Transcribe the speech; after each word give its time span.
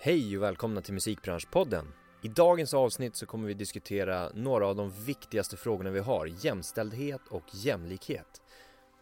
Hej 0.00 0.36
och 0.36 0.42
välkomna 0.42 0.80
till 0.80 0.94
Musikbranschpodden. 0.94 1.86
I 2.22 2.28
dagens 2.28 2.74
avsnitt 2.74 3.16
så 3.16 3.26
kommer 3.26 3.48
vi 3.48 3.54
diskutera 3.54 4.30
några 4.34 4.66
av 4.66 4.76
de 4.76 4.90
viktigaste 4.90 5.56
frågorna 5.56 5.90
vi 5.90 5.98
har, 5.98 6.26
jämställdhet 6.26 7.20
och 7.30 7.44
jämlikhet. 7.52 8.42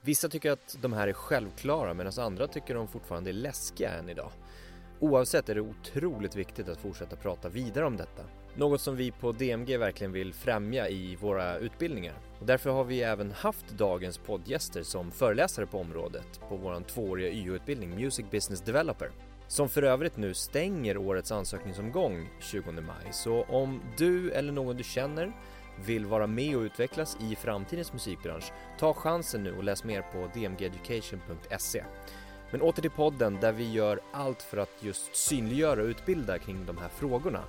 Vissa 0.03 0.29
tycker 0.29 0.51
att 0.51 0.79
de 0.82 0.93
här 0.93 1.09
är 1.09 1.12
självklara 1.12 1.95
medan 1.95 2.12
andra 2.19 2.46
tycker 2.46 2.74
de 2.74 2.88
fortfarande 2.88 3.30
är 3.30 3.35
läskiga 3.35 3.90
än 3.90 4.09
idag. 4.09 4.30
Oavsett 5.01 5.48
är 5.48 5.54
det 5.54 5.61
otroligt 5.61 6.37
viktigt 6.37 6.69
att 6.69 6.81
fortsätta 6.81 7.17
prata 7.17 7.49
vidare 7.49 7.87
om 7.87 7.97
detta. 7.97 8.22
Något 8.54 8.81
som 8.81 8.97
vi 8.97 9.10
på 9.10 9.33
DMG 9.33 9.76
verkligen 9.76 10.13
vill 10.13 10.35
främja 10.35 10.88
i 10.88 11.17
våra 11.17 11.58
utbildningar. 11.58 12.19
Och 12.40 12.47
därför 12.47 12.71
har 12.71 12.85
vi 12.85 13.03
även 13.03 13.33
haft 13.33 13.69
dagens 13.78 14.19
poddgäster 14.19 14.83
som 14.83 15.10
föreläsare 15.10 15.67
på 15.67 15.78
området 15.78 16.41
på 16.48 16.56
vår 16.56 16.80
tvååriga 16.80 17.30
YO-utbildning 17.30 17.95
Music 17.95 18.27
Business 18.30 18.60
Developer. 18.60 19.10
Som 19.48 19.69
för 19.69 19.83
övrigt 19.83 20.16
nu 20.16 20.34
stänger 20.34 20.97
årets 20.97 21.33
ansökningsomgång 21.33 22.29
20 22.41 22.73
maj. 22.73 23.12
Så 23.12 23.43
om 23.43 23.80
du 23.97 24.30
eller 24.30 24.52
någon 24.52 24.77
du 24.77 24.84
känner 24.84 25.33
vill 25.84 26.07
vara 26.07 26.27
med 26.27 26.57
och 26.57 26.62
utvecklas 26.62 27.16
i 27.21 27.37
framtidens 27.37 27.93
musikbransch, 27.93 28.52
ta 28.79 28.95
chansen 28.95 29.43
nu 29.43 29.57
och 29.57 29.65
läs 29.65 29.85
mer 29.85 30.02
på 30.02 30.30
dmgeducation.se. 30.35 31.85
Men 32.51 32.62
åter 32.62 32.83
till 32.83 32.91
podden 32.91 33.38
där 33.41 33.52
vi 33.52 33.73
gör 33.73 34.01
allt 34.12 34.43
för 34.43 34.57
att 34.57 34.83
just 34.83 35.16
synliggöra 35.16 35.83
och 35.83 35.87
utbilda 35.87 36.38
kring 36.38 36.66
de 36.66 36.79
här 36.79 36.88
frågorna. 36.88 37.43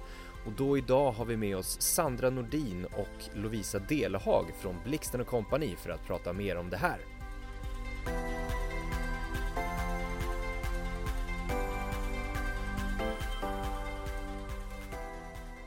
Och 0.45 0.51
då 0.51 0.77
idag 0.77 1.11
har 1.11 1.25
vi 1.25 1.37
med 1.37 1.57
oss 1.57 1.81
Sandra 1.81 2.29
Nordin 2.29 2.85
och 2.85 3.37
Lovisa 3.37 3.79
Delehag 3.79 4.45
från 4.59 4.75
Blixten 4.85 5.25
Company 5.25 5.75
för 5.75 5.89
att 5.89 6.07
prata 6.07 6.33
mer 6.33 6.57
om 6.57 6.69
det 6.69 6.77
här. 6.77 6.97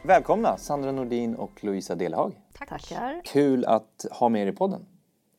Välkomna 0.02 0.56
Sandra 0.56 0.92
Nordin 0.92 1.34
och 1.34 1.64
Lovisa 1.64 1.94
Delehag. 1.94 2.40
Tack. 2.52 2.68
Tackar. 2.68 3.20
Kul 3.24 3.64
att 3.64 4.06
ha 4.10 4.28
med 4.28 4.42
er 4.42 4.46
i 4.46 4.52
podden. 4.52 4.86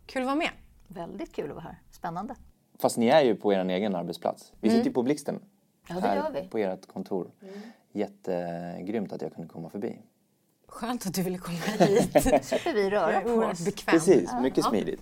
Kul 0.05 0.22
att 0.22 0.25
vara 0.25 0.36
med. 0.36 0.49
Väldigt 0.88 1.36
kul 1.36 1.49
att 1.49 1.55
vara 1.55 1.63
här. 1.63 1.80
Spännande. 1.91 2.36
Fast 2.80 2.97
ni 2.97 3.08
är 3.08 3.21
ju 3.21 3.36
på 3.36 3.53
er 3.53 3.66
egen 3.66 3.95
arbetsplats. 3.95 4.53
Vi 4.59 4.67
mm. 4.67 4.80
sitter 4.80 4.89
ju 4.89 4.94
på 4.94 5.03
Blixten. 5.03 5.39
Ja, 5.88 5.95
det 5.95 6.16
gör 6.16 6.41
vi. 6.41 6.49
På 6.49 6.58
ert 6.58 6.86
kontor. 6.86 7.31
Mm. 7.41 7.59
Jättegrymt 7.91 9.13
att 9.13 9.21
jag 9.21 9.33
kunde 9.33 9.49
komma 9.49 9.69
förbi. 9.69 9.99
Skönt 10.67 11.05
att 11.05 11.14
du 11.14 11.23
ville 11.23 11.38
komma 11.38 11.58
hit. 11.80 12.11
slipper 12.45 12.73
vi 12.73 12.89
röra 12.89 13.21
på 13.21 13.30
oss. 13.30 13.66
Bekväm. 13.66 13.93
Precis, 13.93 14.30
mycket 14.41 14.66
smidigt. 14.66 15.02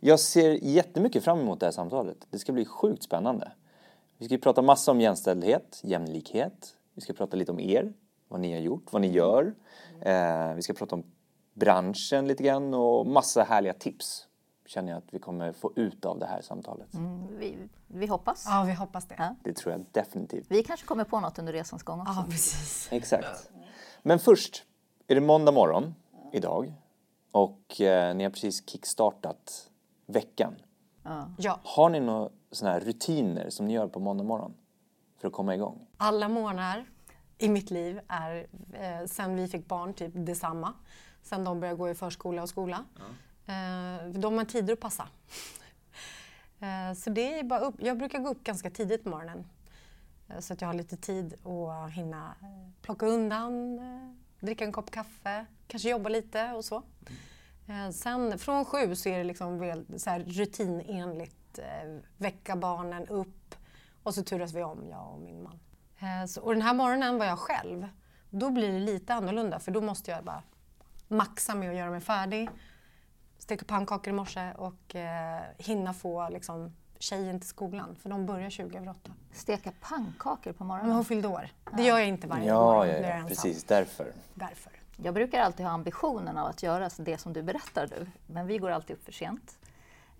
Jag 0.00 0.20
ser 0.20 0.50
jättemycket 0.50 1.24
fram 1.24 1.40
emot 1.40 1.60
det 1.60 1.66
här 1.66 1.72
samtalet. 1.72 2.26
Det 2.30 2.38
ska 2.38 2.52
bli 2.52 2.64
sjukt 2.64 3.02
spännande. 3.02 3.52
Vi 4.18 4.26
ska 4.26 4.38
prata 4.38 4.62
massa 4.62 4.90
om 4.90 5.00
jämställdhet, 5.00 5.80
jämlikhet. 5.82 6.76
Vi 6.94 7.00
ska 7.00 7.12
prata 7.12 7.36
lite 7.36 7.52
om 7.52 7.60
er, 7.60 7.92
vad 8.30 8.40
ni 8.40 8.52
har 8.52 8.60
gjort, 8.60 8.92
vad 8.92 9.02
ni 9.02 9.08
gör. 9.08 9.54
Eh, 10.00 10.54
vi 10.54 10.62
ska 10.62 10.72
prata 10.72 10.94
om 10.94 11.04
branschen 11.54 12.26
lite 12.26 12.42
grann 12.42 12.74
och 12.74 13.06
massa 13.06 13.42
härliga 13.42 13.72
tips 13.72 14.26
känner 14.66 14.92
jag 14.92 14.98
att 14.98 15.14
vi 15.14 15.18
kommer 15.18 15.52
få 15.52 15.72
ut 15.76 16.04
av 16.04 16.18
det 16.18 16.26
här 16.26 16.40
samtalet. 16.40 16.94
Mm, 16.94 17.38
vi, 17.38 17.56
vi, 17.86 18.06
hoppas. 18.06 18.44
Ja, 18.46 18.64
vi 18.66 18.72
hoppas 18.72 19.08
det. 19.08 19.14
Ja. 19.18 19.34
Det 19.44 19.52
tror 19.52 19.72
jag 19.72 19.84
definitivt. 19.92 20.46
Vi 20.48 20.62
kanske 20.62 20.86
kommer 20.86 21.04
på 21.04 21.20
något 21.20 21.38
under 21.38 21.52
resans 21.52 21.82
gång 21.82 22.00
också. 22.00 22.12
Ja, 22.16 22.24
precis. 22.30 22.88
Exakt. 22.90 23.50
Men 24.02 24.18
först 24.18 24.64
är 25.06 25.14
det 25.14 25.20
måndag 25.20 25.52
morgon 25.52 25.94
idag 26.32 26.72
och 27.30 27.80
eh, 27.80 28.14
ni 28.14 28.24
har 28.24 28.30
precis 28.30 28.70
kickstartat 28.70 29.70
veckan. 30.06 30.54
Ja. 31.38 31.60
Har 31.62 31.90
ni 31.90 32.00
några 32.00 32.30
sådana 32.50 32.72
här 32.72 32.80
rutiner 32.80 33.50
som 33.50 33.66
ni 33.66 33.74
gör 33.74 33.86
på 33.86 34.00
måndag 34.00 34.24
morgon 34.24 34.54
för 35.18 35.28
att 35.28 35.34
komma 35.34 35.54
igång? 35.54 35.86
Alla 35.96 36.28
morgnar 36.28 36.86
i 37.40 37.48
mitt 37.48 37.70
liv 37.70 38.00
är 38.08 38.46
eh, 38.72 39.06
sen 39.06 39.36
vi 39.36 39.48
fick 39.48 39.68
barn 39.68 39.94
typ 39.94 40.12
detsamma. 40.14 40.74
Sen 41.22 41.44
de 41.44 41.60
började 41.60 41.78
gå 41.78 41.90
i 41.90 41.94
förskola 41.94 42.42
och 42.42 42.48
skola. 42.48 42.84
Ja. 42.96 43.04
Eh, 43.54 44.08
de 44.08 44.38
har 44.38 44.44
tider 44.44 44.72
att 44.72 44.80
passa. 44.80 45.08
Eh, 46.62 46.94
så 46.94 47.10
det 47.10 47.38
är 47.38 47.44
bara 47.44 47.60
upp. 47.60 47.74
Jag 47.78 47.98
brukar 47.98 48.18
gå 48.18 48.28
upp 48.28 48.44
ganska 48.44 48.70
tidigt 48.70 49.04
på 49.04 49.10
morgonen 49.10 49.46
eh, 50.28 50.40
så 50.40 50.52
att 50.52 50.60
jag 50.60 50.68
har 50.68 50.74
lite 50.74 50.96
tid 50.96 51.34
att 51.46 51.90
hinna 51.92 52.34
plocka 52.82 53.06
undan, 53.06 53.80
dricka 54.40 54.64
en 54.64 54.72
kopp 54.72 54.90
kaffe, 54.90 55.46
kanske 55.66 55.90
jobba 55.90 56.08
lite 56.08 56.52
och 56.52 56.64
så. 56.64 56.82
Sen 57.92 58.38
från 58.38 58.64
sju 58.64 58.94
så 58.94 59.08
är 59.08 59.18
det 59.18 59.24
liksom 59.24 59.84
så 59.96 60.10
här 60.10 60.20
rutinenligt. 60.20 61.58
Väcka 62.16 62.56
barnen 62.56 63.06
upp 63.08 63.54
och 64.02 64.14
så 64.14 64.22
turas 64.22 64.54
vi 64.54 64.62
om, 64.62 64.88
jag 64.90 65.12
och 65.12 65.20
min 65.20 65.42
man. 65.42 65.58
Och 66.40 66.52
den 66.52 66.62
här 66.62 66.74
morgonen 66.74 67.18
var 67.18 67.26
jag 67.26 67.38
själv. 67.38 67.88
Då 68.30 68.50
blir 68.50 68.72
det 68.72 68.78
lite 68.78 69.14
annorlunda 69.14 69.58
för 69.58 69.72
då 69.72 69.80
måste 69.80 70.10
jag 70.10 70.24
bara 70.24 70.42
maxa 71.08 71.54
med 71.54 71.70
att 71.70 71.76
göra 71.76 71.90
mig 71.90 72.00
färdig 72.00 72.50
steka 73.50 73.64
pannkakor 73.64 74.08
i 74.08 74.12
morse 74.12 74.52
och 74.56 74.96
eh, 74.96 75.40
hinna 75.58 75.94
få 75.94 76.28
liksom, 76.28 76.72
tjejen 76.98 77.40
till 77.40 77.48
skolan 77.48 77.96
för 77.96 78.10
de 78.10 78.26
börjar 78.26 78.50
20 78.50 78.76
över 78.76 78.88
8. 78.88 79.12
Steka 79.32 79.72
pannkakor 79.80 80.52
på 80.52 80.64
morgonen? 80.64 80.86
Men 80.86 80.96
hon 80.96 81.04
fyllde 81.04 81.28
år. 81.28 81.48
Det 81.76 81.82
gör 81.82 81.98
jag 81.98 82.08
inte 82.08 82.26
varje 82.26 82.46
ja, 82.46 82.54
morgon. 82.54 82.88
Ja, 82.88 83.18
ja, 83.18 83.24
precis. 83.28 83.64
Därför. 83.64 84.12
Därför. 84.34 84.72
Jag 84.96 85.14
brukar 85.14 85.40
alltid 85.40 85.66
ha 85.66 85.72
ambitionen 85.72 86.38
av 86.38 86.46
att 86.46 86.62
göra 86.62 86.90
det 86.98 87.18
som 87.18 87.32
du 87.32 87.42
berättar 87.42 87.88
nu, 87.90 88.10
men 88.26 88.46
vi 88.46 88.58
går 88.58 88.70
alltid 88.70 88.96
upp 88.96 89.04
för 89.04 89.12
sent. 89.12 89.58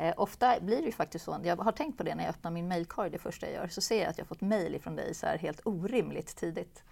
Eh, 0.00 0.15
ofta 0.16 0.61
blir 0.61 0.77
det 0.77 0.87
ju 0.87 0.93
faktiskt 0.93 1.25
så, 1.25 1.41
jag 1.44 1.56
har 1.56 1.72
tänkt 1.72 1.99
på 1.99 2.03
det 2.03 2.15
när 2.15 2.25
jag 2.25 2.31
öppnar 2.31 2.50
min 2.50 2.69
mailkorg 2.69 3.11
det 3.11 3.19
första 3.19 3.47
jag 3.47 3.55
gör, 3.55 3.69
så 3.69 3.81
ser 3.81 4.00
jag 4.00 4.11
att 4.11 4.19
jag 4.19 4.27
fått 4.27 4.41
mail 4.41 4.75
ifrån 4.75 4.97
dig 4.97 5.15
så 5.15 5.27
här 5.27 5.38
helt 5.38 5.61
orimligt 5.65 6.37
tidigt. 6.37 6.84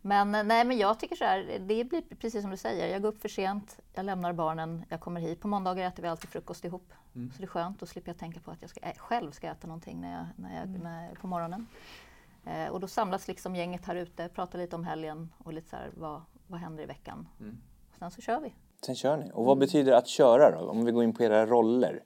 Men, 0.00 0.34
eh, 0.34 0.44
nej, 0.44 0.64
men 0.64 0.78
jag 0.78 1.00
tycker 1.00 1.16
så 1.16 1.24
här, 1.24 1.58
det 1.60 1.84
blir 1.84 2.02
precis 2.20 2.42
som 2.42 2.50
du 2.50 2.56
säger. 2.56 2.88
Jag 2.88 3.02
går 3.02 3.08
upp 3.08 3.22
för 3.22 3.28
sent, 3.28 3.80
jag 3.94 4.04
lämnar 4.04 4.32
barnen, 4.32 4.84
jag 4.88 5.00
kommer 5.00 5.20
hit. 5.20 5.40
På 5.40 5.48
måndagar 5.48 5.88
äter 5.88 6.02
vi 6.02 6.08
alltid 6.08 6.30
frukost 6.30 6.64
ihop. 6.64 6.92
Mm. 7.14 7.30
Så 7.30 7.38
det 7.38 7.44
är 7.44 7.46
skönt, 7.46 7.80
då 7.80 7.86
slipper 7.86 8.10
jag 8.10 8.18
tänka 8.18 8.40
på 8.40 8.50
att 8.50 8.60
jag 8.60 8.70
ska, 8.70 8.80
själv 8.96 9.30
ska 9.30 9.46
äta 9.46 9.66
någonting 9.66 10.00
när 10.00 10.12
jag, 10.12 10.26
när 10.36 10.56
jag, 10.56 10.68
mm. 10.68 10.82
när, 10.82 11.14
på 11.14 11.26
morgonen. 11.26 11.66
Eh, 12.44 12.68
och 12.68 12.80
då 12.80 12.86
samlas 12.86 13.28
liksom 13.28 13.56
gänget 13.56 13.84
här 13.84 13.94
ute, 13.94 14.28
pratar 14.28 14.58
lite 14.58 14.76
om 14.76 14.84
helgen 14.84 15.32
och 15.38 15.52
lite 15.52 15.68
så 15.68 15.76
här, 15.76 15.90
vad, 15.94 16.22
vad 16.46 16.60
händer 16.60 16.82
i 16.82 16.86
veckan. 16.86 17.28
Mm. 17.40 17.60
sen 17.98 18.10
så 18.10 18.20
kör 18.20 18.40
vi. 18.40 18.54
Sen 18.86 18.94
kör 18.94 19.16
ni. 19.16 19.30
Och 19.34 19.44
vad 19.44 19.58
betyder 19.58 19.92
att 19.92 20.08
köra 20.08 20.50
då? 20.50 20.70
Om 20.70 20.84
vi 20.84 20.92
går 20.92 21.04
in 21.04 21.14
på 21.14 21.22
era 21.22 21.46
roller 21.46 22.02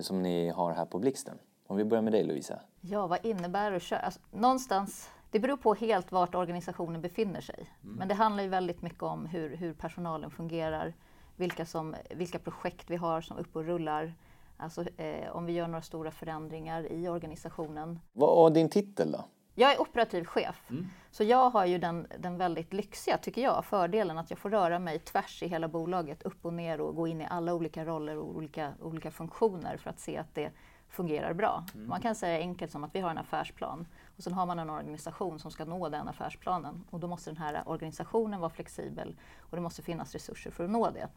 som 0.00 0.22
ni 0.22 0.48
har 0.48 0.72
här 0.72 0.84
på 0.84 0.98
Blixten. 0.98 1.38
Om 1.66 1.76
vi 1.76 1.84
börjar 1.84 2.02
med 2.02 2.12
dig 2.12 2.24
Lovisa. 2.24 2.60
Ja, 2.80 3.06
vad 3.06 3.26
innebär 3.26 3.70
det 3.70 3.76
att 3.76 3.82
köra? 3.82 4.00
Alltså, 4.00 4.20
någonstans 4.30 5.10
det 5.30 5.40
beror 5.40 5.56
på 5.56 5.74
helt 5.74 6.12
vart 6.12 6.34
organisationen 6.34 7.00
befinner 7.00 7.40
sig. 7.40 7.70
Mm. 7.84 7.96
Men 7.96 8.08
det 8.08 8.14
handlar 8.14 8.42
ju 8.42 8.48
väldigt 8.48 8.82
mycket 8.82 9.02
om 9.02 9.26
hur, 9.26 9.56
hur 9.56 9.72
personalen 9.72 10.30
fungerar, 10.30 10.94
vilka, 11.36 11.66
som, 11.66 11.96
vilka 12.10 12.38
projekt 12.38 12.90
vi 12.90 12.96
har 12.96 13.20
som 13.20 13.36
upp 13.36 13.56
och 13.56 13.64
rullar. 13.64 14.14
Alltså 14.56 14.84
eh, 14.96 15.30
om 15.30 15.46
vi 15.46 15.52
gör 15.52 15.66
några 15.66 15.82
stora 15.82 16.10
förändringar 16.10 16.92
i 16.92 17.08
organisationen. 17.08 18.00
Vad 18.12 18.50
är 18.50 18.54
din 18.54 18.68
titel 18.68 19.12
då? 19.12 19.24
Jag 19.60 19.72
är 19.72 19.80
operativ 19.80 20.24
chef. 20.24 20.70
Mm. 20.70 20.86
Så 21.10 21.24
jag 21.24 21.50
har 21.50 21.66
ju 21.66 21.78
den, 21.78 22.06
den 22.18 22.38
väldigt 22.38 22.72
lyxiga, 22.72 23.18
tycker 23.18 23.42
jag, 23.42 23.64
fördelen 23.64 24.18
att 24.18 24.30
jag 24.30 24.38
får 24.38 24.50
röra 24.50 24.78
mig 24.78 24.98
tvärs 24.98 25.42
i 25.42 25.46
hela 25.46 25.68
bolaget, 25.68 26.22
upp 26.22 26.44
och 26.44 26.54
ner 26.54 26.80
och 26.80 26.96
gå 26.96 27.06
in 27.06 27.20
i 27.20 27.26
alla 27.30 27.54
olika 27.54 27.84
roller 27.84 28.16
och 28.16 28.36
olika, 28.36 28.72
olika 28.82 29.10
funktioner 29.10 29.76
för 29.76 29.90
att 29.90 30.00
se 30.00 30.18
att 30.18 30.34
det 30.34 30.52
fungerar 30.88 31.32
bra. 31.32 31.64
Mm. 31.74 31.88
Man 31.88 32.00
kan 32.00 32.14
säga 32.14 32.38
enkelt 32.38 32.72
som 32.72 32.84
att 32.84 32.94
vi 32.94 33.00
har 33.00 33.10
en 33.10 33.18
affärsplan 33.18 33.86
och 34.16 34.22
sen 34.22 34.32
har 34.32 34.46
man 34.46 34.58
en 34.58 34.70
organisation 34.70 35.38
som 35.38 35.50
ska 35.50 35.64
nå 35.64 35.88
den 35.88 36.08
affärsplanen 36.08 36.84
och 36.90 37.00
då 37.00 37.06
måste 37.06 37.30
den 37.30 37.36
här 37.36 37.62
organisationen 37.66 38.40
vara 38.40 38.50
flexibel 38.50 39.16
och 39.38 39.56
det 39.56 39.62
måste 39.62 39.82
finnas 39.82 40.12
resurser 40.12 40.50
för 40.50 40.64
att 40.64 40.70
nå 40.70 40.90
det. 40.90 41.08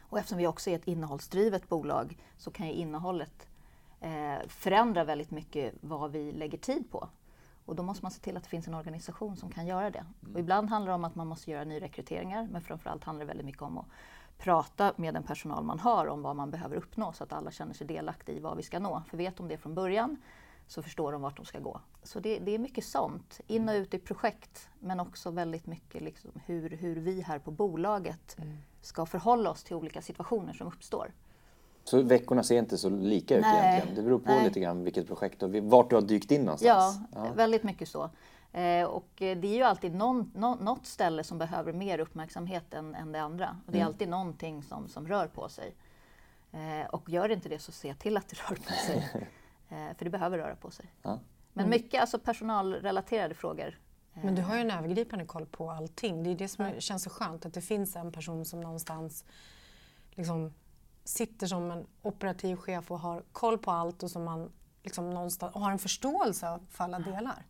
Och 0.00 0.18
eftersom 0.18 0.38
vi 0.38 0.46
också 0.46 0.70
är 0.70 0.74
ett 0.74 0.88
innehållsdrivet 0.88 1.68
bolag 1.68 2.16
så 2.36 2.50
kan 2.50 2.66
ju 2.66 2.72
innehållet 2.72 3.48
eh, 4.00 4.48
förändra 4.48 5.04
väldigt 5.04 5.30
mycket 5.30 5.74
vad 5.80 6.12
vi 6.12 6.32
lägger 6.32 6.58
tid 6.58 6.90
på. 6.90 7.08
Och 7.68 7.76
då 7.76 7.82
måste 7.82 8.04
man 8.04 8.10
se 8.10 8.20
till 8.20 8.36
att 8.36 8.42
det 8.42 8.48
finns 8.48 8.68
en 8.68 8.74
organisation 8.74 9.36
som 9.36 9.50
kan 9.50 9.66
göra 9.66 9.90
det. 9.90 10.04
Mm. 10.22 10.34
Och 10.34 10.40
ibland 10.40 10.70
handlar 10.70 10.90
det 10.90 10.94
om 10.94 11.04
att 11.04 11.14
man 11.14 11.26
måste 11.26 11.50
göra 11.50 11.64
nyrekryteringar 11.64 12.48
men 12.52 12.62
framförallt 12.62 13.04
handlar 13.04 13.24
det 13.24 13.28
väldigt 13.28 13.46
mycket 13.46 13.62
om 13.62 13.78
att 13.78 13.86
prata 14.38 14.92
med 14.96 15.14
den 15.14 15.22
personal 15.22 15.64
man 15.64 15.80
har 15.80 16.06
om 16.06 16.22
vad 16.22 16.36
man 16.36 16.50
behöver 16.50 16.76
uppnå 16.76 17.12
så 17.12 17.24
att 17.24 17.32
alla 17.32 17.50
känner 17.50 17.74
sig 17.74 17.86
delaktiga 17.86 18.36
i 18.36 18.40
vad 18.40 18.56
vi 18.56 18.62
ska 18.62 18.78
nå. 18.78 19.02
För 19.10 19.16
vet 19.16 19.36
de 19.36 19.48
det 19.48 19.58
från 19.58 19.74
början 19.74 20.16
så 20.66 20.82
förstår 20.82 21.12
de 21.12 21.22
vart 21.22 21.36
de 21.36 21.46
ska 21.46 21.58
gå. 21.58 21.80
Så 22.02 22.20
det, 22.20 22.38
det 22.38 22.54
är 22.54 22.58
mycket 22.58 22.84
sånt, 22.84 23.40
in 23.46 23.68
och 23.68 23.74
ut 23.74 23.94
i 23.94 23.98
projekt 23.98 24.68
men 24.78 25.00
också 25.00 25.30
väldigt 25.30 25.66
mycket 25.66 26.02
liksom 26.02 26.30
hur, 26.46 26.70
hur 26.70 26.96
vi 26.96 27.20
här 27.20 27.38
på 27.38 27.50
bolaget 27.50 28.38
mm. 28.38 28.56
ska 28.80 29.06
förhålla 29.06 29.50
oss 29.50 29.64
till 29.64 29.76
olika 29.76 30.02
situationer 30.02 30.52
som 30.52 30.66
uppstår. 30.66 31.12
Så 31.88 32.02
veckorna 32.02 32.42
ser 32.42 32.58
inte 32.58 32.78
så 32.78 32.90
lika 32.90 33.36
ut 33.36 33.42
Nej. 33.42 33.68
egentligen? 33.68 33.96
Det 33.96 34.02
beror 34.02 34.18
på 34.18 34.30
Nej. 34.30 34.44
lite 34.44 34.60
grann 34.60 34.84
vilket 34.84 35.06
projekt 35.06 35.42
och 35.42 35.50
vart 35.50 35.90
du 35.90 35.96
har 35.96 36.02
dykt 36.02 36.30
in 36.30 36.44
någonstans? 36.44 37.00
Ja, 37.12 37.24
ja. 37.24 37.32
väldigt 37.32 37.62
mycket 37.62 37.88
så. 37.88 38.10
Eh, 38.52 38.84
och 38.84 39.22
eh, 39.22 39.38
det 39.38 39.48
är 39.48 39.56
ju 39.56 39.62
alltid 39.62 39.94
någon, 39.94 40.32
no, 40.34 40.58
något 40.60 40.86
ställe 40.86 41.24
som 41.24 41.38
behöver 41.38 41.72
mer 41.72 41.98
uppmärksamhet 41.98 42.74
än, 42.74 42.94
än 42.94 43.12
det 43.12 43.20
andra. 43.20 43.56
Och 43.66 43.72
det 43.72 43.78
är 43.78 43.80
mm. 43.80 43.92
alltid 43.92 44.08
någonting 44.08 44.62
som, 44.62 44.88
som 44.88 45.08
rör 45.08 45.26
på 45.26 45.48
sig. 45.48 45.74
Eh, 46.52 46.86
och 46.86 47.08
gör 47.08 47.28
det 47.28 47.34
inte 47.34 47.48
det 47.48 47.58
så 47.58 47.72
se 47.72 47.94
till 47.94 48.16
att 48.16 48.28
det 48.28 48.36
rör 48.36 48.56
på 48.56 48.72
sig. 48.72 49.26
Eh, 49.70 49.96
för 49.96 50.04
det 50.04 50.10
behöver 50.10 50.38
röra 50.38 50.56
på 50.56 50.70
sig. 50.70 50.86
Ja. 51.02 51.18
Men 51.52 51.66
mm. 51.66 51.70
mycket 51.70 52.00
alltså 52.00 52.18
personalrelaterade 52.18 53.34
frågor. 53.34 53.78
Men 54.12 54.34
du 54.34 54.42
har 54.42 54.54
ju 54.54 54.60
en 54.60 54.70
övergripande 54.70 55.24
koll 55.24 55.46
på 55.46 55.70
allting. 55.70 56.22
Det 56.22 56.30
är 56.30 56.34
det 56.34 56.48
som 56.48 56.64
är, 56.64 56.80
känns 56.80 57.02
så 57.02 57.10
skönt, 57.10 57.46
att 57.46 57.54
det 57.54 57.60
finns 57.60 57.96
en 57.96 58.12
person 58.12 58.44
som 58.44 58.60
någonstans 58.60 59.24
liksom 60.10 60.52
sitter 61.08 61.46
som 61.46 61.70
en 61.70 61.86
operativ 62.02 62.56
chef 62.56 62.90
och 62.90 63.00
har 63.00 63.22
koll 63.32 63.58
på 63.58 63.70
allt 63.70 64.02
och 64.02 64.10
som 64.10 64.24
man 64.24 64.50
liksom 64.82 65.10
någonstans 65.10 65.54
och 65.54 65.60
har 65.60 65.70
en 65.70 65.78
förståelse 65.78 66.58
för 66.70 66.84
alla 66.84 66.98
delar. 66.98 67.44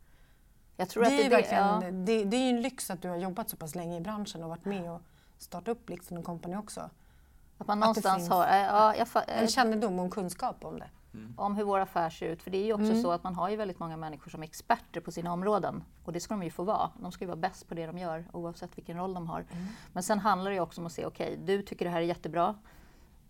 Jag 0.77 0.89
det, 0.89 1.01
att 1.01 1.13
är 1.13 1.17
det, 1.25 1.29
verkligen, 1.29 1.67
ja. 1.67 1.81
det, 1.91 2.25
det 2.25 2.37
är 2.37 2.41
ju 2.41 2.49
en 2.57 2.63
lyx 2.63 2.91
att 2.91 3.03
du 3.03 3.09
har 3.09 3.17
jobbat 3.17 3.51
så 3.51 3.57
pass 3.57 3.75
länge 3.75 3.97
i 3.97 4.01
branschen 4.01 4.43
och 4.43 4.49
varit 4.49 4.65
med 4.65 4.91
och 4.93 5.01
startat 5.39 5.69
upp 5.69 5.87
Blixten 5.87 6.23
Company 6.23 6.57
också. 6.57 6.81
Att 7.59 7.67
man 7.67 7.79
Att 7.83 7.87
någonstans 7.87 8.17
finns 8.17 8.29
har... 8.31 8.47
Ja, 8.47 8.97
jag, 8.97 9.07
fa- 9.07 9.23
En 9.27 9.49
kännedom 9.49 9.99
och 9.99 10.05
en 10.05 10.11
kunskap 10.11 10.65
om 10.65 10.79
det. 10.79 10.91
om 11.37 11.57
hur 11.57 11.65
vår 11.65 11.79
affär 11.79 12.11
ser 12.11 12.27
ut. 12.27 12.43
För 12.43 12.51
det 12.51 12.59
är 12.59 12.65
ju 12.65 12.73
också 12.73 12.85
Mm. 12.91 13.03
så 13.03 13.11
att 13.11 13.23
man 13.25 13.35
har 13.35 13.49
ju 13.49 13.57
väldigt 13.57 13.79
många 13.79 13.97
människor 13.97 14.31
som 14.31 14.43
är 14.43 14.47
experter 14.47 15.01
på 15.01 15.13
sina 15.13 15.33
områden. 15.33 15.85
Och 16.05 16.13
det 16.13 16.21
ska 16.21 16.35
de 16.35 16.43
ju 16.43 16.51
få 16.51 16.63
vara. 16.63 16.91
De 17.01 17.13
ska 17.13 17.25
ju 17.25 17.27
vara 17.27 17.37
bäst 17.37 17.69
på 17.69 17.75
det 17.75 17.87
de 17.87 17.99
gör 17.99 18.25
oavsett 18.33 18.79
vilken 18.79 18.97
roll 18.97 19.15
de 19.15 19.27
har. 19.27 19.41
Mm. 19.53 19.67
Men 19.93 20.03
sen 20.03 20.19
handlar 20.19 20.51
det 20.51 20.55
ju 20.55 20.61
också 20.61 20.81
om 20.81 20.87
att 20.87 20.93
se, 20.93 21.07
okej, 21.07 21.39
du 21.45 21.63
tycker 21.63 21.85
det 21.85 21.91
här 21.91 21.99
är 22.01 22.05
jättebra. 22.05 22.55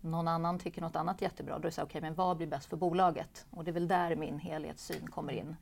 Någon 0.01 0.27
annan 0.27 0.59
tycker 0.59 0.81
något 0.81 0.95
annat 0.95 1.21
jättebra. 1.21 1.53
Då 1.53 1.59
är 1.59 1.63
det 1.63 1.71
så 1.71 1.81
här, 1.81 1.85
okej, 1.87 2.01
men 2.01 2.13
vad 2.13 2.37
blir 2.37 2.47
bäst 2.47 2.69
för 2.69 2.77
bolaget? 2.77 3.45
Och 3.49 3.63
det 3.63 3.71
är 3.71 3.73
väl 3.73 3.87
där 3.87 4.15
min 4.15 4.39
helhetssyn 4.39 5.07
kommer 5.07 5.33
in. 5.33 5.55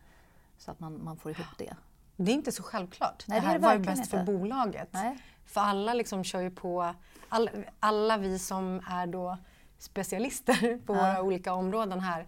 Så 0.58 0.72
att 0.72 0.80
man, 0.80 1.04
man 1.04 1.18
får 1.18 1.32
ihop 1.32 1.58
det. 1.58 1.76
Det 2.16 2.32
är 2.32 2.36
inte 2.36 2.52
så 2.52 2.64
självklart. 2.64 3.24
Nej, 3.28 3.40
det 3.40 3.46
det 3.46 3.50
är 3.50 3.52
här 3.52 3.60
var 3.60 3.74
ju 3.74 3.80
bäst 3.80 4.10
för 4.10 4.20
inte. 4.20 4.32
bolaget. 4.32 4.90
Nej. 4.92 5.18
För 5.46 5.62
alla 5.62 5.94
liksom 5.94 6.24
kör 6.24 6.42
ju 6.42 6.52
på, 6.52 6.94
all, 7.30 7.50
alla 7.80 8.18
vi 8.18 8.40
som 8.40 8.82
är 8.88 9.08
då 9.08 9.38
specialister 9.78 10.78
på 10.86 10.94
våra 10.94 11.22
olika 11.22 11.54
områden 11.54 12.00
här, 12.00 12.26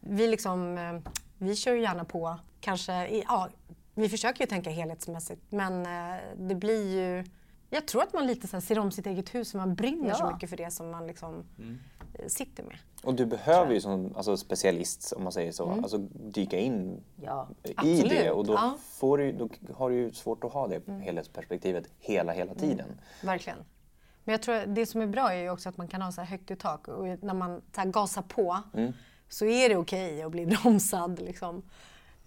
vi, 0.00 0.26
liksom, 0.26 0.78
eh, 0.78 1.12
vi 1.38 1.56
kör 1.56 1.72
ju 1.72 1.82
gärna 1.82 2.04
på, 2.04 2.38
kanske, 2.60 3.22
ja, 3.28 3.48
vi 3.94 4.08
försöker 4.08 4.40
ju 4.40 4.46
tänka 4.46 4.70
helhetsmässigt 4.70 5.42
men 5.48 5.86
eh, 5.86 6.20
det 6.36 6.54
blir 6.54 6.94
ju, 6.96 7.24
jag 7.70 7.86
tror 7.86 8.02
att 8.02 8.12
man 8.12 8.26
lite 8.26 8.46
så 8.48 8.56
här 8.56 8.60
ser 8.60 8.78
om 8.78 8.90
sitt 8.90 9.06
eget 9.06 9.34
hus, 9.34 9.54
man 9.54 9.74
brinner 9.74 10.14
så 10.14 10.22
Ja. 10.24 10.32
mycket 10.32 10.50
för 10.50 10.56
det 10.56 10.70
som 10.70 10.90
man 10.90 11.06
liksom 11.06 11.44
eh, 12.14 12.26
sitter 12.26 12.62
med. 12.62 12.76
Och 13.02 13.14
du 13.14 13.26
behöver 13.26 13.72
ju 13.74 13.80
som 13.80 14.12
alltså, 14.16 14.36
specialist, 14.36 15.12
om 15.16 15.22
man 15.22 15.32
säger 15.32 15.52
så, 15.52 15.70
alltså, 15.70 15.98
dyka 16.12 16.58
in 16.58 17.02
Ja. 17.22 17.48
i 17.64 17.72
Absolut, 17.76 18.08
det. 18.10 18.30
Och 18.30 18.46
då, 18.46 18.52
ja. 18.52 18.76
får 18.90 19.18
du, 19.18 19.32
då 19.32 19.48
har 19.74 19.90
du 19.90 19.96
ju 19.96 20.12
svårt 20.12 20.44
att 20.44 20.52
ha 20.52 20.68
det 20.68 20.88
helhetsperspektivet 20.92 21.84
hela, 21.98 22.32
hela 22.32 22.54
tiden. 22.54 23.00
Verkligen. 23.22 23.58
Men 24.24 24.32
jag 24.32 24.42
tror 24.42 24.54
att 24.54 24.74
det 24.74 24.86
som 24.86 25.00
är 25.00 25.06
bra 25.06 25.32
är 25.32 25.42
ju 25.42 25.50
också 25.50 25.68
att 25.68 25.76
man 25.76 25.88
kan 25.88 26.02
ha 26.02 26.12
så 26.12 26.20
här 26.20 26.28
högt 26.28 26.50
i 26.50 26.56
tak 26.56 26.88
och 26.88 27.04
när 27.22 27.34
man 27.34 27.62
så 27.74 27.80
här 27.80 27.88
gasar 27.88 28.22
på 28.22 28.58
så 29.28 29.44
är 29.46 29.68
det 29.68 29.76
okej 29.76 30.22
att 30.22 30.30
bli 30.32 30.46
bromsad. 30.62 31.20
Liksom. 31.20 31.62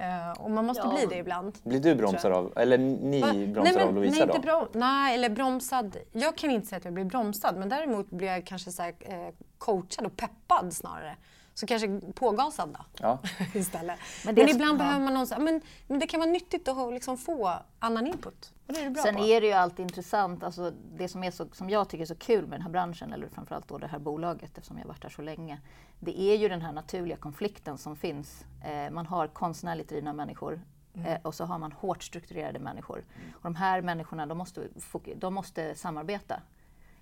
Eh, 0.04 0.42
och 0.42 0.52
man 0.52 0.66
måste 0.66 0.84
Ja. 0.88 0.94
bli 0.96 1.06
det 1.06 1.18
ibland. 1.18 1.58
Blir 1.64 1.80
du 1.80 1.96
bromsad 1.96 2.32
av, 2.32 2.54
eller 2.56 2.78
ni 2.78 3.22
Va? 3.22 3.28
bromsar 3.28 3.64
nej, 3.64 3.74
men, 3.74 3.88
av 3.88 3.96
Lovisa 3.96 4.18
nej, 4.18 4.28
då? 4.28 4.36
inte 4.36 4.48
brom, 4.48 4.68
nej, 4.74 5.16
eller 5.16 5.30
bromsad. 5.30 5.98
Jag 6.12 6.38
kan 6.38 6.52
inte 6.52 6.68
säga 6.68 6.78
att 6.78 6.86
jag 6.86 6.94
blir 6.94 7.06
bromsad 7.06 7.58
men 7.58 7.70
däremot 7.70 8.10
blir 8.10 8.28
jag 8.28 8.46
kanske 8.46 8.72
så 8.72 8.82
här, 8.82 8.94
eh, 9.00 9.34
coachad 9.58 10.06
och 10.06 10.18
peppad 10.18 10.74
snarare. 10.74 11.16
Så 11.56 11.68
kanske 11.68 12.00
pågasad 12.14 12.70
då 12.70 12.86
Ja. 13.00 13.20
istället. 13.54 14.00
Men 14.26 14.36
Men, 14.36 14.46
det- 14.46 14.52
ibland 14.52 14.78
behöver 14.78 15.00
man 15.06 15.14
någon, 15.14 15.28
så- 15.28 15.40
men, 15.40 15.62
men 15.88 16.00
det 16.00 16.08
kan 16.08 16.20
vara 16.20 16.30
nyttigt 16.32 16.68
att 16.68 16.76
ha- 16.76 16.90
liksom 16.90 17.18
få 17.18 17.54
annan 17.80 18.08
input. 18.08 18.54
Och 18.68 18.74
det 18.74 18.80
är 18.80 18.84
du 18.84 18.90
bra 18.90 19.04
Sen 19.04 19.16
på. 19.16 19.24
är 19.26 19.42
det 19.42 19.48
ju 19.48 19.54
alltid 19.54 19.80
intressant, 19.84 20.44
alltså 20.44 20.72
det 20.96 21.08
som, 21.08 21.24
är 21.24 21.32
så, 21.32 21.48
som 21.52 21.70
jag 21.70 21.90
tycker 21.90 22.02
är 22.02 22.06
så 22.08 22.16
kul 22.16 22.42
med 22.48 22.52
den 22.60 22.62
här 22.62 22.70
branschen, 22.70 23.14
eller 23.14 23.28
framförallt 23.28 23.68
då 23.68 23.78
det 23.78 23.88
här 23.88 24.00
bolaget 24.00 24.44
eftersom 24.58 24.78
jag 24.78 24.84
har 24.84 24.88
varit 24.90 25.04
här 25.04 25.10
så 25.10 25.22
länge, 25.22 25.62
det 26.00 26.22
är 26.22 26.36
ju 26.36 26.50
den 26.50 26.62
här 26.62 26.72
naturliga 26.74 27.18
konflikten 27.18 27.78
som 27.78 27.96
finns. 27.96 28.46
Eh, 28.66 28.92
man 28.92 29.06
har 29.06 29.28
konstnärligt 29.28 29.90
drivna 29.90 30.14
människor 30.14 30.62
eh, 31.06 31.18
och 31.24 31.36
så 31.36 31.46
har 31.46 31.58
man 31.60 31.72
hårt 31.72 32.04
strukturerade 32.04 32.60
människor. 32.60 33.06
Och 33.36 33.42
de 33.44 33.56
här 33.56 33.82
människorna 33.82 34.26
de 34.26 34.38
måste, 34.38 34.62
de 35.16 35.34
måste 35.34 35.76
samarbeta. 35.76 36.42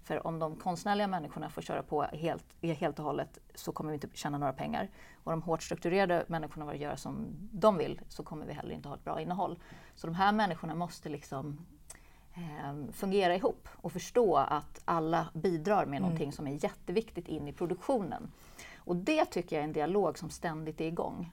För 0.04 0.28
om 0.28 0.40
de 0.40 0.56
konstnärliga 0.56 1.08
människorna 1.08 1.50
får 1.50 1.62
köra 1.62 1.84
på 1.84 2.04
helt, 2.04 2.46
helt 2.62 3.00
och 3.00 3.06
hållet 3.06 3.40
så 3.56 3.72
kommer 3.72 3.92
vi 3.92 3.94
inte 3.94 4.08
tjäna 4.14 4.38
några 4.38 4.54
pengar. 4.54 4.90
Och 5.24 5.32
de 5.32 5.42
hårt 5.42 5.64
strukturerade 5.64 6.26
människorna 6.28 6.66
får 6.66 6.76
göra 6.76 6.98
som 6.98 7.28
de 7.52 7.78
vill 7.78 8.02
så 8.08 8.24
kommer 8.24 8.46
vi 8.46 8.54
heller 8.54 8.76
inte 8.76 8.88
ha 8.88 8.96
ett 8.96 9.04
bra 9.04 9.22
innehåll. 9.22 9.60
Så 9.96 10.08
de 10.08 10.16
här 10.16 10.32
människorna 10.32 10.76
måste 10.76 11.10
liksom 11.10 11.66
eh, 12.34 12.92
fungera 12.92 13.36
ihop 13.36 13.68
och 13.76 13.92
förstå 13.92 14.36
att 14.36 14.82
alla 14.86 15.28
bidrar 15.34 15.86
med 15.86 16.02
någonting 16.02 16.32
som 16.32 16.48
är 16.48 16.64
jätteviktigt 16.64 17.28
in 17.28 17.48
i 17.48 17.54
produktionen. 17.54 18.32
Och 18.78 18.96
det 18.96 19.26
tycker 19.26 19.56
jag 19.56 19.62
är 19.64 19.68
en 19.68 19.74
dialog 19.74 20.18
som 20.18 20.30
ständigt 20.30 20.82
är 20.82 20.86
igång. 20.86 21.32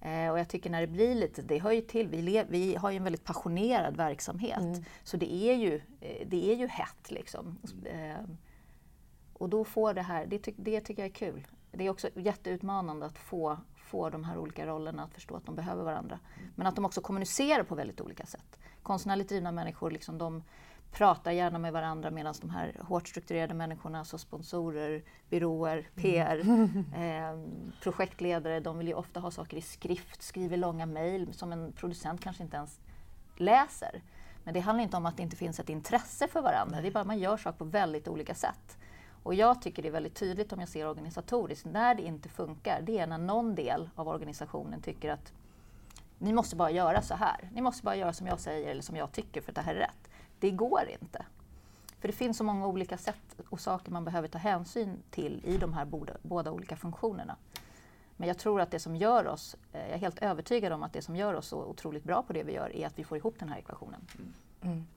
Eh, 0.00 0.30
och 0.30 0.38
jag 0.38 0.48
tycker 0.48 0.70
när 0.70 0.80
det 0.80 0.86
blir 0.86 1.14
lite, 1.14 1.42
det 1.42 1.58
hör 1.58 1.72
ju 1.72 1.80
till, 1.80 2.08
vi, 2.08 2.44
vi 2.48 2.76
har 2.76 2.90
ju 2.90 2.96
en 2.96 3.04
väldigt 3.04 3.24
passionerad 3.24 3.96
verksamhet. 3.96 4.84
Så 5.02 5.16
det 5.16 5.34
är 5.34 5.54
ju, 5.54 5.80
eh, 6.00 6.26
det 6.26 6.52
är 6.52 6.56
ju 6.56 6.66
hett 6.66 7.10
liksom. 7.10 7.58
Eh, 7.84 8.24
och 9.32 9.48
då 9.48 9.64
får 9.64 9.94
det 9.94 10.02
här, 10.02 10.26
det, 10.26 10.38
ty, 10.38 10.52
det 10.56 10.80
tycker 10.80 11.02
jag 11.02 11.10
är 11.10 11.14
kul. 11.14 11.46
Det 11.72 11.86
är 11.86 11.90
också 11.90 12.08
jätteutmanande 12.14 13.06
att 13.06 13.18
få, 13.18 13.58
få 13.76 14.10
de 14.10 14.24
här 14.24 14.38
olika 14.38 14.66
rollerna 14.66 15.04
att 15.04 15.14
förstå 15.14 15.36
att 15.36 15.46
de 15.46 15.54
behöver 15.54 15.84
varandra. 15.84 16.18
Men 16.54 16.66
att 16.66 16.76
de 16.76 16.84
också 16.84 17.00
kommunicerar 17.00 17.62
på 17.62 17.74
väldigt 17.74 18.00
olika 18.00 18.26
sätt. 18.26 18.58
Konstnärligt 18.82 19.28
drivna 19.28 19.52
människor, 19.52 19.90
liksom, 19.90 20.18
de 20.18 20.42
pratar 20.92 21.30
gärna 21.30 21.58
med 21.58 21.72
varandra 21.72 22.10
medan 22.10 22.34
de 22.40 22.50
här 22.50 22.76
hårt 22.80 23.08
strukturerade 23.08 23.54
människorna, 23.54 23.98
alltså 23.98 24.18
sponsorer, 24.18 25.02
byråer, 25.30 25.88
PR, 25.94 26.38
eh, 26.96 27.38
projektledare, 27.82 28.60
de 28.60 28.78
vill 28.78 28.88
ju 28.88 28.94
ofta 28.94 29.20
ha 29.20 29.30
saker 29.30 29.56
i 29.56 29.60
skrift, 29.60 30.22
skriver 30.22 30.56
långa 30.56 30.86
mejl 30.86 31.34
som 31.34 31.52
en 31.52 31.72
producent 31.72 32.20
kanske 32.20 32.42
inte 32.42 32.56
ens 32.56 32.80
läser. 33.36 34.02
Men 34.44 34.54
det 34.54 34.60
handlar 34.60 34.82
inte 34.82 34.96
om 34.96 35.06
att 35.06 35.16
det 35.16 35.22
inte 35.22 35.36
finns 35.36 35.60
ett 35.60 35.68
intresse 35.68 36.28
för 36.28 36.42
varandra, 36.42 36.80
det 36.80 36.88
är 36.88 36.92
bara 36.92 37.00
att 37.00 37.06
man 37.06 37.18
gör 37.18 37.36
saker 37.36 37.58
på 37.58 37.64
väldigt 37.64 38.08
olika 38.08 38.34
sätt. 38.34 38.78
Och 39.22 39.34
jag 39.34 39.62
tycker 39.62 39.82
det 39.82 39.88
är 39.88 39.92
väldigt 39.92 40.14
tydligt 40.14 40.52
om 40.52 40.60
jag 40.60 40.68
ser 40.68 40.88
organisatoriskt, 40.88 41.66
när 41.66 41.94
det 41.94 42.02
inte 42.02 42.28
funkar, 42.28 42.80
det 42.82 42.98
är 42.98 43.06
när 43.06 43.18
någon 43.18 43.54
del 43.54 43.90
av 43.94 44.08
organisationen 44.08 44.80
tycker 44.80 45.10
att 45.10 45.32
ni 46.18 46.32
måste 46.32 46.56
bara 46.56 46.70
göra 46.70 47.02
så 47.02 47.14
här. 47.14 47.50
Ni 47.52 47.60
måste 47.60 47.84
bara 47.84 47.96
göra 47.96 48.12
som 48.12 48.26
jag 48.26 48.40
säger 48.40 48.70
eller 48.70 48.82
som 48.82 48.96
jag 48.96 49.12
tycker 49.12 49.40
för 49.40 49.50
att 49.50 49.56
det 49.56 49.62
här 49.62 49.74
är 49.74 49.78
rätt. 49.78 50.07
Det 50.40 50.50
går 50.50 50.88
inte. 51.02 51.24
För 52.00 52.08
det 52.08 52.14
finns 52.14 52.36
så 52.36 52.44
många 52.44 52.66
olika 52.66 52.98
sätt 52.98 53.40
och 53.48 53.60
saker 53.60 53.92
man 53.92 54.04
behöver 54.04 54.28
ta 54.28 54.38
hänsyn 54.38 55.02
till 55.10 55.40
i 55.44 55.56
de 55.58 55.72
här 55.72 55.84
båda, 55.84 56.12
båda 56.22 56.50
olika 56.52 56.76
funktionerna. 56.76 57.36
Men 58.16 58.28
jag 58.28 58.38
tror 58.38 58.60
att 58.60 58.70
det 58.70 58.78
som 58.78 58.96
gör 58.96 59.26
oss, 59.26 59.56
eh, 59.72 59.80
jag 59.80 59.90
är 59.90 59.98
helt 59.98 60.18
övertygad 60.18 60.72
om 60.72 60.82
att 60.82 60.92
det 60.92 61.02
som 61.02 61.16
gör 61.16 61.34
oss 61.34 61.46
så 61.48 61.64
otroligt 61.64 62.04
bra 62.04 62.22
på 62.22 62.32
det 62.32 62.42
vi 62.42 62.52
gör 62.52 62.76
är 62.76 62.86
att 62.86 62.98
vi 62.98 63.04
får 63.04 63.16
ihop 63.18 63.34
den 63.38 63.48
här 63.48 63.58
ekvationen. 63.58 64.00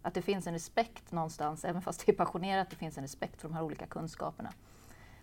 Att 0.02 0.14
det 0.14 0.22
finns 0.22 0.48
en 0.48 0.54
respekt 0.54 1.12
någonstans, 1.12 1.66
även 1.66 1.82
fast 1.82 2.06
det 2.06 2.12
är 2.12 2.16
passionerat, 2.16 2.70
det 2.70 2.76
finns 2.76 2.98
en 2.98 3.04
respekt 3.04 3.42
för 3.42 3.48
de 3.50 3.54
här 3.56 3.64
olika 3.64 3.86
kunskaperna. 3.86 4.54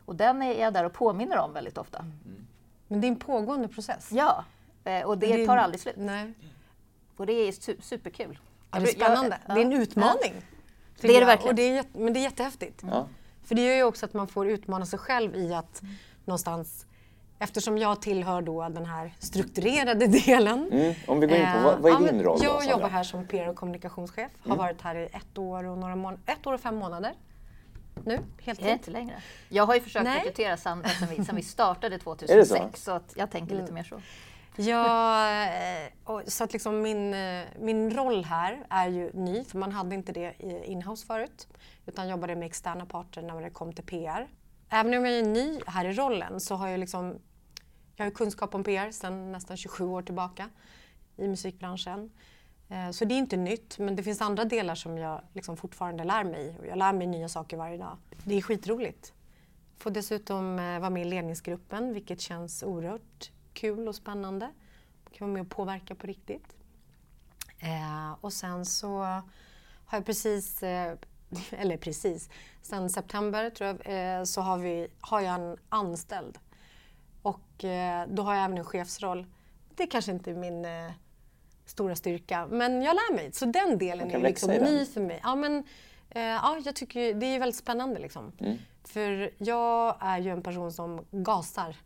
Och 0.05 0.17
den 0.17 0.43
är 0.43 0.61
jag 0.61 0.73
där 0.75 0.85
och 0.85 0.93
påminner 0.93 1.39
om 1.39 1.53
väldigt 1.53 1.79
ofta. 1.79 2.05
Men 2.89 3.01
det 3.01 3.07
är 3.07 3.09
en 3.09 3.19
pågående 3.19 3.69
process. 3.69 4.09
Ja, 4.13 4.45
eh, 4.85 5.03
och 5.07 5.19
det, 5.19 5.27
Det 5.37 5.47
tar 5.47 5.57
aldrig 5.57 5.81
slut. 5.81 5.95
Nej. 5.97 6.33
Och 7.17 7.27
det 7.27 7.33
är 7.33 7.53
su- 7.53 7.81
superkul. 7.81 8.39
Ja, 8.71 8.79
det 8.81 8.85
är 8.89 8.93
spännande. 8.93 9.39
Jag- 9.47 9.57
det 9.57 9.61
är 9.63 9.65
en 9.65 9.73
ja. 9.73 9.79
utmaning. 9.79 10.35
Det 11.01 11.17
är 11.17 11.21
det 11.21 11.27
verkligen. 11.27 11.49
Och 11.51 11.55
det 11.55 11.79
är, 11.79 11.85
men 11.93 12.13
det 12.13 12.21
är 12.21 12.23
jättehäftigt. 12.23 12.83
Ja. 12.91 13.09
För 13.45 13.55
det 13.55 13.67
gör 13.67 13.75
ju 13.75 13.83
också 13.83 14.07
att 14.07 14.15
man 14.15 14.29
får 14.29 14.49
utmana 14.49 14.87
sig 14.87 14.99
själv 14.99 15.37
i 15.37 15.55
att 15.55 15.83
någonstans 16.25 16.85
Eftersom 17.41 17.79
jag 17.79 18.03
tillhör 18.03 18.43
då 18.43 18.69
den 18.69 18.87
här 18.87 19.15
strukturerade 19.19 20.07
delen. 20.27 20.69
Mm. 20.73 20.95
Om 21.07 21.21
vi 21.21 21.27
går 21.27 21.37
in 21.37 21.43
på, 21.53 21.59
Eh, 21.59 21.65
vad, 21.65 21.79
vad 21.79 21.93
är 22.09 22.13
din 22.13 22.23
roll 22.23 22.39
då, 22.39 22.45
Jag? 22.45 22.57
Mm. 22.63 22.71
jobbar 22.71 22.89
här 22.89 23.03
som 23.05 23.27
PR 23.27 23.49
och 23.49 23.57
kommunikationschef. 23.57 24.31
Har 24.49 24.57
varit 24.57 24.83
här 24.83 24.95
i 24.97 25.05
ett 25.05 25.39
år 25.39 25.65
och, 25.65 25.79
några 25.79 25.97
mån- 25.97 26.19
ett 26.27 26.47
år 26.47 26.53
och 26.53 26.61
fem 26.61 26.77
månader. 26.77 27.15
Nu. 28.05 28.19
Det 28.45 28.63
är 28.63 28.73
inte 28.73 28.91
längre. 28.91 29.23
Jag 29.49 29.67
har 29.67 29.75
ju 29.75 29.81
försökt 29.81 30.05
Nej. 30.05 30.19
rekrytera 30.19 30.57
Sandra 30.57 30.89
sedan 30.89 31.09
vi, 31.17 31.27
vi 31.33 31.43
startade 31.43 31.87
Är 31.87 31.91
det 31.99 32.05
2006, 32.05 32.83
så? 32.83 32.85
så 32.85 32.91
att 32.91 33.13
jag 33.17 33.31
tänker 33.31 33.53
Mm. 33.53 33.63
lite 33.65 33.73
mer 33.73 33.83
så. 33.85 34.01
Ja, 34.59 35.31
eh, 35.31 35.93
och 36.05 36.23
så 36.27 36.45
att 36.45 36.53
liksom 36.53 36.83
min, 36.83 37.15
eh, 37.15 37.45
min 37.59 37.91
roll 37.91 38.25
här 38.25 38.67
är 38.71 38.89
ju 38.89 39.11
ny, 39.13 39.45
för 39.45 39.59
man 39.59 39.73
hade 39.73 39.95
inte 39.95 40.13
det 40.13 40.35
inhouse 40.65 41.07
förut. 41.07 41.49
Utan 41.87 42.09
jobbade 42.09 42.37
med 42.37 42.47
externa 42.47 42.87
parter 42.87 43.23
när 43.23 43.43
det 43.43 43.51
kom 43.51 43.73
till 43.73 43.85
PR. 43.85 44.29
Även 44.69 44.95
om 44.95 45.05
jag 45.05 45.15
är 45.15 45.23
ny 45.23 45.61
här 45.67 45.85
i 45.85 45.93
rollen 45.93 46.41
så 46.41 46.55
har 46.55 46.69
jag 46.69 46.81
liksom 46.81 47.19
jag 47.97 48.07
har 48.07 48.11
kunskap 48.11 48.55
om 48.55 48.65
PR 48.65 48.91
sedan 48.91 49.33
nästan 49.33 49.57
27 49.57 49.85
år 49.85 50.03
tillbaka 50.03 50.51
i 51.17 51.29
musikbranschen. 51.29 52.11
Eh, 52.69 52.91
så 52.91 53.05
det 53.05 53.15
är 53.15 53.19
inte 53.19 53.37
nytt, 53.37 53.79
men 53.79 53.97
det 53.97 54.03
finns 54.03 54.21
andra 54.21 54.45
delar 54.45 54.75
som 54.75 54.99
jag 54.99 55.23
liksom 55.33 55.57
fortfarande 55.57 56.05
lär 56.05 56.25
mig. 56.25 56.57
Och 56.59 56.67
jag 56.67 56.79
lär 56.79 56.93
mig 56.93 57.07
nya 57.07 57.29
saker 57.29 57.57
varje 57.57 57.77
dag. 57.77 57.97
Det 58.25 58.35
är 58.35 58.43
skitroligt. 58.43 59.13
Får 59.77 59.91
dessutom 59.91 60.57
vara 60.57 60.91
med 60.91 61.07
i 61.07 61.11
ledningsgruppen, 61.11 61.95
vilket 61.95 62.21
känns 62.21 62.63
oerhört 62.63 63.31
kul 63.61 63.89
och 63.89 63.95
spännande. 63.95 64.51
kan 65.13 65.27
vara 65.27 65.35
med 65.35 65.43
och 65.43 65.51
påverka 65.51 65.95
på 65.95 66.07
riktigt. 66.07 66.57
Eh, 67.59 68.17
och 68.21 68.33
sen 68.33 68.67
så 68.67 68.99
har 69.87 69.99
jag 69.99 70.07
precis, 70.07 70.63
eh, 70.63 70.99
eller 71.51 71.77
precis, 71.77 72.31
sen 72.63 72.91
september 72.91 73.51
tror 73.51 73.69
jag, 73.69 74.19
eh, 74.19 74.25
så 74.25 74.41
har, 74.41 74.59
vi, 74.59 74.89
har 75.01 75.21
jag 75.21 75.35
en 75.35 75.57
anställd. 75.69 76.39
Och 77.23 77.65
eh, 77.65 78.09
då 78.09 78.23
har 78.23 78.35
jag 78.35 78.45
även 78.45 78.59
en 78.59 78.65
chefsroll. 78.65 79.27
Det 79.75 79.83
är 79.83 79.87
kanske 79.87 80.13
inte 80.13 80.35
min 80.35 80.65
eh, 80.65 80.93
stora 81.67 81.97
styrka. 81.97 82.47
Men 82.47 82.83
jag 82.83 82.95
lär 82.95 83.15
mig, 83.15 83.33
så 83.33 83.47
den 83.47 83.79
delen 83.79 84.11
är 84.11 84.19
liksom 84.19 84.51
ny 84.51 84.85
för 84.85 85.01
mig. 85.01 85.21
Ja, 85.23 85.35
men, 85.35 85.65
eh, 86.11 86.23
ja, 86.23 86.61
jag 86.65 86.77
tycker 86.77 87.15
det 87.15 87.27
är 87.27 87.39
väldigt 87.39 87.59
spännande. 87.59 88.01
Liksom. 88.01 88.33
Mm. 88.39 88.59
För 88.85 89.31
jag 89.39 89.97
är 90.01 90.19
ju 90.19 90.31
en 90.31 90.43
person 90.43 90.73
som 90.73 91.05
gasar 91.11 91.77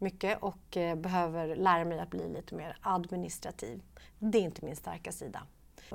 mycket 0.00 0.42
och 0.42 0.76
eh, 0.76 0.96
behöver 0.96 1.56
lära 1.56 1.84
mig 1.84 1.98
att 1.98 2.10
bli 2.10 2.28
lite 2.28 2.54
mer 2.54 2.76
administrativ. 2.80 3.82
Det 4.18 4.38
är 4.38 4.42
inte 4.42 4.64
min 4.64 4.76
starka 4.76 5.12
sida. 5.12 5.42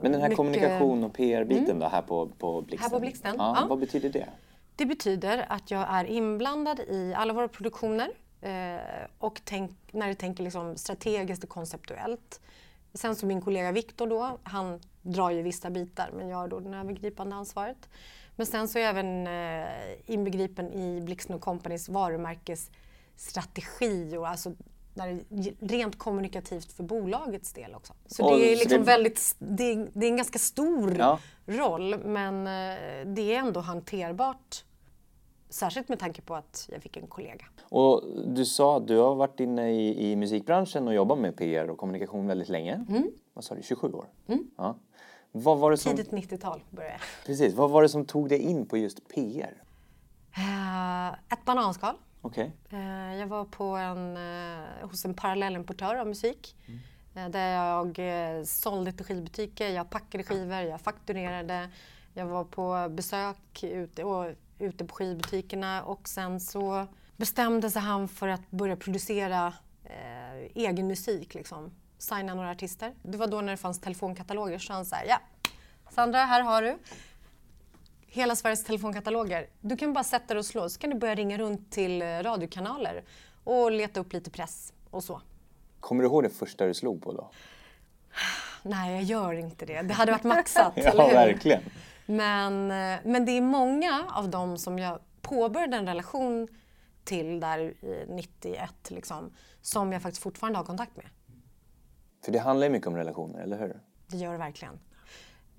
Men 0.02 0.12
den 0.12 0.22
här 0.22 0.30
mycket... 0.30 0.38
kommunikation 0.38 1.04
och 1.04 1.14
PR-biten 1.14 1.66
mm. 1.66 1.80
då 1.80 1.88
här 1.88 2.02
på, 2.02 2.28
på 2.28 2.62
Blixten? 2.62 2.92
Här 2.92 2.98
på 2.98 3.00
Blixten, 3.00 3.36
ja, 3.38 3.58
ja. 3.62 3.68
Vad 3.68 3.80
betyder 3.80 4.10
det? 4.10 4.28
Det 4.76 4.86
betyder 4.86 5.46
att 5.50 5.72
jag 5.72 5.86
är 5.90 6.06
inblandad 6.06 6.80
i 6.80 7.14
alla 7.18 7.34
våra 7.34 7.48
produktioner 7.48 8.10
eh, 8.42 8.78
och 9.18 9.42
tänk, 9.44 9.72
när 9.92 10.08
du 10.08 10.14
tänker 10.14 10.44
liksom 10.44 10.78
strategiskt 10.78 11.44
och 11.44 11.50
konceptuellt. 11.50 12.42
Sen 12.94 13.16
så 13.16 13.26
min 13.26 13.42
kollega 13.42 13.72
Viktor 13.72 14.08
då, 14.08 14.38
han 14.44 14.80
drar 15.02 15.30
ju 15.30 15.42
vissa 15.42 15.70
bitar 15.70 16.10
men 16.14 16.30
jag 16.30 16.38
har 16.38 16.48
då 16.48 16.60
det 16.60 16.78
övergripande 16.78 17.36
ansvaret. 17.36 17.90
Men 18.36 18.46
sen 18.46 18.68
så 18.68 18.80
är 18.80 18.84
jag 18.84 18.90
även 18.90 19.28
eh, 19.28 19.70
inbegripen 20.06 20.74
i 20.74 21.02
Blixten 21.02 21.40
Companys 21.40 21.90
varumärkesstrategi 23.16 24.18
och 24.18 24.28
alltså 24.28 24.54
när 24.94 25.24
rent 25.60 25.98
kommunikativt 25.98 26.72
för 26.72 26.84
bolagets 26.84 27.54
del 27.54 27.76
också. 27.76 27.94
Så 28.06 28.26
och 28.26 28.40
det 28.40 28.54
är 28.54 28.56
liksom 28.56 28.80
det... 28.80 28.86
väldigt, 28.86 29.36
det 29.40 29.64
är, 29.64 29.88
det 29.94 30.06
är, 30.06 30.10
en 30.10 30.18
ganska 30.18 30.40
stor 30.40 30.96
ja. 30.98 31.20
roll 31.46 32.00
men 32.06 32.48
eh, 32.48 33.14
det 33.14 33.36
är 33.36 33.40
ändå 33.40 33.60
hanterbart. 33.60 34.64
Särskilt 35.50 35.90
med 35.90 36.00
tanke 36.00 36.22
på 36.22 36.36
att 36.36 36.70
jag 36.72 36.82
fick 36.82 36.98
en 36.98 37.08
kollega. 37.08 37.46
Och 37.70 38.04
du 38.26 38.46
sa 38.46 38.78
att 38.78 38.88
du 38.88 38.98
har 38.98 39.16
varit 39.16 39.40
inne 39.40 39.72
i, 39.72 40.12
i 40.12 40.16
musikbranschen 40.16 40.88
och 40.88 40.94
jobbat 40.94 41.20
med 41.20 41.38
PR 41.38 41.70
och 41.70 41.78
kommunikation 41.78 42.28
väldigt 42.28 42.50
länge. 42.50 42.86
Mm. 42.90 43.12
Vad 43.34 43.44
sa 43.44 43.56
du, 43.56 43.64
27 43.64 43.92
år? 43.94 44.06
Mm. 44.28 44.44
Ja. 44.58 44.76
Vad 45.32 45.58
var 45.58 45.72
det 45.72 45.78
som... 45.78 45.96
Tidigt 45.96 46.12
90-tal 46.12 46.64
började 46.70 46.94
jag. 46.94 47.26
Precis. 47.26 47.54
Vad 47.54 47.70
var 47.70 47.82
det 47.82 47.90
som 47.90 48.06
tog 48.06 48.30
dig 48.30 48.40
in 48.40 48.66
på 48.66 48.78
just 48.78 49.08
PR? 49.08 49.64
Uh, 50.38 51.08
eh, 51.08 51.14
ett 51.14 51.46
bananskal. 51.46 51.96
Okay. 52.26 52.52
Uh, 52.74 53.16
jag 53.16 53.28
var 53.28 53.46
på 53.46 53.64
en, 53.64 54.18
uh, 54.18 54.88
hos 54.90 55.06
en 55.06 55.14
parallellimportör 55.14 55.96
av 55.96 56.08
musik. 56.08 56.56
Mm. 57.14 57.32
där 57.32 57.50
jag 57.50 57.98
sålde 58.48 58.92
till 58.92 59.06
skivbutiker, 59.06 59.70
jag 59.70 59.90
packade 59.90 60.24
skivor, 60.24 60.62
jag 60.62 60.82
fakturerade. 60.82 61.70
Jag 62.14 62.26
var 62.26 62.44
på 62.44 62.90
besök 62.90 63.64
ute, 63.64 64.04
och, 64.04 64.34
ute 64.60 64.86
på 64.86 64.96
skivbutikerna 64.96 65.84
och 65.84 66.08
sen 66.08 66.40
så 66.40 66.88
bestämde 67.18 67.72
sig 67.72 67.82
han 67.82 68.08
för 68.08 68.28
att 68.28 68.52
börja 68.52 68.76
producera 68.76 69.54
egen 70.54 70.88
musik. 70.88 71.34
Liksom 71.34 71.72
signa 71.98 72.34
några 72.34 72.52
artister. 72.52 72.94
Det 73.04 73.18
var 73.18 73.28
då 73.28 73.42
när 73.42 73.52
det 73.52 73.58
fanns 73.58 73.82
telefonkataloger 73.82 74.60
så 74.60 74.74
han 74.74 74.86
sa 74.86 74.96
ja, 75.08 75.20
Sandra, 75.90 76.20
här 76.20 76.42
har 76.42 76.62
du 76.62 76.78
hela 78.16 78.36
Sveriges 78.36 78.64
telefonkataloger. 78.64 79.48
Du 79.62 79.78
kan 79.78 79.94
bara 79.94 80.04
sätta 80.04 80.34
dig 80.34 80.40
och 80.40 80.46
slå 80.46 80.70
så 80.70 80.80
kan 80.80 80.90
du 80.90 80.96
börja 80.96 81.16
ringa 81.16 81.38
runt 81.38 81.72
till 81.72 82.02
eh, 82.02 82.06
radiokanaler 82.06 83.04
och 83.44 83.72
leta 83.72 84.00
upp 84.00 84.14
lite 84.14 84.30
press 84.30 84.74
och 84.90 85.04
så. 85.04 85.22
Kommer 85.80 86.04
du 86.04 86.10
ihåg 86.10 86.24
det 86.24 86.30
första 86.30 86.66
du 86.66 86.74
slog 86.74 87.04
på 87.04 87.12
då? 87.12 87.32
Nej, 88.64 88.94
jag 88.96 89.04
gör 89.04 89.34
inte 89.34 89.66
det. 89.66 89.82
Det 89.82 89.94
hade 89.94 90.12
varit 90.12 90.24
maxat, 90.24 90.74
ja, 90.76 90.84
eller 90.84 91.08
hur? 91.08 91.14
verkligen. 91.14 91.62
Men, 92.06 92.72
eh, 92.72 93.00
men 93.04 93.26
det 93.26 93.32
är 93.32 93.42
många 93.42 94.06
av 94.14 94.30
dem 94.30 94.58
som 94.58 94.80
jag 94.80 95.00
påbörjade 95.22 95.78
en 95.78 95.88
relation 95.88 96.48
till 97.04 97.40
där 97.40 97.60
i 97.60 98.06
91 98.10 98.70
liksom, 98.88 99.34
som 99.62 99.92
jag 99.92 100.02
faktiskt 100.02 100.24
fortfarande 100.24 100.60
har 100.60 100.66
kontakt 100.66 100.98
med. 100.98 101.06
För 102.26 102.32
det 102.32 102.40
handlar 102.40 102.68
ju 102.68 102.74
mycket 102.74 102.88
om 102.88 102.96
relationer, 102.96 103.44
eller 103.44 103.60
hur? 103.60 103.80
Det 104.08 104.18
gör 104.18 104.32
det 104.32 104.38
verkligen. 104.38 104.80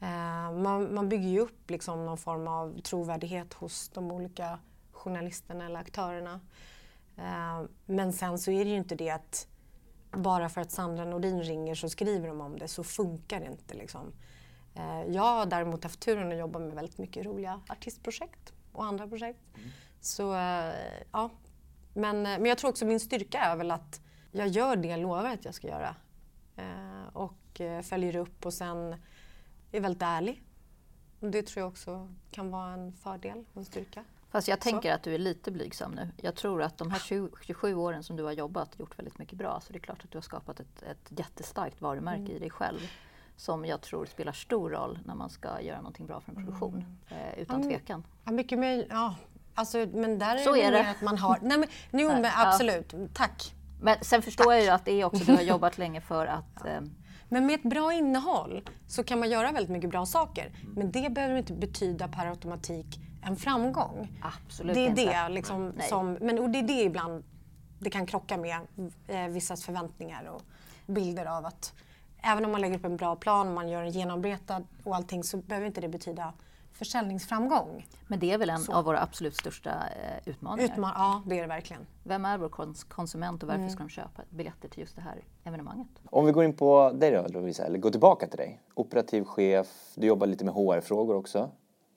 Eh, 0.01 0.53
man, 0.53 0.95
man, 0.95 1.09
bygger 1.09 1.29
ju 1.29 1.41
upp 1.41 1.71
liksom 1.71 2.07
någon 2.07 2.19
form 2.19 2.49
av 2.49 2.81
trovärdighet 2.81 3.55
hos 3.55 3.89
de 3.89 4.11
olika 4.11 4.59
journalisterna 4.93 5.67
eller 5.67 5.81
aktörerna. 5.81 6.41
Eh, 7.17 7.63
men 7.87 8.13
sen 8.13 8.39
så 8.39 8.51
är 8.51 8.65
det 8.65 8.71
ju 8.71 8.77
inte 8.77 8.95
det 8.95 9.11
att 9.11 9.49
bara 10.11 10.49
för 10.49 10.61
att 10.61 10.71
Sandra 10.71 11.05
Nordin 11.05 11.43
ringer 11.43 11.75
så 11.75 11.89
skriver 11.89 12.29
de 12.29 12.41
om 12.41 12.59
det, 12.59 12.69
så 12.69 12.85
funkar 12.85 13.41
det 13.41 13.47
inte. 13.47 13.75
Liksom. 13.75 14.13
Eh, 14.75 15.03
jag 15.03 15.23
har 15.23 15.47
däremot 15.47 15.85
haft 15.85 16.01
turen 16.01 16.33
att 16.33 16.39
jobba 16.39 16.59
med 16.59 16.75
väldigt 16.75 16.99
mycket 16.99 17.27
roliga 17.27 17.61
artistprojekt 17.69 18.53
och 18.73 18.85
andra 18.85 19.09
projekt. 19.09 19.41
Mm. 19.55 19.69
Så 20.01 20.23
ja, 21.13 21.31
men, 21.95 22.23
men 22.23 22.45
jag 22.45 22.59
tror 22.59 22.71
också 22.71 22.87
min 22.87 23.01
styrka 23.01 23.39
är 23.39 23.57
väl 23.57 23.71
att 23.71 24.01
jag 24.33 24.49
gör 24.49 24.77
det 24.77 24.89
jag 24.89 25.01
lovar 25.01 25.25
att 25.25 25.45
jag 25.45 25.55
ska 25.55 25.69
göra. 25.69 25.97
Och 27.13 27.61
följer 27.83 28.17
upp 28.17 28.47
och 28.47 28.55
sen 28.55 28.97
är 29.73 29.81
väldigt 29.81 30.03
ärlig. 30.03 30.43
Det 31.21 31.43
tror 31.43 31.61
jag 31.61 31.69
också 31.69 32.09
kan 32.31 32.51
vara 32.51 32.73
en 32.73 32.93
fördel 32.93 33.45
och 33.53 33.57
en 33.57 33.65
styrka. 33.65 34.05
Fast 34.31 34.49
jag 34.49 34.61
tänker 34.61 34.91
så. 34.91 34.95
att 34.95 35.03
du 35.03 35.15
är 35.15 35.19
lite 35.19 35.51
blygsam 35.51 35.93
nu. 35.93 36.09
Jag 36.17 36.35
tror 36.35 36.63
att 36.63 36.79
de 36.79 36.91
här 36.91 36.99
20, 36.99 37.31
27 37.43 37.75
åren 37.75 38.03
som 38.03 38.17
du 38.17 38.23
har 38.23 38.33
jobbat 38.33 38.79
gjort 38.79 38.99
väldigt 38.99 39.19
mycket 39.19 39.39
bra. 39.39 39.61
Så 39.61 39.73
det 39.73 39.79
är 39.79 39.81
klart 39.81 40.05
att 40.05 40.11
du 40.11 40.19
har 40.19 40.23
skapat 40.23 40.61
ett, 40.61 40.83
ett 40.83 41.19
jättestarkt 41.19 41.81
varumärke 41.81 42.21
mm. 42.21 42.33
i 42.33 42.39
dig 42.39 42.51
själv. 42.51 42.81
Som 43.37 43.65
jag 43.65 43.81
tror 43.81 44.07
spelar 44.07 44.33
stor 44.33 44.71
roll 44.71 44.99
när 45.05 45.15
man 45.15 45.31
ska 45.31 45.61
göra 45.61 45.77
någonting 45.77 46.07
bra 46.07 46.21
för 46.21 46.31
en 46.31 46.37
produktion. 46.37 46.99
Mm. 47.09 47.23
Eh, 47.23 47.39
utan 47.39 47.63
tvekan. 47.63 48.07
Ja, 48.25 48.33
mycket 48.33 48.59
med, 48.59 48.87
ja. 48.91 49.15
Alltså, 49.55 49.79
men 49.79 50.19
där 50.19 50.37
är 50.37 50.39
så 50.39 50.53
det 50.53 50.63
är 50.63 50.73
det. 50.73 50.91
att 50.91 51.01
man 51.01 51.19
har... 51.19 51.39
Nej, 51.43 51.59
men, 51.59 51.69
jo, 51.93 52.09
men 52.09 52.31
absolut. 52.37 52.95
Tack. 53.15 53.55
Men 53.81 53.97
sen 54.03 54.23
förstår 54.23 54.45
Tack. 54.45 54.55
jag 54.55 54.63
ju 54.63 54.69
att 54.69 54.85
det 54.85 55.01
är 55.01 55.05
också, 55.05 55.25
du 55.25 55.33
har 55.33 55.43
jobbat 55.53 55.79
länge 55.79 56.01
för 56.01 56.27
att... 56.27 56.61
Ja. 56.65 56.71
Eh, 56.71 56.81
men 57.29 57.47
med 57.47 57.55
ett 57.55 57.71
bra 57.71 57.93
innehåll 57.93 58.63
så 58.87 59.05
kan 59.05 59.19
man 59.19 59.31
göra 59.31 59.53
väldigt 59.53 59.71
mycket 59.73 59.91
bra 59.91 60.07
saker. 60.07 60.53
Men 60.77 60.93
det 60.93 61.11
behöver 61.11 61.37
inte 61.37 61.53
betyda 61.53 62.09
per 62.09 62.27
automatik 62.27 63.01
en 63.23 63.37
framgång. 63.37 64.21
Absolut 64.23 64.75
det 64.75 64.81
är 64.81 64.89
inte. 64.89 65.05
Det, 65.05 65.29
liksom, 65.29 65.73
som, 65.89 66.13
men, 66.13 66.39
och 66.39 66.51
det 66.51 66.59
är 66.59 66.63
det 66.63 66.83
ibland 66.83 67.25
det 67.79 67.91
kan 67.91 68.07
krocka 68.07 68.37
med 68.37 68.59
eh, 69.07 69.27
vissas 69.27 69.65
förväntningar 69.65 70.25
och 70.25 70.43
bilder 70.87 71.27
av 71.27 71.47
att 71.47 71.75
även 72.23 72.45
om 72.45 72.53
man 72.53 72.61
lägger 72.61 72.79
upp 72.79 72.85
en 72.85 72.97
bra 72.97 73.17
plan, 73.17 73.55
man 73.55 73.69
gör 73.69 73.83
en 73.83 73.91
genomarbetad 73.91 74.63
och 74.85 74.97
allting 74.97 75.25
så 75.25 75.37
behöver 75.37 75.67
inte 75.67 75.81
det 75.81 75.89
betyda 75.89 76.33
försäljningsframgång. 76.77 77.87
Men 78.07 78.19
det 78.19 78.33
är 78.33 78.39
väl 78.39 78.51
en 78.51 78.59
så. 78.59 78.73
av 78.73 78.85
våra 78.85 79.03
absolut 79.03 79.37
största 79.37 79.71
eh, 79.71 80.29
utmaningar? 80.29 80.73
Utman 80.73 80.93
ja, 80.95 81.23
det 81.27 81.39
är 81.39 81.43
det 81.43 81.49
verkligen. 81.49 81.87
Vem 82.03 82.25
är 82.25 82.39
vår 82.39 82.49
kons 82.49 82.85
konsument 82.85 83.43
och 83.43 83.49
varför 83.49 83.59
mm. 83.59 83.71
ska 83.71 83.83
de 83.83 83.89
köpa 83.89 84.23
biljetter 84.31 84.69
till 84.69 84.81
just 84.81 84.97
det 84.97 85.03
här 85.03 85.25
evenemanget? 85.45 85.89
Om 86.11 86.27
vi 86.27 86.33
går 86.33 86.45
in 86.45 86.57
på 86.57 86.93
dig 86.95 87.11
då 87.11 87.27
Lovisa, 87.29 87.65
eller 87.65 87.79
går 87.79 87.91
tillbaka 87.91 88.27
till 88.27 88.39
dig. 88.39 88.61
Operativ 88.75 89.25
chef, 89.25 89.67
du 89.95 90.07
jobbar 90.07 90.27
lite 90.27 90.45
med 90.45 90.55
HR-frågor 90.55 91.17
också, 91.17 91.51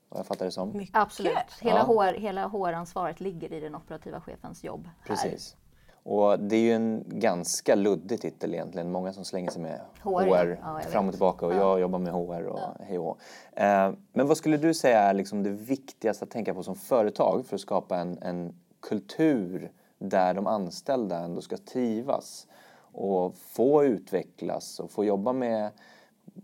vad 0.09 0.19
jag 0.19 0.25
fattar 0.25 0.45
det 0.45 0.51
som. 0.51 0.77
Mycket. 0.77 0.95
Absolut, 0.95 1.33
hela, 1.61 1.79
ja. 1.79 2.11
HR, 2.11 2.13
hela 2.13 2.47
HR-ansvaret 2.47 3.19
ligger 3.19 3.53
i 3.53 3.59
den 3.59 3.75
operativa 3.75 4.21
chefens 4.21 4.63
jobb. 4.63 4.89
Här. 4.99 5.15
Och 6.11 6.39
det 6.39 6.55
är 6.55 6.59
ju 6.59 6.73
en 6.73 7.03
ganska 7.07 7.75
luddig 7.75 8.21
titel 8.21 8.53
egentligen. 8.53 8.91
Många 8.91 9.13
som 9.13 9.25
slänger 9.25 9.51
sig 9.51 9.61
med 9.61 9.79
HR, 10.01 10.09
HR 10.09 10.59
ja, 10.61 10.79
fram 10.79 11.07
och 11.07 11.13
tillbaka 11.13 11.45
och 11.45 11.53
ja. 11.53 11.57
jag 11.57 11.79
jobbar 11.79 11.99
med 11.99 12.13
HR 12.13 12.47
och 12.47 12.59
ja. 12.59 12.75
hej 12.79 12.99
och 12.99 13.19
eh, 13.53 13.93
Men 14.13 14.27
vad 14.27 14.37
skulle 14.37 14.57
du 14.57 14.73
säga 14.73 14.99
är 14.99 15.13
liksom 15.13 15.43
det 15.43 15.49
viktigaste 15.49 16.25
att 16.25 16.31
tänka 16.31 16.53
på 16.53 16.63
som 16.63 16.75
företag 16.75 17.45
för 17.45 17.55
att 17.55 17.61
skapa 17.61 17.97
en, 17.97 18.17
en 18.21 18.53
kultur 18.79 19.71
där 19.97 20.33
de 20.33 20.47
anställda 20.47 21.19
ändå 21.19 21.41
ska 21.41 21.57
trivas 21.57 22.47
och 22.91 23.35
få 23.37 23.83
utvecklas 23.83 24.79
och 24.79 24.91
få 24.91 25.05
jobba 25.05 25.33
med 25.33 25.69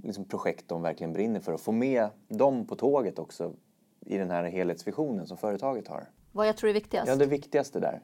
liksom 0.04 0.26
projekt 0.26 0.68
de 0.68 0.82
verkligen 0.82 1.14
brinner 1.14 1.40
för 1.40 1.54
och 1.54 1.62
få 1.62 1.72
med 1.72 2.08
dem 2.28 2.68
på 2.68 2.76
tåget 2.76 3.20
också 3.20 3.52
i 4.06 4.18
den 4.18 4.32
här 4.32 4.44
helhetsvisionen 4.44 5.28
som 5.28 5.38
företaget 5.38 5.88
har? 5.88 6.10
Vad 6.32 6.48
jag 6.48 6.58
tror 6.58 6.70
är 6.70 6.74
viktigast? 6.74 7.08
Ja, 7.08 7.16
det 7.16 7.26
viktigaste 7.26 7.80
där. 7.80 8.02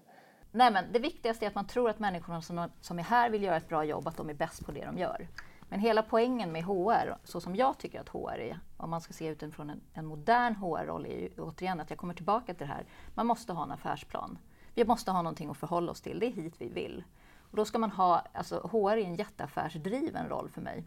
Nej, 0.52 0.72
men 0.72 0.92
det 0.92 1.00
viktigaste 1.00 1.46
är 1.46 1.48
att 1.48 1.56
man 1.56 1.68
tror 1.68 1.90
att 1.90 2.00
människorna 2.00 2.42
som, 2.42 2.70
som 2.82 3.00
är 3.00 3.04
här 3.04 3.30
vill 3.30 3.44
göra 3.44 3.58
ett 3.58 3.70
bra 3.70 3.84
jobb, 3.84 4.08
att 4.08 4.18
de 4.18 4.30
är 4.30 4.34
bäst 4.34 4.66
på 4.66 4.72
det 4.72 4.86
de 4.86 4.98
gör. 4.98 5.28
Men 5.70 5.80
hela 5.80 6.04
poängen 6.04 6.52
med 6.52 6.64
HR, 6.64 7.16
så 7.24 7.42
som 7.42 7.56
jag 7.56 7.78
tycker 7.78 8.02
att 8.02 8.10
HR 8.10 8.40
är, 8.40 8.60
om 8.78 8.90
man 8.90 9.02
ska 9.02 9.14
se 9.14 9.28
utifrån 9.28 9.70
en, 9.70 9.82
en 9.94 10.06
modern 10.06 10.56
HR-roll, 10.56 11.06
är 11.06 11.20
ju 11.20 11.30
återigen 11.38 11.80
att 11.80 11.90
jag 11.90 12.00
kommer 12.00 12.14
tillbaka 12.14 12.54
till 12.54 12.68
det 12.68 12.74
här. 12.74 12.86
Man 13.16 13.28
måste 13.28 13.54
ha 13.54 13.64
en 13.64 13.72
affärsplan. 13.72 14.38
Vi 14.74 14.86
måste 14.86 15.12
ha 15.12 15.22
någonting 15.22 15.50
att 15.50 15.58
förhålla 15.58 15.92
oss 15.92 16.02
till. 16.02 16.20
Det 16.20 16.26
är 16.26 16.32
hit 16.32 16.56
vi 16.58 16.70
vill. 16.70 17.04
Och 17.52 17.58
då 17.58 17.66
ska 17.66 17.80
man 17.80 17.92
ha, 17.92 18.24
alltså 18.34 18.70
HR 18.72 18.92
är 18.92 18.98
en 18.98 19.16
jätteaffärsdriven 19.16 20.30
roll 20.30 20.50
för 20.50 20.62
mig. 20.62 20.84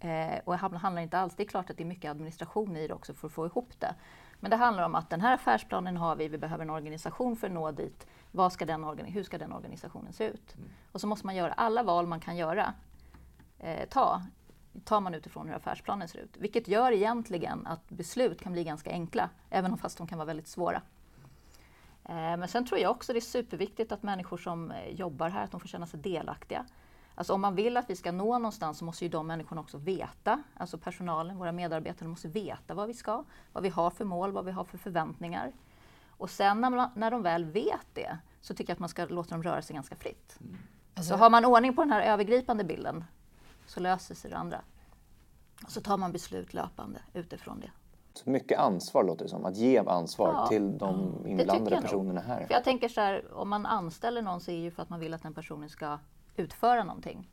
Eh, 0.00 0.38
och 0.44 0.52
det 0.52 0.78
handlar 0.78 1.02
inte 1.02 1.18
alls, 1.18 1.34
det 1.36 1.42
är 1.42 1.48
klart 1.48 1.70
att 1.70 1.76
det 1.76 1.82
är 1.82 1.86
mycket 1.86 2.10
administration 2.10 2.76
i 2.76 2.88
det 2.88 2.94
också 2.94 3.14
för 3.14 3.26
att 3.26 3.32
få 3.32 3.46
ihop 3.46 3.80
det. 3.80 3.94
Men 4.40 4.50
det 4.50 4.56
handlar 4.56 4.82
om 4.82 4.94
att 4.94 5.10
den 5.10 5.20
här 5.20 5.34
affärsplanen 5.34 5.96
har 5.96 6.16
vi, 6.16 6.28
vi 6.28 6.38
behöver 6.38 6.64
en 6.64 6.70
organisation 6.70 7.36
för 7.36 7.46
att 7.46 7.52
nå 7.52 7.70
dit. 7.70 8.06
Vad 8.32 8.52
ska 8.52 8.66
den 8.66 8.84
hur 8.84 9.22
ska 9.22 9.38
den 9.38 9.52
organisationen 9.52 10.12
se 10.12 10.24
ut? 10.24 10.54
Mm. 10.54 10.68
Och 10.92 11.00
så 11.00 11.06
måste 11.06 11.26
man 11.26 11.36
göra 11.36 11.52
alla 11.52 11.82
val 11.82 12.06
man 12.06 12.20
kan 12.20 12.36
göra. 12.36 12.74
Eh, 13.58 13.88
ta, 13.88 14.22
tar 14.84 15.00
man 15.00 15.14
utifrån 15.14 15.48
hur 15.48 15.54
affärsplanen 15.54 16.08
ser 16.08 16.18
ut. 16.18 16.36
Vilket 16.36 16.68
gör 16.68 16.92
egentligen 16.92 17.66
att 17.66 17.88
beslut 17.88 18.42
kan 18.42 18.52
bli 18.52 18.64
ganska 18.64 18.90
enkla, 18.90 19.30
även 19.50 19.72
om 19.72 19.78
fast 19.78 19.98
de 19.98 20.06
kan 20.06 20.18
vara 20.18 20.26
väldigt 20.26 20.48
svåra. 20.48 20.82
Eh, 22.04 22.36
men 22.36 22.48
sen 22.48 22.66
tror 22.66 22.80
jag 22.80 22.90
också 22.90 23.12
det 23.12 23.18
är 23.18 23.20
superviktigt 23.20 23.92
att 23.92 24.02
människor 24.02 24.36
som 24.36 24.70
eh, 24.70 24.88
jobbar 24.88 25.28
här, 25.28 25.44
att 25.44 25.50
de 25.50 25.60
får 25.60 25.68
känna 25.68 25.86
sig 25.86 26.00
delaktiga. 26.00 26.66
Alltså 27.18 27.32
om 27.32 27.40
man 27.40 27.54
vill 27.54 27.76
att 27.76 27.90
vi 27.90 27.96
ska 27.96 28.12
nå 28.12 28.38
någonstans 28.38 28.78
så 28.78 28.84
måste 28.84 29.04
ju 29.04 29.08
de 29.08 29.26
människorna 29.26 29.60
också 29.60 29.78
veta, 29.78 30.42
alltså 30.54 30.78
personalen, 30.78 31.38
våra 31.38 31.52
medarbetare 31.52 32.08
måste 32.08 32.28
veta 32.28 32.74
vad 32.74 32.86
vi 32.86 32.94
ska, 32.94 33.24
vad 33.52 33.62
vi 33.62 33.68
har 33.68 33.90
för 33.90 34.04
mål, 34.04 34.32
vad 34.32 34.44
vi 34.44 34.50
har 34.50 34.64
för 34.64 34.78
förväntningar. 34.78 35.52
Och 36.10 36.30
sen 36.30 36.60
när, 36.60 36.70
man, 36.70 36.90
när 36.94 37.10
de 37.10 37.22
väl 37.22 37.44
vet 37.44 37.86
det 37.94 38.18
så 38.40 38.54
tycker 38.54 38.70
jag 38.70 38.74
att 38.74 38.80
man 38.80 38.88
ska 38.88 39.04
låta 39.04 39.30
dem 39.30 39.42
röra 39.42 39.62
sig 39.62 39.74
ganska 39.74 39.96
fritt. 39.96 40.36
Mm. 40.40 40.56
Alltså, 40.94 41.12
så 41.12 41.18
har 41.18 41.30
man 41.30 41.44
ordning 41.44 41.76
på 41.76 41.82
den 41.82 41.92
här 41.92 42.02
övergripande 42.02 42.64
bilden 42.64 43.04
så 43.66 43.80
löser 43.80 44.14
sig 44.14 44.30
det 44.30 44.36
andra. 44.36 44.60
Och 45.64 45.70
så 45.70 45.80
tar 45.80 45.96
man 45.96 46.12
beslut 46.12 46.54
löpande 46.54 47.00
utifrån 47.14 47.60
det. 47.60 47.70
Så 48.14 48.30
mycket 48.30 48.58
ansvar 48.58 49.04
låter 49.04 49.24
det 49.24 49.28
som, 49.28 49.44
att 49.44 49.56
ge 49.56 49.78
ansvar 49.78 50.32
ja, 50.32 50.46
till 50.46 50.78
de 50.78 51.12
inblandade 51.26 51.80
personerna 51.82 52.20
här. 52.20 52.46
För 52.46 52.54
jag 52.54 52.64
tänker 52.64 52.88
så 52.88 53.00
här, 53.00 53.34
om 53.34 53.48
man 53.48 53.66
anställer 53.66 54.22
någon 54.22 54.40
så 54.40 54.50
är 54.50 54.56
det 54.56 54.62
ju 54.62 54.70
för 54.70 54.82
att 54.82 54.88
man 54.88 55.00
vill 55.00 55.14
att 55.14 55.22
den 55.22 55.34
personen 55.34 55.68
ska 55.68 55.98
utföra 56.38 56.84
någonting. 56.84 57.30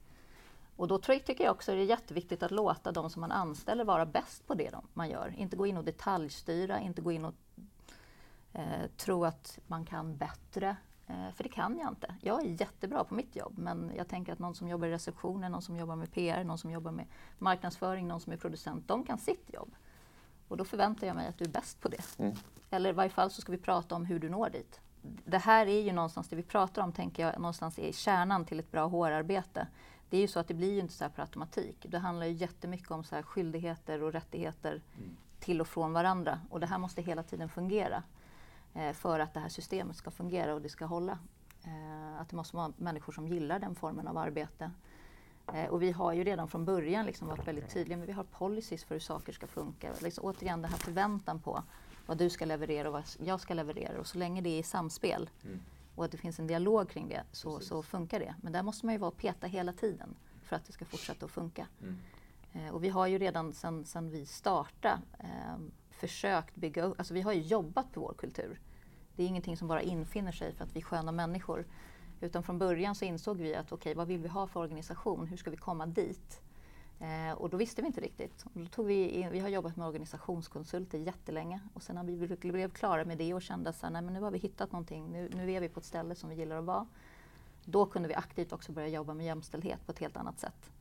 Och 0.76 0.88
då 0.88 0.98
tycker 0.98 1.44
jag 1.44 1.52
också 1.52 1.72
att 1.72 1.78
det 1.78 1.82
är 1.82 1.86
jätteviktigt 1.86 2.44
att 2.44 2.52
låta 2.52 2.92
de 2.92 3.10
som 3.10 3.22
man 3.22 3.32
anställer 3.32 3.84
vara 3.84 4.06
bäst 4.06 4.48
på 4.48 4.54
det 4.54 4.72
man 4.94 5.10
gör. 5.10 5.34
Inte 5.38 5.56
gå 5.56 5.68
in 5.68 5.78
och 5.78 5.84
detaljstyra, 5.84 6.80
inte 6.80 7.02
gå 7.02 7.12
in 7.12 7.26
och 7.26 7.34
eh, 8.54 8.88
tro 8.98 9.26
att 9.26 9.60
man 9.68 9.86
kan 9.86 10.18
bättre. 10.18 10.76
Eh, 11.08 11.32
för 11.36 11.44
det 11.44 11.50
kan 11.50 11.80
jag 11.80 11.92
inte. 11.92 12.16
Jag 12.22 12.42
är 12.42 12.62
jättebra 12.62 13.04
på 13.04 13.16
mitt 13.16 13.36
jobb 13.36 13.58
men 13.58 13.92
jag 13.96 14.08
tänker 14.08 14.34
att 14.34 14.40
någon 14.40 14.56
som 14.56 14.68
jobbar 14.68 14.88
i 14.88 14.92
receptionen, 14.92 15.52
någon 15.52 15.62
som 15.62 15.78
jobbar 15.78 15.96
med 15.96 16.12
PR, 16.12 16.44
någon 16.44 16.58
som 16.58 16.72
jobbar 16.72 16.92
med 16.92 17.06
marknadsföring, 17.40 18.08
någon 18.08 18.20
som 18.20 18.34
är 18.34 18.38
producent, 18.38 18.88
de 18.88 19.04
kan 19.04 19.18
sitt 19.18 19.54
jobb. 19.54 19.76
Och 20.48 20.58
då 20.58 20.66
förväntar 20.66 21.08
jag 21.08 21.16
mig 21.16 21.28
att 21.28 21.38
du 21.38 21.46
är 21.46 21.50
bäst 21.50 21.82
på 21.82 21.88
det. 21.88 22.20
Mm. 22.20 22.36
Eller 22.70 22.90
i 22.90 22.94
varje 22.94 23.10
fall 23.10 23.32
så 23.32 23.42
ska 23.42 23.52
vi 23.52 23.58
prata 23.58 23.96
om 23.96 24.06
hur 24.06 24.20
du 24.20 24.30
når 24.30 24.50
dit. 24.50 24.80
Det 25.26 25.38
här 25.38 25.68
är 25.68 25.82
ju 25.82 25.92
någonstans 25.92 26.28
det 26.28 26.36
vi 26.36 26.44
pratar 26.44 26.82
om, 26.82 26.92
tänker 26.92 27.24
jag, 27.24 27.40
någonstans 27.40 27.80
är 27.80 27.92
kärnan 27.92 28.46
till 28.46 28.60
ett 28.60 28.72
bra 28.72 28.88
HR-arbete. 28.88 29.68
Det 30.10 30.18
är 30.18 30.22
ju 30.22 30.28
så 30.28 30.40
att 30.40 30.48
det 30.48 30.54
blir 30.54 30.74
ju 30.74 30.80
inte 30.80 30.94
så 30.94 31.04
här 31.04 31.12
per 31.12 31.22
automatik. 31.22 31.86
Det 31.90 31.98
handlar 31.98 32.26
ju 32.26 32.34
jättemycket 32.34 32.92
om 32.92 33.04
så 33.04 33.16
här 33.16 33.24
skyldigheter 33.24 34.04
och 34.04 34.14
rättigheter 34.14 34.82
mm. 34.98 35.18
till 35.40 35.62
och 35.62 35.68
från 35.68 35.94
varandra. 35.94 36.40
Och 36.50 36.60
det 36.60 36.66
här 36.66 36.78
måste 36.78 37.02
hela 37.02 37.24
tiden 37.24 37.50
fungera 37.50 38.04
eh, 38.74 38.94
för 38.94 39.20
att 39.20 39.34
det 39.34 39.40
här 39.40 39.50
systemet 39.50 39.96
ska 39.96 40.12
fungera 40.12 40.54
och 40.54 40.62
det 40.62 40.70
ska 40.70 40.86
hålla. 40.86 41.20
Eh, 41.64 42.22
att 42.22 42.30
det 42.30 42.36
måste 42.36 42.56
vara 42.56 42.74
människor 42.78 43.14
som 43.14 43.28
gillar 43.28 43.60
den 43.60 43.76
formen 43.76 44.08
av 44.08 44.18
arbete. 44.18 44.72
Eh, 45.54 45.66
och 45.66 45.82
vi 45.82 45.92
har 45.92 46.14
ju 46.14 46.24
redan 46.24 46.48
från 46.48 46.66
början 46.66 47.06
liksom 47.06 47.28
varit 47.28 47.48
väldigt 47.48 47.74
tydliga, 47.74 47.98
men 47.98 48.08
vi 48.08 48.14
har 48.14 48.24
policies 48.24 48.84
för 48.84 48.96
hur 48.96 49.00
saker 49.00 49.34
ska 49.34 49.48
funka. 49.48 49.92
Liksom, 50.02 50.26
återigen 50.26 50.62
den 50.62 50.72
här 50.72 50.78
förväntan 50.78 51.40
på 51.40 51.64
vad 52.06 52.18
du 52.18 52.30
ska 52.30 52.46
leverera 52.46 52.88
och 52.88 52.94
vad 52.94 53.04
jag 53.20 53.40
ska 53.40 53.54
leverera. 53.54 54.00
Och 54.00 54.08
så 54.08 54.18
länge 54.18 54.42
det 54.42 54.50
är 54.50 54.60
i 54.60 54.64
samspel 54.64 55.30
mm. 55.46 55.60
och 55.96 56.06
att 56.06 56.12
det 56.12 56.18
finns 56.18 56.40
en 56.40 56.48
dialog 56.48 56.90
kring 56.90 57.10
det 57.10 57.24
så, 57.32 57.60
så, 57.60 57.84
funkar 57.84 58.20
det. 58.20 58.36
Men 58.42 58.54
där 58.54 58.64
måste 58.64 58.86
man 58.86 58.96
ju 58.96 59.00
vara 59.00 59.12
och 59.12 59.18
peta 59.18 59.48
hela 59.48 59.74
tiden 59.74 60.16
för 60.42 60.56
att 60.56 60.66
det 60.66 60.74
ska 60.74 60.86
fortsätta 60.86 61.26
att 61.26 61.32
funka. 61.32 61.68
Mm. 61.82 61.98
Eh, 62.54 62.74
och 62.74 62.84
vi 62.84 62.90
har 62.90 63.08
ju 63.08 63.18
redan 63.18 63.54
sedan 63.54 64.10
vi 64.10 64.26
startade 64.26 65.00
eh, 65.20 65.58
försökt 65.92 66.56
bygga 66.56 66.84
upp, 66.84 67.00
alltså 67.00 67.14
vi 67.14 67.22
har 67.22 67.34
ju 67.34 67.42
jobbat 67.42 67.92
på 67.92 68.02
vår 68.02 68.14
kultur. 68.18 68.60
Det 69.16 69.24
är 69.24 69.28
ingenting 69.28 69.58
som 69.58 69.68
bara 69.68 69.82
infinner 69.82 70.32
sig 70.32 70.54
för 70.54 70.64
att 70.64 70.76
vi 70.76 70.80
är 70.80 70.84
sköna 70.84 71.12
människor. 71.12 71.66
Utan 72.22 72.44
från 72.44 72.58
början 72.58 72.96
så 72.96 73.06
insåg 73.06 73.38
vi 73.38 73.56
att 73.56 73.66
okej, 73.66 73.76
okay, 73.76 73.94
vad 73.94 74.08
vill 74.08 74.22
vi 74.22 74.28
ha 74.28 74.48
för 74.48 74.60
organisation? 74.60 75.28
Hur 75.28 75.38
ska 75.38 75.52
vi 75.52 75.58
komma 75.58 75.86
dit? 75.86 76.42
Eh, 77.00 77.32
och 77.34 77.50
då 77.50 77.58
visste 77.58 77.82
vi 77.82 77.88
inte 77.88 78.02
riktigt. 78.02 78.46
då 78.54 78.66
tog 78.66 78.86
vi, 78.86 79.10
in, 79.10 79.32
vi 79.32 79.40
har 79.40 79.50
jobbat 79.50 79.76
med 79.76 79.88
organisationskonsulter 79.88 80.98
jättelänge 80.98 81.60
och 81.74 81.84
sen 81.84 81.96
när 81.96 82.04
vi 82.04 82.52
blev 82.52 82.70
klara 82.70 83.06
med 83.06 83.18
det 83.18 83.34
och 83.34 83.42
kände 83.42 83.70
att 83.70 83.92
nu 84.04 84.22
har 84.22 84.32
vi 84.32 84.40
hittat 84.40 84.72
någonting, 84.72 85.12
nu, 85.12 85.30
nu 85.36 85.52
är 85.52 85.62
vi 85.62 85.70
på 85.70 85.80
ett 85.80 85.86
ställe 85.86 86.16
som 86.16 86.30
vi 86.30 86.36
gillar 86.36 86.58
att 86.58 86.66
vara. 86.66 86.88
Då 87.66 87.86
kunde 87.86 88.08
vi 88.08 88.16
aktivt 88.16 88.54
också 88.54 88.72
börja 88.72 88.88
jobba 88.88 89.14
med 89.14 89.26
jämställdhet 89.26 89.86
på 89.86 89.92
ett 89.92 90.00
helt 90.00 90.18
annat 90.18 90.40
sätt. 90.40 90.72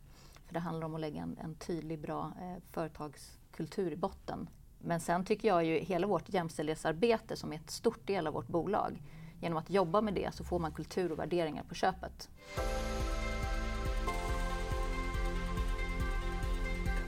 För 0.46 0.54
det 0.54 0.60
handlar 0.60 0.86
om 0.86 0.94
att 0.94 1.00
lägga 1.00 1.22
en, 1.22 1.38
en 1.42 1.54
tydlig, 1.54 1.98
bra 1.98 2.32
eh, 2.40 2.62
företagskultur 2.70 3.92
i 3.92 3.96
botten. 3.96 4.48
Men 4.78 5.00
sen 5.00 5.24
tycker 5.24 5.48
jag 5.48 5.64
ju 5.64 5.78
hela 5.78 6.06
vårt 6.06 6.28
jämställdhetsarbete 6.28 7.36
som 7.36 7.52
är 7.52 7.56
ett 7.56 7.70
stort 7.70 8.06
del 8.06 8.26
av 8.26 8.34
vårt 8.34 8.48
bolag 8.48 9.02
Genom 9.42 9.58
att 9.58 9.70
jobba 9.70 10.00
med 10.00 10.14
det 10.14 10.34
så 10.34 10.44
får 10.44 10.58
man 10.58 10.72
kultur 10.72 11.12
och 11.12 11.18
värderingar 11.18 11.62
på 11.68 11.74
köpet. 11.74 12.28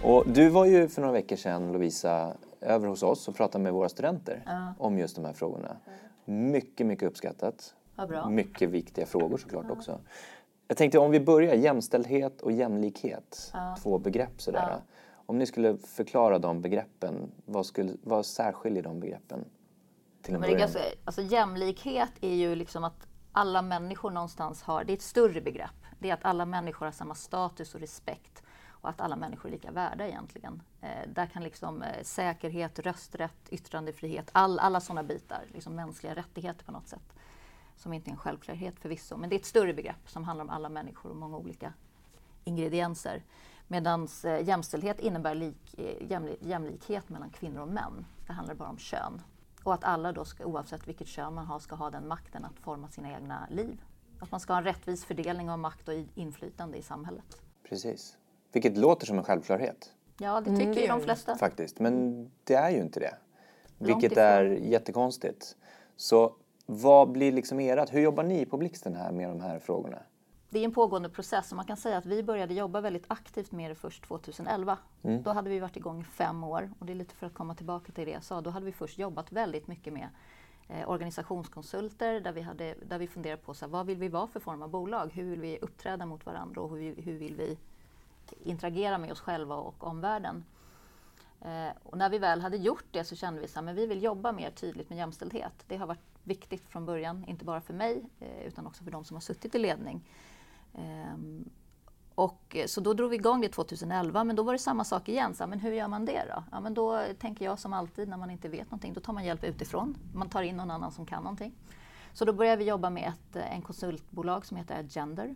Och 0.04 0.24
du 0.26 0.48
var 0.48 0.64
ju 0.64 0.88
för 0.88 1.00
några 1.00 1.12
veckor 1.12 1.36
sedan, 1.36 1.72
Lovisa, 1.72 2.36
över 2.60 2.88
hos 2.88 3.02
oss 3.02 3.28
och 3.28 3.36
pratade 3.36 3.64
med 3.64 3.72
våra 3.72 3.88
studenter 3.88 4.42
ja. 4.46 4.74
om 4.78 4.98
just 4.98 5.16
de 5.16 5.24
här 5.24 5.32
frågorna. 5.32 5.76
Mycket, 6.24 6.86
mycket 6.86 7.08
uppskattat. 7.08 7.74
Mycket 8.28 8.70
viktiga 8.70 9.06
frågor 9.06 9.38
såklart 9.38 9.64
ja. 9.68 9.72
också. 9.72 10.00
Jag 10.68 10.76
tänkte 10.76 10.98
om 10.98 11.10
vi 11.10 11.20
börjar, 11.20 11.54
jämställdhet 11.54 12.40
och 12.40 12.52
jämlikhet, 12.52 13.50
ja. 13.52 13.76
två 13.82 13.98
begrepp 13.98 14.42
sådär. 14.42 14.76
Om 15.26 15.38
ni 15.38 15.46
skulle 15.46 15.76
förklara 15.76 16.38
de 16.38 16.60
begreppen, 16.60 17.30
vad, 17.46 17.66
skulle, 17.66 17.92
vad 18.02 18.26
särskiljer 18.26 18.82
de 18.82 19.00
begreppen? 19.00 19.44
till 20.22 20.34
en 20.34 20.40
Men 20.40 20.50
det 20.50 20.56
är 20.56 20.58
ganska, 20.58 20.80
alltså, 21.04 21.22
jämlikhet 21.22 22.12
är 22.20 22.34
ju 22.34 22.54
liksom 22.54 22.84
att 22.84 23.06
alla 23.32 23.62
människor 23.62 24.10
någonstans 24.10 24.62
har, 24.62 24.84
det 24.84 24.92
är 24.92 24.96
ett 24.96 25.02
större 25.02 25.40
begrepp. 25.40 25.70
Det 25.98 26.10
är 26.10 26.14
att 26.14 26.24
alla 26.24 26.46
människor 26.46 26.86
har 26.86 26.92
samma 26.92 27.14
status 27.14 27.74
och 27.74 27.80
respekt 27.80 28.43
och 28.84 28.90
att 28.90 29.00
alla 29.00 29.16
människor 29.16 29.48
är 29.48 29.52
lika 29.52 29.70
värda 29.70 30.06
egentligen. 30.06 30.62
Eh, 30.80 31.08
där 31.08 31.26
kan 31.26 31.42
liksom 31.42 31.82
eh, 31.82 32.02
säkerhet, 32.02 32.78
rösträtt, 32.78 33.48
yttrandefrihet, 33.50 34.30
all, 34.32 34.58
alla 34.58 34.80
sådana 34.80 35.02
bitar, 35.02 35.44
liksom 35.52 35.74
mänskliga 35.74 36.14
rättigheter 36.14 36.64
på 36.64 36.72
något 36.72 36.88
sätt, 36.88 37.14
som 37.76 37.92
inte 37.92 38.10
är 38.10 38.12
en 38.12 38.18
självklarhet 38.18 38.80
förvisso. 38.80 39.16
Men 39.16 39.30
det 39.30 39.36
är 39.36 39.38
ett 39.38 39.46
större 39.46 39.74
begrepp 39.74 40.08
som 40.08 40.24
handlar 40.24 40.44
om 40.44 40.50
alla 40.50 40.68
människor 40.68 41.10
och 41.10 41.16
många 41.16 41.36
olika 41.36 41.72
ingredienser. 42.44 43.22
Medan 43.68 44.08
eh, 44.24 44.48
jämställdhet 44.48 45.00
innebär 45.00 45.34
lik, 45.34 45.78
eh, 45.78 46.10
jämlik, 46.10 46.38
jämlikhet 46.42 47.08
mellan 47.08 47.30
kvinnor 47.30 47.60
och 47.60 47.68
män. 47.68 48.06
Det 48.26 48.32
handlar 48.32 48.54
bara 48.54 48.68
om 48.68 48.78
kön. 48.78 49.22
Och 49.62 49.74
att 49.74 49.84
alla 49.84 50.12
då, 50.12 50.24
ska, 50.24 50.44
oavsett 50.44 50.88
vilket 50.88 51.08
kön 51.08 51.34
man 51.34 51.46
har, 51.46 51.58
ska 51.58 51.74
ha 51.74 51.90
den 51.90 52.08
makten 52.08 52.44
att 52.44 52.58
forma 52.60 52.88
sina 52.88 53.12
egna 53.12 53.46
liv. 53.50 53.80
Att 54.20 54.30
man 54.30 54.40
ska 54.40 54.52
ha 54.52 54.58
en 54.58 54.64
rättvis 54.64 55.04
fördelning 55.04 55.50
av 55.50 55.58
makt 55.58 55.88
och 55.88 55.94
inflytande 56.14 56.78
i 56.78 56.82
samhället. 56.82 57.42
Precis. 57.68 58.16
Vilket 58.54 58.76
låter 58.76 59.06
som 59.06 59.18
en 59.18 59.24
självklarhet. 59.24 59.92
Ja, 60.18 60.40
det 60.40 60.50
tycker 60.50 60.62
mm. 60.62 60.78
ju 60.78 60.86
de 60.86 61.00
flesta. 61.00 61.36
Faktiskt, 61.36 61.80
men 61.80 62.24
det 62.44 62.54
är 62.54 62.70
ju 62.70 62.80
inte 62.80 63.00
det. 63.00 63.14
Vilket 63.78 64.16
är 64.16 64.44
jättekonstigt. 64.44 65.56
Så 65.96 66.36
vad 66.66 67.10
blir 67.10 67.32
liksom 67.32 67.60
ert, 67.60 67.94
hur 67.94 68.00
jobbar 68.00 68.22
ni 68.22 68.46
på 68.46 68.56
Blixten 68.56 68.94
här 68.94 69.12
med 69.12 69.28
de 69.28 69.40
här 69.40 69.58
frågorna? 69.58 69.98
det 70.54 70.60
är 70.60 70.64
en 70.64 70.72
pågående 70.72 71.08
process 71.08 71.52
och 71.52 71.56
man 71.56 71.66
kan 71.66 71.76
säga 71.76 71.98
att 71.98 72.06
vi 72.06 72.22
började 72.22 72.54
jobba 72.54 72.80
väldigt 72.80 73.04
aktivt 73.08 73.52
med 73.52 73.70
det 73.70 73.74
först 73.74 74.04
2011. 74.04 74.78
Mm. 75.02 75.22
Då 75.22 75.30
hade 75.30 75.50
vi 75.50 75.58
varit 75.58 75.76
igång 75.76 76.00
i 76.00 76.04
fem 76.04 76.44
år 76.44 76.70
och 76.78 76.86
det 76.86 76.92
är 76.92 76.94
lite 76.94 77.14
för 77.14 77.26
att 77.26 77.34
komma 77.34 77.54
tillbaka 77.54 77.92
till 77.92 78.04
det 78.04 78.10
jag 78.10 78.24
sa. 78.24 78.40
Då 78.40 78.50
hade 78.50 78.66
vi 78.66 78.72
först 78.72 78.98
jobbat 78.98 79.32
väldigt 79.32 79.66
mycket 79.66 79.92
med 79.92 80.08
eh, 80.68 80.90
organisationskonsulter 80.90 82.20
där 82.20 82.32
vi, 82.32 82.40
hade, 82.40 82.74
där 82.86 82.98
vi 82.98 83.06
funderade 83.06 83.42
på 83.42 83.54
så 83.54 83.64
här, 83.64 83.72
vad 83.72 83.86
vill 83.86 83.98
vi 83.98 84.08
vara 84.08 84.26
för 84.26 84.40
form 84.40 84.62
av 84.62 84.70
bolag? 84.70 85.12
Hur 85.12 85.30
vill 85.30 85.40
vi 85.40 85.58
uppträda 85.58 86.06
mot 86.06 86.26
varandra 86.26 86.60
och 86.60 86.78
hur, 86.78 86.96
hur 86.96 87.18
vill 87.18 87.36
vi 87.36 87.58
interagera 88.32 88.98
med 88.98 89.12
oss 89.12 89.20
själva 89.20 89.54
och 89.54 89.84
omvärlden? 89.84 90.44
Eh, 91.40 91.68
och 91.82 91.98
när 91.98 92.10
vi 92.10 92.18
väl 92.18 92.40
hade 92.40 92.56
gjort 92.56 92.84
det 92.90 93.04
så 93.04 93.16
kände 93.16 93.40
vi 93.40 93.46
att 93.54 93.76
vi 93.76 93.86
vill 93.86 94.02
jobba 94.02 94.32
mer 94.32 94.50
tydligt 94.50 94.90
med 94.90 94.98
jämställdhet. 94.98 95.64
Det 95.66 95.76
har 95.76 95.86
varit 95.86 96.18
viktigt 96.22 96.68
från 96.68 96.86
början, 96.86 97.24
inte 97.24 97.44
bara 97.44 97.60
för 97.60 97.74
mig 97.74 98.04
eh, 98.20 98.46
utan 98.46 98.66
också 98.66 98.84
för 98.84 98.90
de 98.90 99.04
som 99.04 99.16
har 99.16 99.20
suttit 99.20 99.54
i 99.54 99.58
ledning. 99.58 100.08
Ehm, 100.74 101.50
och, 102.14 102.56
så 102.66 102.80
då 102.80 102.94
drog 102.94 103.10
vi 103.10 103.16
igång 103.16 103.40
det 103.40 103.48
2011, 103.48 104.24
men 104.24 104.36
då 104.36 104.42
var 104.42 104.52
det 104.52 104.58
samma 104.58 104.84
sak 104.84 105.08
igen. 105.08 105.34
Så, 105.34 105.46
men 105.46 105.60
hur 105.60 105.72
gör 105.72 105.88
man 105.88 106.04
det 106.04 106.24
då? 106.28 106.44
Ja, 106.52 106.60
men 106.60 106.74
då 106.74 107.04
tänker 107.18 107.44
jag 107.44 107.58
som 107.58 107.72
alltid 107.72 108.08
när 108.08 108.16
man 108.16 108.30
inte 108.30 108.48
vet 108.48 108.70
någonting, 108.70 108.92
då 108.92 109.00
tar 109.00 109.12
man 109.12 109.24
hjälp 109.24 109.44
utifrån. 109.44 109.96
Man 110.14 110.28
tar 110.28 110.42
in 110.42 110.56
någon 110.56 110.70
annan 110.70 110.92
som 110.92 111.06
kan 111.06 111.22
någonting. 111.22 111.54
Så 112.12 112.24
då 112.24 112.32
började 112.32 112.56
vi 112.56 112.64
jobba 112.64 112.90
med 112.90 113.08
ett 113.08 113.36
eh, 113.36 113.54
en 113.54 113.62
konsultbolag 113.62 114.46
som 114.46 114.56
heter 114.56 114.78
Agender, 114.78 115.34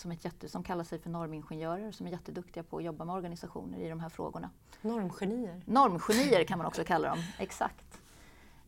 som, 0.00 0.12
ett 0.12 0.24
jätte, 0.24 0.48
som 0.48 0.62
kallar 0.62 0.84
sig 0.84 0.98
för 0.98 1.10
normingenjörer, 1.10 1.92
som 1.92 2.06
är 2.06 2.10
jätteduktiga 2.10 2.62
på 2.62 2.76
att 2.76 2.84
jobba 2.84 3.04
med 3.04 3.14
organisationer 3.14 3.78
i 3.78 3.88
de 3.88 4.00
här 4.00 4.08
frågorna. 4.08 4.50
Normgenier? 4.82 5.62
Normgenier 5.64 6.44
kan 6.44 6.58
man 6.58 6.66
också 6.66 6.84
kalla 6.84 7.08
dem, 7.08 7.18
exakt. 7.38 8.00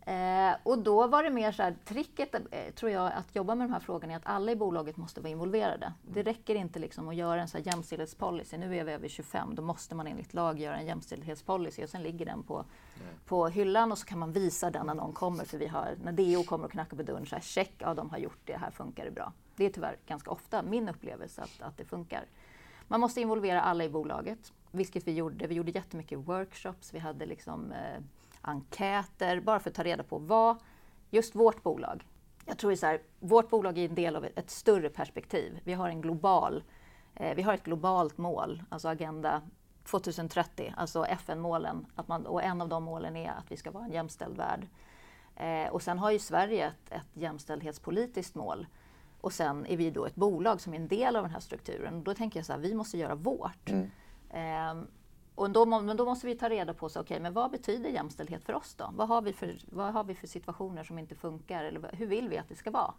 Eh, 0.07 0.57
och 0.63 0.79
då 0.79 1.07
var 1.07 1.23
det 1.23 1.31
mer 1.31 1.53
så 1.53 1.63
här, 1.63 1.77
tricket 1.85 2.35
eh, 2.35 2.41
tror 2.75 2.91
jag 2.91 3.13
att 3.13 3.35
jobba 3.37 3.55
med 3.55 3.69
de 3.69 3.73
här 3.73 3.81
frågorna 3.81 4.13
är 4.13 4.17
att 4.17 4.27
alla 4.27 4.53
i 4.53 4.57
bolaget 4.57 4.97
måste 4.97 5.21
vara 5.21 5.31
involverade. 5.31 5.93
Det 6.03 6.21
mm. 6.21 6.33
räcker 6.33 6.55
inte 6.55 6.79
liksom 6.79 7.09
att 7.09 7.15
göra 7.15 7.41
en 7.41 7.49
så 7.49 7.59
här 7.59 7.67
jämställdhetspolicy. 7.67 8.59
Nu 8.59 8.77
är 8.77 8.85
vi 8.85 8.93
över 8.93 9.09
25, 9.09 9.55
då 9.55 9.63
måste 9.63 9.95
man 9.95 10.07
enligt 10.07 10.35
lag 10.35 10.61
göra 10.61 10.77
en 10.77 10.87
jämställdhetspolicy 10.87 11.85
och 11.85 11.89
sen 11.89 12.03
ligger 12.03 12.27
den 12.27 12.43
på, 12.43 12.55
mm. 12.55 13.15
på 13.27 13.49
hyllan 13.49 13.93
och 13.93 13.99
så 13.99 14.07
kan 14.07 14.19
man 14.19 14.33
visa 14.33 14.71
den 14.71 14.87
när 14.87 14.95
någon 14.95 15.13
kommer. 15.13 15.45
För 15.45 15.59
vi 15.59 15.67
har, 15.67 15.97
när 16.03 16.13
DO 16.13 16.43
kommer 16.43 16.65
och 16.65 16.73
knackar 16.73 16.97
på 16.97 17.03
dörren, 17.03 17.27
så 17.27 17.35
här, 17.35 17.43
check, 17.43 17.75
ja 17.79 17.95
de 17.95 18.11
har 18.11 18.19
gjort 18.19 18.41
det, 18.45 18.57
här 18.57 18.71
funkar 18.71 19.05
det 19.05 19.11
bra. 19.11 19.33
Det 19.57 19.65
är 19.65 19.71
tyvärr 19.71 19.97
ganska 20.07 20.31
ofta 20.31 20.63
min 20.63 20.89
upplevelse 20.89 21.43
att, 21.43 21.63
att 21.63 21.77
det 21.77 21.85
funkar. 21.85 22.25
Man 22.89 23.01
måste 23.01 23.21
involvera 23.21 23.61
alla 23.63 23.85
i 23.85 23.89
bolaget, 23.89 24.53
vilket 24.71 25.07
vi 25.07 25.13
gjorde. 25.13 25.47
Vi 25.47 25.55
gjorde 25.55 25.71
jättemycket 25.71 26.19
workshops, 26.19 26.95
vi 26.95 26.99
hade 26.99 27.27
liksom 27.27 27.73
eh, 27.73 28.03
enkäter, 28.41 29.41
bara 29.41 29.61
för 29.61 29.71
att 29.71 29.77
ta 29.77 29.83
reda 29.83 30.03
på 30.03 30.19
vad 30.19 30.57
just 31.11 31.35
vårt 31.35 31.63
bolag, 31.63 32.07
jag 32.45 32.59
tror 32.59 32.75
så 32.75 32.87
här, 32.87 33.01
vårt 33.19 33.51
bolag 33.51 33.79
är 33.79 33.89
en 33.89 33.95
del 33.95 34.17
av 34.17 34.25
ett, 34.25 34.51
större 34.51 34.89
perspektiv. 34.89 35.61
Vi 35.65 35.73
har 35.73 35.89
en 35.89 36.01
global 36.01 36.63
Eh, 37.15 37.35
vi 37.35 37.43
har 37.43 37.55
ett 37.55 37.65
globalt 37.65 38.19
mål, 38.19 38.63
alltså 38.69 38.89
Agenda 38.89 39.43
2030, 39.85 40.75
alltså 40.77 41.05
FN-målen. 41.05 41.87
och 42.27 42.43
en 42.43 42.61
av 42.61 42.69
de 42.69 42.85
målen 42.85 43.17
är 43.17 43.31
att 43.31 43.53
vi 43.53 43.57
ska 43.57 43.71
vara 43.71 43.85
en 43.85 43.93
jämställd 43.93 44.37
värld. 44.37 44.67
Eh, 45.37 45.73
och 45.73 45.83
sen 45.83 45.99
har 45.99 46.11
ju 46.11 46.19
Sverige 46.19 46.67
ett, 46.67 46.93
ett 46.93 47.09
jämställdhetspolitiskt 47.13 48.35
mål. 48.35 48.67
Och 49.23 49.33
sen 49.33 49.67
är 49.67 49.77
vi 49.77 49.91
då 49.91 50.07
ett 50.07 50.15
bolag 50.15 50.61
som 50.61 50.73
är 50.73 50.77
en 50.77 50.89
del 50.89 51.17
av 51.17 51.23
den 51.23 51.33
här 51.33 51.41
strukturen. 51.41 51.95
Och 51.95 52.03
då 52.03 52.15
tänker 52.15 52.39
jag 52.39 52.47
så 52.47 52.53
här, 52.53 52.61
vi 52.61 52.75
måste 52.75 52.99
göra 52.99 53.15
vårt. 53.15 53.71
Mm. 53.71 53.91
Eh, 54.31 54.85
och 55.35 55.51
då, 55.51 55.67
men 55.67 55.97
då 55.97 56.05
måste 56.05 56.27
vi 56.27 56.35
ta 56.35 56.49
reda 56.49 56.75
på, 56.75 56.89
så, 56.89 57.01
okay, 57.01 57.21
men 57.21 57.33
vad 57.33 57.51
betyder 57.51 57.91
jämställdhet 57.91 58.45
för 58.45 58.53
oss 58.53 58.75
då? 58.75 58.91
Vad 58.97 59.09
har, 59.09 59.23
vi 59.23 59.33
för, 59.33 59.59
vad 59.71 59.93
har 59.93 60.05
vi 60.05 60.15
för 60.15 60.27
situationer 60.27 60.85
som 60.85 60.99
inte 60.99 61.15
funkar? 61.15 61.65
Eller 61.65 61.91
hur 61.93 62.07
vill 62.07 62.29
vi 62.29 62.39
att 62.39 62.49
det 62.49 62.55
ska 62.55 62.71
vara? 62.71 62.95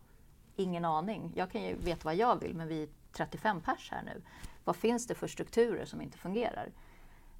Ingen 0.56 0.86
aning. 0.86 1.32
Jag 1.36 1.52
kan 1.52 1.64
ju 1.64 1.76
veta 1.76 2.02
vad 2.04 2.16
jag 2.16 2.40
vill, 2.40 2.56
men 2.56 2.68
vi 2.68 2.84
är 2.84 2.90
35 3.12 3.62
pers 3.62 3.92
här 3.92 4.04
nu. 4.04 4.22
Vad 4.64 4.76
finns 4.76 5.08
det 5.08 5.16
för 5.16 5.28
strukturer 5.28 5.86
som 5.86 6.02
inte 6.02 6.18
fungerar? 6.18 6.72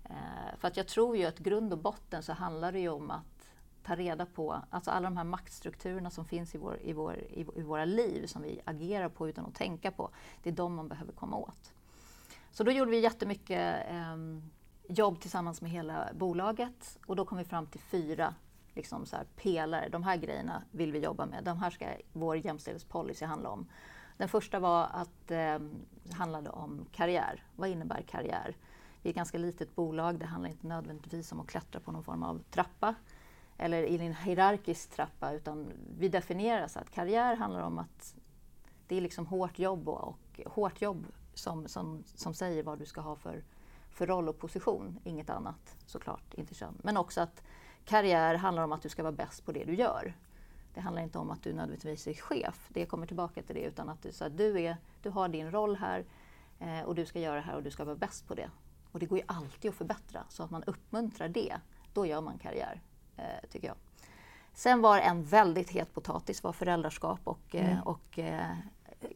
Eh, 0.04 0.58
för 0.58 0.68
att 0.68 0.78
jag 0.78 0.88
tror 0.88 1.18
ju 1.18 1.26
att 1.26 1.40
grund 1.40 1.74
och 1.74 1.80
botten 1.80 2.24
så 2.24 2.34
handlar 2.34 2.72
det 2.72 2.80
ju 2.80 2.90
om 2.90 3.12
att 3.12 3.33
ta 3.84 3.96
reda 3.96 4.26
på, 4.26 4.62
alltså 4.70 4.92
alla 4.92 5.10
de 5.10 5.18
här 5.18 5.24
maktstrukturerna 5.24 6.10
som 6.10 6.26
finns 6.26 6.56
i, 6.56 6.58
vår, 6.58 6.80
i, 6.84 6.94
vår, 6.94 7.16
i, 7.16 7.46
i 7.56 7.62
våra 7.62 7.86
liv, 7.86 8.26
som 8.26 8.42
vi 8.42 8.62
agerar 8.66 9.10
på 9.10 9.30
utan 9.30 9.46
att 9.46 9.56
tänka 9.56 9.92
på, 9.92 10.10
det 10.44 10.50
är 10.50 10.54
de 10.54 10.76
man 10.76 10.88
behöver 10.88 11.12
komma 11.12 11.38
åt. 11.38 11.74
Så 12.52 12.64
då 12.64 12.72
gjorde 12.72 12.92
vi 12.92 13.00
jättemycket 13.00 13.90
eh, 13.90 14.18
jobb 14.88 15.20
tillsammans 15.22 15.62
med 15.62 15.72
hela 15.72 16.10
bolaget 16.14 17.00
och 17.06 17.16
då 17.16 17.26
kom 17.26 17.38
vi 17.38 17.44
fram 17.44 17.68
till 17.68 17.82
fyra 17.82 18.36
liksom 18.74 19.06
så 19.06 19.16
här, 19.16 19.26
pelare. 19.36 19.90
De 19.90 20.04
här 20.04 20.18
grejerna 20.18 20.64
vill 20.72 20.92
vi 20.92 21.00
jobba 21.00 21.26
med. 21.26 21.44
De 21.44 21.58
här 21.58 21.70
ska 21.70 21.88
vår 22.14 22.38
jämställdhetspolicy 22.38 23.26
handla 23.26 23.50
om. 23.50 23.68
Den 24.18 24.30
första 24.30 24.60
var 24.60 24.88
att 24.94 25.32
eh, 25.32 25.60
handlade 26.12 26.50
om 26.50 26.86
karriär. 26.92 27.44
Vad 27.56 27.70
innebär 27.70 28.02
karriär? 28.02 28.56
Vi 29.02 29.10
är 29.10 29.12
ett 29.12 29.16
ganska 29.16 29.38
litet 29.38 29.76
bolag. 29.76 30.20
Det 30.20 30.26
handlar 30.26 30.50
inte 30.50 30.68
nödvändigtvis 30.68 31.32
om 31.32 31.40
att 31.40 31.48
klättra 31.48 31.80
på 31.80 31.92
någon 31.92 32.04
form 32.04 32.24
av 32.24 32.42
trappa 32.52 32.96
eller 33.58 33.84
i 33.84 34.06
en 34.06 34.16
hierarkisk 34.16 34.90
trappa 34.90 35.32
utan 35.32 35.72
vi 36.00 36.10
definierar 36.10 36.68
så 36.68 36.80
att 36.80 36.90
karriär 36.90 37.36
handlar 37.36 37.62
om 37.62 37.80
att 37.80 38.16
det 38.88 38.96
är 38.96 39.02
liksom 39.02 39.26
hårt 39.26 39.60
jobb 39.60 39.90
och, 39.90 40.18
och 40.46 40.54
hårt 40.54 40.82
jobb 40.82 41.06
som, 41.34 41.68
som, 41.68 42.04
som 42.16 42.34
säger 42.34 42.64
vad 42.64 42.80
du 42.80 42.86
ska 42.86 43.02
ha 43.02 43.16
för 43.16 43.44
för 43.94 44.08
roll 44.08 44.30
och 44.30 44.40
position, 44.40 45.00
inget 45.04 45.30
annat 45.30 45.78
såklart, 45.86 46.34
inte 46.34 46.56
kön. 46.56 46.78
Men 46.84 46.98
också 46.98 47.22
att 47.22 47.44
karriär 47.86 48.36
handlar 48.36 48.64
om 48.64 48.72
att 48.72 48.82
du 48.82 48.90
ska 48.90 49.04
vara 49.04 49.14
bäst 49.14 49.46
på 49.46 49.52
det 49.52 49.64
du 49.64 49.76
gör. 49.76 50.14
Det 50.74 50.82
handlar 50.82 51.02
inte 51.02 51.18
om 51.18 51.32
att 51.32 51.44
du 51.44 51.54
nödvändigtvis 51.54 52.08
är 52.08 52.14
chef, 52.14 52.68
det 52.70 52.86
kommer 52.86 53.08
tillbaka 53.08 53.42
till 53.42 53.56
det, 53.56 53.62
utan 53.62 53.90
att 53.90 54.02
du, 54.02 54.12
så 54.12 54.26
att 54.26 54.38
du, 54.38 54.62
är, 54.62 54.78
du 55.02 55.10
har 55.10 55.28
din 55.28 55.52
roll 55.52 55.76
här 55.76 56.06
eh, 56.60 56.82
och 56.82 56.96
du 56.96 57.06
ska 57.06 57.20
göra 57.20 57.36
det 57.36 57.42
här 57.42 57.56
och 57.56 57.64
du 57.64 57.72
ska 57.72 57.86
vara 57.86 57.96
bäst 57.96 58.28
på 58.28 58.36
det. 58.36 58.50
Och 58.92 59.00
det 59.00 59.06
går 59.06 59.18
ju 59.18 59.24
alltid 59.28 59.70
att 59.70 59.76
förbättra, 59.76 60.24
så 60.30 60.44
att 60.44 60.52
man 60.52 60.64
uppmuntrar 60.64 61.28
det, 61.28 61.56
då 61.94 62.06
gör 62.06 62.22
man 62.22 62.38
karriär, 62.38 62.82
eh, 63.18 63.50
tycker 63.52 63.68
jag. 63.68 63.78
Sen 64.54 64.82
var 64.82 65.00
en 65.00 65.24
väldigt 65.24 65.70
het 65.70 65.94
potatis 65.94 66.44
var 66.44 66.54
föräldraskap 66.54 67.20
och, 67.24 67.56
eh, 67.56 67.72
mm. 67.72 67.84
och 67.84 68.20
eh, 68.20 68.58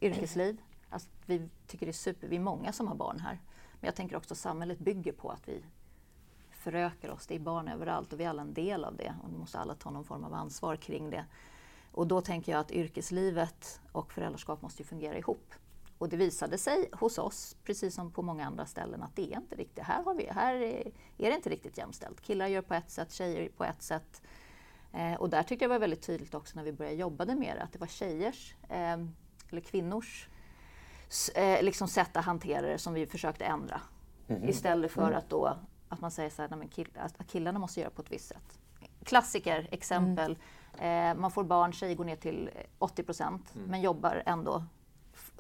yrkesliv. 0.02 0.62
Alltså, 0.90 1.10
vi 1.26 1.50
tycker 1.68 1.86
det 1.86 1.90
är 1.90 1.94
super, 1.94 2.28
vi 2.28 2.36
är 2.36 2.40
många 2.40 2.74
som 2.74 2.88
har 2.88 2.96
barn 2.96 3.20
här. 3.20 3.40
Men 3.80 3.88
jag 3.88 3.96
tänker 3.96 4.16
också 4.16 4.34
att 4.34 4.38
samhället 4.38 4.80
bygger 4.80 5.12
på 5.12 5.30
att 5.30 5.48
vi 5.48 5.64
förökar 6.52 7.10
oss. 7.10 7.28
Det 7.28 7.36
är 7.36 7.40
barn 7.40 7.68
överallt 7.68 8.14
och 8.14 8.20
vi 8.20 8.24
är 8.24 8.30
alla 8.30 8.42
en 8.42 8.54
del 8.54 8.86
av 8.86 8.96
det. 8.96 9.16
Och 9.24 9.34
vi 9.34 9.38
måste 9.38 9.60
alla 9.60 9.76
ta 9.76 9.90
någon 9.90 10.06
form 10.06 10.24
av 10.24 10.34
ansvar 10.34 10.76
kring 10.76 11.10
det. 11.10 11.26
Och 11.92 12.08
då 12.08 12.22
tänker 12.22 12.52
jag 12.52 12.60
att 12.60 12.72
yrkeslivet 12.72 13.82
och 13.92 14.14
föräldraskap 14.14 14.62
måste 14.62 14.84
fungera 14.84 15.18
ihop. 15.18 15.54
Och 15.98 16.10
det 16.10 16.18
visade 16.18 16.58
sig 16.58 16.90
hos 16.94 17.18
oss, 17.18 17.56
precis 17.64 17.96
som 17.96 18.12
på 18.12 18.22
många 18.22 18.46
andra 18.46 18.66
ställen, 18.66 19.04
att 19.04 19.16
det 19.16 19.34
är 19.34 19.38
inte 19.38 19.56
riktigt, 19.56 19.84
här, 19.84 20.04
har 20.04 20.14
vi, 20.14 20.28
här 20.32 20.56
är, 20.56 20.92
är 21.18 21.30
det 21.30 21.36
inte 21.36 21.50
riktigt 21.50 21.78
jämställt. 21.78 22.22
Killar 22.22 22.48
gör 22.48 22.62
på 22.62 22.74
ett 22.74 22.92
sätt, 22.92 23.12
tjejer 23.12 23.50
på 23.50 23.64
ett 23.64 23.82
sätt. 23.82 24.22
Eh, 24.94 25.14
och 25.14 25.30
där 25.30 25.44
tyckte 25.44 25.66
jag 25.66 25.70
var 25.70 25.80
väldigt 25.80 26.02
tydligt 26.02 26.34
också 26.34 26.56
när 26.56 26.64
vi 26.64 26.74
började 26.74 26.98
jobba 26.98 27.26
med 27.26 27.58
det, 27.58 27.64
att 27.64 27.74
det 27.74 27.80
var 27.80 27.88
tjejers, 27.88 28.56
eh, 28.70 28.98
eller 29.50 29.62
kvinnors, 29.62 30.30
eh, 31.36 31.64
liksom 31.64 31.88
sätt 31.88 32.18
att 32.18 32.26
hantera 32.26 32.68
det 32.68 32.78
som 32.78 32.94
vi 32.94 33.06
försökte 33.06 33.46
ändra. 33.46 33.82
Mm. 34.28 34.50
Istället 34.50 34.92
för 34.92 35.08
mm. 35.08 35.18
att 35.18 35.30
då 35.30 35.58
att 35.90 36.02
man 36.02 36.12
säger 36.12 36.30
så 36.30 36.42
här, 36.42 36.56
nej, 36.56 36.68
kill, 36.68 36.88
att 36.96 37.28
killarna 37.28 37.60
måste 37.60 37.80
göra 37.80 37.90
på 37.90 38.02
ett 38.02 38.12
visst 38.12 38.28
sätt. 38.28 38.60
Klassiker, 39.04 39.68
exempel. 39.72 40.38
Mm. 40.78 41.18
Eh, 41.18 41.22
man 41.22 41.32
får 41.32 41.44
barn, 41.44 41.74
tjejer 41.74 41.96
går 41.96 42.06
ner 42.06 42.16
till 42.16 42.50
80 42.80 43.04
procent 43.04 43.56
mm. 43.56 43.68
men 43.68 43.82
jobbar 43.82 44.24
ändå 44.26 44.64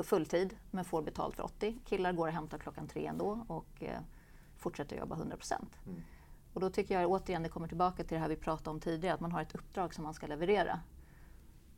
fulltid 0.04 0.56
men 0.72 0.86
får 0.86 1.02
betalt 1.02 1.36
för 1.36 1.44
80. 1.44 1.80
Killar 1.86 2.14
går 2.14 2.28
och 2.28 2.34
hämtar 2.34 2.58
klockan 2.58 2.88
tre 2.88 3.06
ändå 3.06 3.46
och 3.48 3.84
eh, 3.84 4.00
fortsätter 4.58 4.98
jobba 4.98 5.16
100 5.16 5.38
procent. 5.38 5.76
Mm. 5.86 6.02
Och 6.54 6.62
då 6.62 6.70
tycker 6.70 7.02
jag 7.02 7.12
återigen 7.12 7.44
det 7.44 7.50
kommer 7.50 7.68
tillbaka 7.68 8.04
till 8.04 8.16
det 8.16 8.22
här 8.22 8.30
vi 8.30 8.36
pratade 8.36 8.70
om 8.70 8.80
tidigare, 8.80 9.14
att 9.14 9.20
man 9.20 9.32
har 9.32 9.42
ett 9.42 9.56
uppdrag 9.56 9.94
som 9.94 10.04
man 10.04 10.14
ska 10.14 10.28
leverera. 10.28 10.80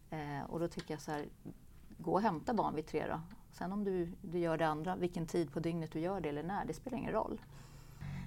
Eh, 0.10 0.43
och 0.49 0.60
då 0.60 0.67
tycker 0.67 0.93
jag 0.93 1.01
så 1.01 1.12
här, 1.12 1.25
gå 1.97 2.13
och 2.13 2.21
hämta 2.21 2.53
barn 2.53 2.75
vid 2.75 2.88
tre 2.88 3.08
då. 3.08 3.21
Sen 3.51 3.71
om 3.71 3.84
du, 3.84 4.12
du 4.21 4.39
gör 4.39 4.58
det 4.58 4.67
andra, 4.67 4.95
vilken 4.95 5.25
tid 5.25 5.53
på 5.53 5.60
dygnet 5.60 5.91
du 5.91 5.99
gör 5.99 6.21
det 6.21 6.29
eller 6.29 6.43
när, 6.43 6.65
det 6.65 6.73
spelar 6.73 6.97
ingen 6.97 7.12
roll. 7.12 7.41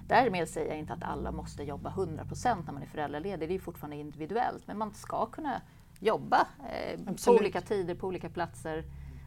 Därmed 0.07 0.49
säger 0.49 0.67
jag 0.69 0.79
inte 0.79 0.93
att 0.93 1.03
alla 1.03 1.31
måste 1.31 1.63
jobba 1.63 1.89
100% 1.89 2.65
när 2.65 2.73
man 2.73 2.81
är 2.81 2.87
föräldraledig, 2.87 3.49
det 3.49 3.55
är 3.55 3.59
fortfarande 3.59 3.95
individuellt. 3.95 4.67
Men 4.67 4.77
man 4.77 4.93
ska 4.93 5.25
kunna 5.25 5.61
jobba 5.99 6.47
eh, 6.69 6.99
på 7.25 7.31
olika 7.31 7.61
tider, 7.61 7.95
på 7.95 8.07
olika 8.07 8.29
platser. 8.29 8.83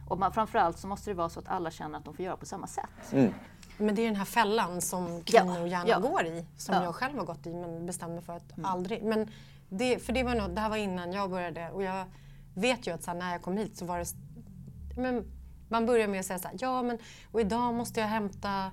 Och 0.07 0.19
man, 0.19 0.33
framförallt 0.33 0.79
så 0.79 0.87
måste 0.87 1.09
det 1.09 1.13
vara 1.13 1.29
så 1.29 1.39
att 1.39 1.47
alla 1.47 1.71
känner 1.71 1.97
att 1.97 2.05
de 2.05 2.13
får 2.13 2.25
göra 2.25 2.37
på 2.37 2.45
samma 2.45 2.67
sätt. 2.67 3.11
Mm. 3.11 3.33
Men 3.77 3.95
det 3.95 4.01
är 4.01 4.05
den 4.05 4.15
här 4.15 4.25
fällan 4.25 4.81
som 4.81 5.23
kvinnor 5.23 5.57
ja, 5.57 5.67
gärna 5.67 5.89
ja. 5.89 5.99
går 5.99 6.25
i, 6.25 6.45
som 6.57 6.75
ja. 6.75 6.83
jag 6.83 6.95
själv 6.95 7.17
har 7.17 7.25
gått 7.25 7.47
i 7.47 7.53
men 7.53 7.85
bestämde 7.85 8.21
för 8.21 8.33
att 8.33 8.57
mm. 8.57 8.65
aldrig. 8.65 9.03
Men 9.03 9.31
det, 9.69 9.99
för 9.99 10.13
det, 10.13 10.23
var 10.23 10.35
något, 10.35 10.55
det 10.55 10.61
här 10.61 10.69
var 10.69 10.77
innan 10.77 11.13
jag 11.13 11.29
började 11.29 11.71
och 11.71 11.83
jag 11.83 12.05
vet 12.53 12.87
ju 12.87 12.93
att 12.93 13.03
så 13.03 13.11
här, 13.11 13.17
när 13.17 13.31
jag 13.31 13.41
kom 13.41 13.57
hit 13.57 13.77
så 13.77 13.85
var 13.85 13.99
det 13.99 14.05
men 14.97 15.25
man 15.69 15.85
börjar 15.85 16.07
med 16.07 16.19
att 16.19 16.25
säga 16.25 16.39
så 16.39 16.47
här, 16.47 16.57
ja 16.59 16.81
men 16.81 16.97
och 17.31 17.41
idag 17.41 17.73
måste 17.73 17.99
jag 17.99 18.07
hämta 18.07 18.71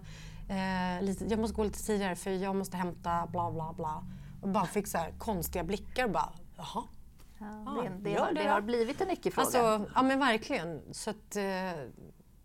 eh, 0.48 1.02
lite, 1.02 1.24
jag 1.24 1.38
måste 1.38 1.56
gå 1.56 1.64
lite 1.64 1.86
tidigare 1.86 2.16
för 2.16 2.30
jag 2.30 2.56
måste 2.56 2.76
hämta 2.76 3.26
bla 3.26 3.50
bla 3.50 3.72
bla. 3.72 4.04
Och 4.42 4.48
bara 4.48 4.66
fick 4.66 4.86
så 4.86 4.98
här 4.98 5.12
konstiga 5.18 5.64
blickar 5.64 6.04
och 6.04 6.10
bara, 6.10 6.32
jaha. 6.56 6.82
Ja, 7.38 7.82
det, 7.82 8.10
det, 8.10 8.14
har, 8.14 8.32
det, 8.32 8.44
har, 8.44 8.60
blivit 8.60 9.00
en 9.00 9.10
icke-fråga. 9.10 9.44
Alltså, 9.44 9.90
ja 9.94 10.02
men 10.02 10.18
verkligen. 10.18 10.94
Så 10.94 11.10
att, 11.10 11.36
eh, 11.36 11.44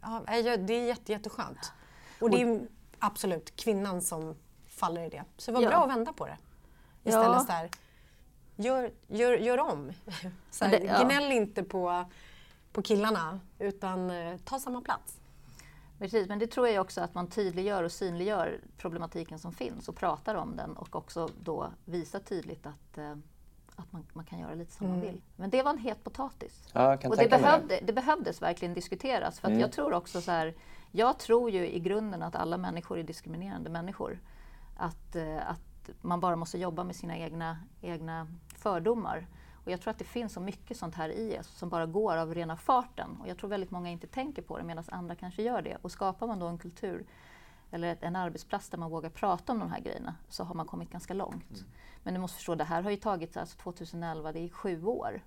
ja, 0.02 0.24
det 0.58 0.74
är 0.74 0.88
jätte, 0.88 1.12
jätteskönt. 1.12 1.72
Och 2.22 2.30
det 2.30 2.42
är 2.42 2.68
absolut 3.00 3.56
kvinnan 3.56 4.02
som 4.02 4.36
faller 4.68 5.04
i 5.04 5.10
det. 5.10 5.24
Så 5.38 5.52
det 5.52 5.56
var 5.56 5.64
ja. 5.64 5.70
bra 5.70 5.84
att 5.84 5.90
vända 5.90 6.14
på 6.14 6.26
det. 6.26 6.38
Istället 7.04 7.28
ja. 7.28 7.40
så 7.40 7.52
här, 7.52 7.70
gör, 8.56 8.92
gör, 9.08 9.38
gör 9.38 9.58
om. 9.58 9.92
Så 10.52 10.66
här, 10.66 10.72
det, 10.72 10.86
ja. 10.86 11.04
Gnäll 11.04 11.32
inte 11.32 11.64
på 11.64 12.06
på 12.74 12.82
killarna 12.82 13.40
utan 13.60 14.10
eh, 14.10 14.38
ta 14.38 14.60
samma 14.60 14.82
plats. 14.82 15.20
Precis, 16.00 16.28
men 16.28 16.40
det 16.40 16.48
tror 16.48 16.68
jag 16.68 16.82
också 16.82 17.02
att 17.02 17.14
man 17.14 17.28
tydliggör 17.28 17.84
och 17.84 17.92
synliggör 17.92 18.62
problematiken 18.78 19.40
som 19.40 19.54
finns 19.54 19.90
och 19.90 19.96
pratar 19.96 20.36
om 20.36 20.56
den 20.56 20.78
och 20.78 20.96
också 20.96 21.30
då 21.44 21.72
visar 21.86 22.20
tydligt 22.20 22.66
att, 22.66 22.98
eh, 22.98 23.16
att 23.80 23.94
man, 23.94 24.06
man 24.14 24.26
kan 24.26 24.40
göra 24.40 24.56
lite 24.56 24.72
som 24.72 24.88
mm. 24.88 25.00
man 25.00 25.08
vill. 25.08 25.22
Men 25.36 25.50
det 25.50 25.64
var 25.64 25.72
en 25.72 25.78
het 25.78 26.04
potatis. 26.04 26.68
Ja, 26.74 26.94
och 26.94 27.18
det, 27.18 27.30
behövde, 27.30 27.80
det. 27.84 27.94
behövdes 27.94 28.42
verkligen 28.42 28.74
diskuteras. 28.74 29.40
För 29.40 29.48
mm. 29.48 29.60
jag 29.60 29.72
tror 29.72 29.94
också 29.94 30.22
så 30.22 30.32
här, 30.32 30.56
jag 30.92 31.20
tror 31.20 31.50
ju 31.50 31.68
i 31.70 31.80
grunden 31.80 32.24
att 32.24 32.36
alla 32.36 32.58
människor 32.58 33.00
är 33.00 33.04
diskriminerande 33.04 33.70
människor. 33.70 34.20
Att, 34.78 35.16
eh, 35.16 35.50
att 35.50 35.90
man 36.02 36.20
bara 36.20 36.36
måste 36.36 36.58
jobba 36.58 36.84
med 36.84 36.96
sina 36.96 37.18
egna, 37.18 37.58
egna 37.82 38.28
fördomar. 38.56 39.28
Och 39.66 39.72
jag 39.72 39.82
tror 39.82 39.92
att 39.92 40.00
det 40.00 40.06
finns 40.06 40.34
så 40.34 40.40
mycket 40.40 40.78
sånt 40.78 40.96
här 40.96 41.10
i 41.10 41.40
oss 41.40 41.48
som 41.48 41.70
bara 41.70 41.86
går 41.86 42.18
av 42.18 42.36
rena 42.36 42.58
farten. 42.58 43.18
Och 43.22 43.28
jag 43.28 43.38
tror 43.38 43.50
väldigt 43.50 43.72
många 43.72 43.90
inte 43.90 44.08
tänker 44.08 44.42
på 44.42 44.58
det 44.58 44.64
medan 44.64 44.84
andra 44.88 45.16
kanske 45.16 45.44
gör 45.44 45.62
det. 45.62 45.78
Och 45.82 45.92
skapar 45.92 46.28
man 46.28 46.40
då 46.40 46.48
en 46.48 46.58
kultur 46.58 47.06
eller 47.72 47.98
en 48.02 48.16
arbetsplats 48.16 48.70
där 48.70 48.78
man 48.78 48.92
vågar 48.92 49.10
prata 49.10 49.54
om 49.54 49.60
de 49.60 49.72
här 49.72 49.80
grejerna 49.80 50.16
så 50.30 50.44
har 50.44 50.56
man 50.56 50.66
kommit 50.66 50.90
ganska 50.90 51.14
långt. 51.14 51.50
Mm. 51.50 51.70
Men 52.04 52.14
du 52.14 52.20
måste 52.20 52.36
förstå, 52.36 52.56
det 52.56 52.64
här 52.64 52.82
har 52.82 52.92
ju 52.92 52.98
tagit 52.98 53.38
alltså 53.38 53.58
2011, 53.58 54.32
det 54.32 54.40
är 54.40 54.50
sju 54.50 54.84
år. 54.86 55.24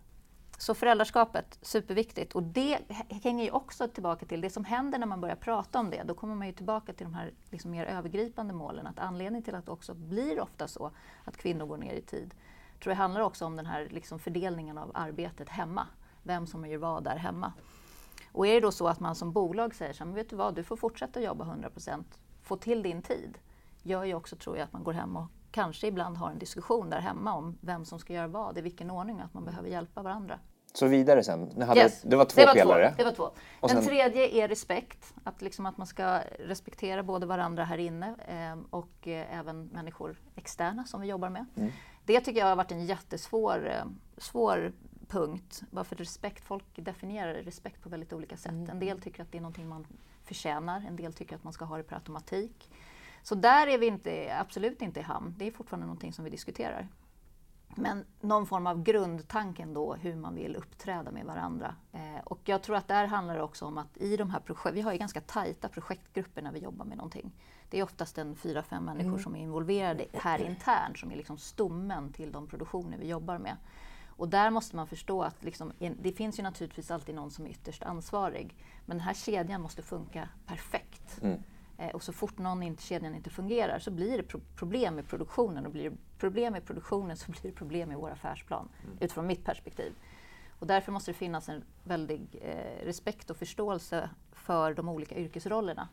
Så 0.59 0.75
föräldraskapet, 0.75 1.59
superviktigt. 1.63 2.33
Och 2.33 2.43
det 2.43 2.79
hänger 3.23 3.45
ju 3.45 3.51
också 3.51 3.89
tillbaka 3.89 4.27
till 4.27 4.41
det 4.41 4.51
som 4.51 4.65
händer 4.65 4.99
när 4.99 5.07
man 5.07 5.21
börjar 5.21 5.37
prata 5.37 5.81
om 5.81 5.91
det. 5.91 6.03
Då 6.03 6.15
kommer 6.15 6.35
man 6.35 6.47
ju 6.47 6.53
tillbaka 6.53 6.93
till 6.93 7.07
de 7.07 7.15
här 7.15 7.33
liksom 7.51 7.71
mer 7.71 7.85
övergripande 7.85 8.55
målen. 8.55 8.87
Att 8.87 8.99
anledningen 8.99 9.43
till 9.45 9.55
att 9.55 9.67
det 9.67 9.73
också 9.73 9.95
blir 9.95 10.41
ofta 10.41 10.69
så 10.69 10.91
att 11.25 11.37
kvinnor 11.37 11.67
går 11.67 11.77
ner 11.77 11.95
i 11.95 12.03
tid 12.03 12.35
tror 12.83 12.91
det 12.91 12.97
handlar 12.97 13.21
också 13.21 13.47
om 13.47 13.57
den 13.57 13.67
här 13.67 13.89
liksom 13.91 14.19
fördelningen 14.19 14.79
av 14.79 14.91
arbetet 14.95 15.49
hemma. 15.49 15.87
Vem 16.23 16.47
som 16.47 16.67
gör 16.67 16.79
vad 16.79 17.05
där 17.05 17.17
hemma. 17.17 17.53
Och 18.33 18.47
är 18.47 18.55
det 18.55 18.61
då 18.61 18.73
så 18.73 18.89
att 18.89 19.01
man 19.01 19.15
som 19.15 19.33
bolag 19.33 19.75
säger 19.75 19.93
så 19.93 19.99
här, 19.99 20.07
men 20.07 20.15
vet 20.15 20.31
du 20.31 20.37
vad, 20.37 20.55
du 20.55 20.65
får 20.65 20.77
fortsätta 20.77 21.21
jobba 21.21 21.45
100 21.45 21.71
få 22.53 22.57
till 22.57 22.83
din 22.83 23.03
tid, 23.03 23.39
gör 23.83 24.05
ju 24.05 24.15
också, 24.15 24.37
tror 24.37 24.57
jag, 24.57 24.65
att 24.65 24.73
man 24.73 24.85
går 24.85 24.93
hem 24.93 25.17
och 25.17 25.27
kanske 25.51 25.87
ibland 25.87 26.17
har 26.17 26.31
en 26.31 26.39
diskussion 26.39 26.91
där 26.91 27.01
hemma 27.01 27.35
om 27.35 27.59
vem 27.61 27.85
som 27.85 27.99
ska 27.99 28.13
göra 28.13 28.27
vad, 28.27 28.59
i 28.59 28.61
vilken 28.61 28.91
ordning, 28.91 29.21
att 29.21 29.35
man 29.35 29.45
behöver 29.45 29.69
hjälpa 29.69 30.03
varandra. 30.03 30.39
Så 30.73 30.87
vidare 30.87 31.25
sen. 31.25 31.51
Ni 31.57 31.65
hade, 31.65 31.81
yes. 31.81 32.03
Det 32.03 32.17
var 32.17 32.25
två 32.25 32.41
det 32.41 32.47
var 32.47 32.55
pelare. 32.55 32.89
Två. 32.89 32.97
Det 32.97 33.05
var 33.05 33.13
två. 33.13 33.31
Och 33.61 33.69
Den 33.69 33.85
tredje 33.85 34.29
är 34.29 34.49
respekt. 34.49 35.15
Att, 35.25 35.43
liksom 35.43 35.67
att 35.67 35.77
man 35.77 35.87
ska 35.87 36.21
respektera 36.39 37.03
både 37.03 37.27
varandra 37.27 37.65
här 37.65 37.79
inne 37.79 38.15
eh, 38.29 38.59
och 38.71 39.09
eh, 39.09 39.39
även 39.39 39.67
människor 39.67 40.21
externa 40.37 40.85
som 40.85 41.01
vi 41.01 41.07
jobbar 41.07 41.31
med. 41.31 41.47
Mm. 41.57 41.73
Det 42.05 42.21
tycker 42.21 42.41
jag 42.41 42.47
har 42.47 42.57
varit 42.57 42.73
en 42.73 42.87
jättesvår 42.87 43.69
eh, 43.69 43.85
svår 44.17 44.73
punkt. 45.09 45.63
Varför 45.71 45.97
respekt? 45.97 46.45
Folk 46.45 46.65
definierar 46.75 47.35
respekt 47.35 47.83
på 47.83 47.89
väldigt 47.89 48.13
olika 48.13 48.37
sätt. 48.37 48.53
Mm. 48.53 48.71
En 48.71 48.79
del 48.79 49.01
tycker 49.01 49.23
att 49.23 49.33
det 49.33 49.39
är 49.39 49.43
någonting 49.43 49.69
man 49.69 49.87
förtjänar, 50.25 50.85
en 50.89 50.97
del 50.97 51.13
tycker 51.13 51.37
att 51.37 51.45
man 51.45 51.53
ska 51.53 51.65
ha 51.65 51.77
det 51.77 51.83
per 51.83 51.97
automatik. 51.97 52.71
Så 53.23 53.35
där 53.35 53.67
är 53.67 53.79
vi 53.79 53.87
inte, 53.87 54.37
absolut 54.41 54.83
inte 54.83 55.01
i 55.01 55.03
hamn. 55.03 55.35
Det 55.39 55.47
är 55.47 55.51
fortfarande 55.51 55.87
någonting 55.87 56.13
som 56.13 56.25
vi 56.25 56.31
diskuterar. 56.31 56.89
Men 57.75 58.05
någon 58.21 58.47
form 58.47 58.67
av 58.67 58.83
grundtanken 58.83 59.75
då 59.75 59.95
hur 59.95 60.17
man 60.17 60.35
vill 60.35 60.57
uppträda 60.57 61.11
med 61.11 61.27
varandra. 61.27 61.75
Eh, 61.93 62.21
och 62.25 62.41
jag 62.45 62.63
tror 62.63 62.77
att 62.77 62.89
där 62.89 63.07
handlar 63.07 63.35
det 63.35 63.43
också 63.43 63.67
om 63.67 63.79
att 63.79 63.97
i 63.97 64.17
de 64.17 64.31
här 64.31 64.41
projekten, 64.41 64.75
vi 64.75 64.81
har 64.81 64.93
ju 64.93 64.99
ganska 64.99 65.21
tajta 65.21 65.69
projektgrupper 65.69 66.43
när 66.43 66.53
vi 66.53 66.59
jobbar 66.59 66.85
med 66.85 66.97
någonting. 66.97 67.33
Det 67.71 67.79
är 67.79 67.83
oftast 67.83 68.19
en 68.19 68.37
fyra, 68.37 68.63
fem 68.63 68.85
människor 68.85 69.09
mm. 69.09 69.23
som 69.23 69.37
är 69.37 69.41
involverade 69.41 70.07
här 70.13 70.39
internt 70.39 70.99
som 70.99 71.11
är 71.11 71.17
liksom 71.17 71.39
stommen 71.39 72.13
till 72.13 72.33
de 72.33 72.47
produktioner 72.47 72.99
vi 72.99 73.09
jobbar 73.09 73.39
med. 73.39 73.57
Och 74.17 74.29
där 74.29 74.51
måste 74.51 74.77
man 74.77 74.87
förstå 74.87 75.23
att 75.23 75.45
liksom, 75.45 75.73
det 75.79 76.13
finns 76.13 76.39
ju 76.39 76.43
naturligtvis 76.43 76.91
alltid 76.91 77.15
någon 77.15 77.31
som 77.31 77.47
är 77.47 77.51
ytterst 77.51 77.83
ansvarig. 77.83 78.57
Men 78.87 78.97
den 78.97 79.07
här 79.07 79.15
kedjan 79.15 79.61
måste 79.61 79.83
funka 79.83 80.29
perfekt. 80.47 81.23
Mm. 81.23 81.43
Eh, 81.79 81.91
och 81.91 82.03
så 82.03 82.13
fort 82.13 82.39
någon 82.39 82.63
inte, 82.63 82.83
kedjan 82.83 83.15
inte 83.15 83.31
fungerar 83.31 83.79
så 83.79 83.91
blir 83.91 84.17
det 84.17 84.23
pro 84.23 84.41
problem 84.57 84.95
med 84.95 85.09
produktionen. 85.09 85.67
Och 85.67 85.73
blir 85.73 85.91
det 85.91 85.97
problem 86.19 86.53
med 86.53 86.65
produktionen 86.65 87.17
så 87.17 87.33
blir 87.33 87.43
det 87.43 87.53
problem 87.53 87.93
i 87.93 87.95
vår 87.95 88.11
affärsplan, 88.11 88.69
mm. 88.85 88.97
utifrån 89.01 89.27
mitt 89.27 89.45
perspektiv. 89.45 89.93
Och 90.59 90.67
därför 90.67 90.93
måste 90.93 91.11
det 91.11 91.15
finnas 91.15 91.49
en 91.49 91.65
väldig 91.85 92.39
eh, 92.43 92.85
respekt 92.85 93.31
och 93.31 93.37
förståelse 93.37 94.11
för 94.33 94.75
de 94.75 94.89
olika 94.89 95.15
yrkesrollerna. 95.15 95.89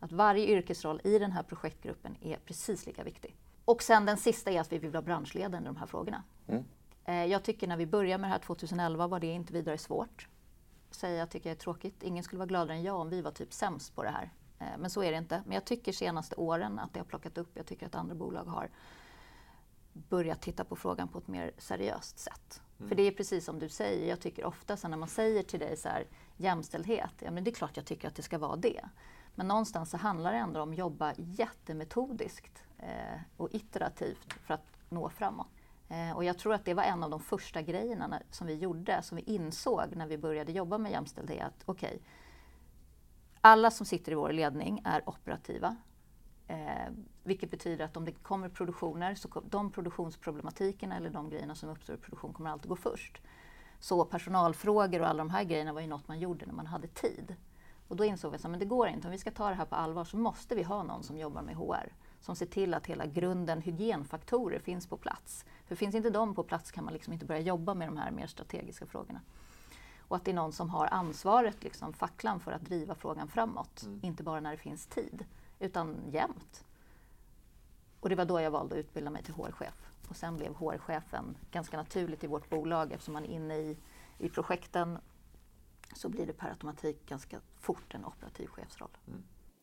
Att 0.00 0.12
varje 0.12 0.46
yrkesroll 0.46 1.00
i 1.04 1.18
den 1.18 1.32
här 1.32 1.42
projektgruppen 1.42 2.16
är 2.20 2.36
precis 2.36 2.86
lika 2.86 3.04
viktig. 3.04 3.36
Och 3.64 3.82
sen 3.82 4.06
den 4.06 4.16
sista 4.16 4.50
är 4.50 4.60
att 4.60 4.72
vi 4.72 4.78
vill 4.78 4.90
vara 4.90 5.02
branschledande 5.02 5.66
i 5.66 5.72
de 5.72 5.76
här 5.76 5.86
frågorna. 5.86 6.22
Mm. 6.46 6.64
Eh, 7.08 7.24
jag 7.24 7.42
tycker 7.42 7.66
när 7.68 7.76
vi 7.76 7.86
började 7.86 8.20
med 8.20 8.30
det 8.30 8.32
här 8.32 8.38
2011 8.38 9.06
var 9.06 9.20
det 9.20 9.26
inte 9.26 9.52
vidare 9.52 9.78
svårt. 9.78 10.28
Säga 10.90 11.16
jag 11.16 11.30
tycker 11.30 11.50
det 11.50 11.54
är 11.54 11.60
tråkigt. 11.60 12.02
Ingen 12.02 12.24
skulle 12.24 12.38
vara 12.38 12.46
gladare 12.46 12.76
än 12.76 12.82
jag 12.82 13.00
om 13.00 13.10
vi 13.10 13.22
var 13.22 13.30
typ 13.30 13.52
sämst 13.52 13.94
på 13.94 14.02
det 14.02 14.10
här. 14.10 14.32
Eh, 14.58 14.78
men 14.78 14.90
så 14.90 15.02
är 15.02 15.12
det 15.12 15.18
inte. 15.18 15.42
Men 15.46 15.54
jag 15.54 15.64
tycker 15.64 15.92
senaste 15.92 16.36
åren 16.36 16.78
att 16.78 16.94
det 16.94 17.00
har 17.00 17.04
plockat 17.04 17.38
upp. 17.38 17.50
Jag 17.54 17.66
tycker 17.66 17.86
att 17.86 17.94
andra 17.94 18.14
bolag 18.14 18.44
har 18.44 18.70
börjat 19.92 20.42
titta 20.42 20.64
på 20.64 20.76
frågan 20.76 21.08
på 21.08 21.18
ett 21.18 21.28
mer 21.28 21.52
seriöst 21.58 22.18
sätt. 22.18 22.62
Mm. 22.78 22.88
För 22.88 22.96
det 22.96 23.02
är 23.02 23.10
precis 23.10 23.44
som 23.44 23.58
du 23.58 23.68
säger, 23.68 24.08
jag 24.08 24.20
tycker 24.20 24.44
ofta 24.44 24.76
så 24.76 24.88
när 24.88 24.96
man 24.96 25.08
säger 25.08 25.42
till 25.42 25.60
dig 25.60 25.76
så 25.76 25.88
här, 25.88 26.06
jämställdhet, 26.36 27.14
ja 27.18 27.30
men 27.30 27.44
det 27.44 27.50
är 27.50 27.54
klart 27.54 27.76
jag 27.76 27.86
tycker 27.86 28.08
att 28.08 28.14
det 28.14 28.22
ska 28.22 28.38
vara 28.38 28.56
det. 28.56 28.84
Men 29.34 29.48
någonstans 29.48 29.90
så 29.90 29.96
handlar 29.96 30.32
det 30.32 30.38
ändå 30.38 30.62
om 30.62 30.70
att 30.70 30.78
jobba 30.78 31.14
jättemetodiskt 31.16 32.62
eh, 32.78 33.20
och 33.36 33.48
iterativt 33.52 34.32
för 34.32 34.54
att 34.54 34.66
nå 34.88 35.08
framåt. 35.10 35.48
Eh, 35.88 36.16
och 36.16 36.24
jag 36.24 36.38
tror 36.38 36.54
att 36.54 36.64
det 36.64 36.74
var 36.74 36.82
en 36.82 37.02
av 37.02 37.10
de 37.10 37.20
första 37.20 37.62
grejerna 37.62 38.20
som 38.30 38.46
vi 38.46 38.54
gjorde, 38.54 39.02
som 39.02 39.16
vi 39.16 39.22
insåg 39.22 39.96
när 39.96 40.06
vi 40.06 40.18
började 40.18 40.52
jobba 40.52 40.78
med 40.78 40.92
jämställdhet. 40.92 41.54
Okej, 41.64 41.88
okay, 41.88 41.98
alla 43.40 43.70
som 43.70 43.86
sitter 43.86 44.12
i 44.12 44.14
vår 44.14 44.32
ledning 44.32 44.82
är 44.84 45.08
operativa. 45.08 45.76
Eh, 46.46 46.92
vilket 47.22 47.50
betyder 47.50 47.84
att 47.84 47.96
om 47.96 48.04
det 48.04 48.12
kommer 48.12 48.48
produktioner, 48.48 49.14
så 49.14 49.42
de 49.50 49.70
produktionsproblematikerna 49.70 50.96
eller 50.96 51.10
de 51.10 51.30
grejerna 51.30 51.54
som 51.54 51.68
uppstår 51.68 51.96
i 51.96 51.98
produktion 51.98 52.32
kommer 52.32 52.50
alltid 52.50 52.68
gå 52.68 52.76
först. 52.76 53.22
Så 53.80 54.04
personalfrågor 54.04 55.00
och 55.00 55.08
alla 55.08 55.18
de 55.18 55.30
här 55.30 55.44
grejerna 55.44 55.72
var 55.72 55.80
ju 55.80 55.86
något 55.86 56.08
man 56.08 56.20
gjorde 56.20 56.46
när 56.46 56.54
man 56.54 56.66
hade 56.66 56.88
tid. 56.88 57.36
Och 57.88 57.96
då 57.96 58.04
insåg 58.04 58.30
vi 58.32 58.36
att 58.36 58.60
det 58.60 58.64
går 58.64 58.88
inte, 58.88 59.08
om 59.08 59.12
vi 59.12 59.18
ska 59.18 59.30
ta 59.30 59.48
det 59.48 59.54
här 59.54 59.64
på 59.64 59.74
allvar 59.74 60.04
så 60.04 60.16
måste 60.16 60.54
vi 60.54 60.62
ha 60.62 60.82
någon 60.82 61.02
som 61.02 61.18
jobbar 61.18 61.42
med 61.42 61.56
HR. 61.56 61.92
Som 62.20 62.36
ser 62.36 62.46
till 62.46 62.74
att 62.74 62.86
hela 62.86 63.06
grunden 63.06 63.62
hygienfaktorer 63.62 64.58
finns 64.58 64.86
på 64.86 64.96
plats. 64.96 65.44
För 65.68 65.76
finns 65.76 65.94
inte 65.94 66.10
de 66.10 66.34
på 66.34 66.42
plats 66.42 66.70
kan 66.70 66.84
man 66.84 66.92
liksom 66.92 67.12
inte 67.12 67.26
börja 67.26 67.40
jobba 67.40 67.74
med 67.74 67.88
de 67.88 67.96
här 67.96 68.10
mer 68.10 68.26
strategiska 68.26 68.86
frågorna. 68.86 69.20
Och 70.00 70.16
att 70.16 70.24
det 70.24 70.30
är 70.30 70.34
någon 70.34 70.52
som 70.52 70.70
har 70.70 70.86
ansvaret, 70.86 71.64
liksom, 71.64 71.92
facklan, 71.92 72.40
för 72.40 72.52
att 72.52 72.62
driva 72.62 72.94
frågan 72.94 73.28
framåt. 73.28 73.82
Mm. 73.82 74.00
Inte 74.02 74.22
bara 74.22 74.40
när 74.40 74.50
det 74.50 74.56
finns 74.56 74.86
tid, 74.86 75.24
utan 75.58 75.96
jämt. 76.10 76.64
Och 78.00 78.08
det 78.08 78.14
var 78.14 78.24
då 78.24 78.40
jag 78.40 78.50
valde 78.50 78.74
att 78.74 78.78
utbilda 78.78 79.10
mig 79.10 79.22
till 79.22 79.34
HR-chef. 79.34 79.90
Och 80.08 80.16
sen 80.16 80.36
blev 80.36 80.54
HR-chefen 80.54 81.36
ganska 81.50 81.76
naturligt 81.76 82.24
i 82.24 82.26
vårt 82.26 82.50
bolag 82.50 82.92
eftersom 82.92 83.14
man 83.14 83.24
är 83.24 83.28
inne 83.28 83.56
i, 83.56 83.76
i 84.18 84.28
projekten 84.28 84.98
så 85.94 86.08
blir 86.08 86.26
det 86.26 86.32
per 86.32 86.48
automatik 86.48 87.08
ganska 87.08 87.40
fort 87.60 87.94
en 87.94 88.04
operativ 88.04 88.46
chefsroll. 88.46 88.96
Mm. 89.06 89.22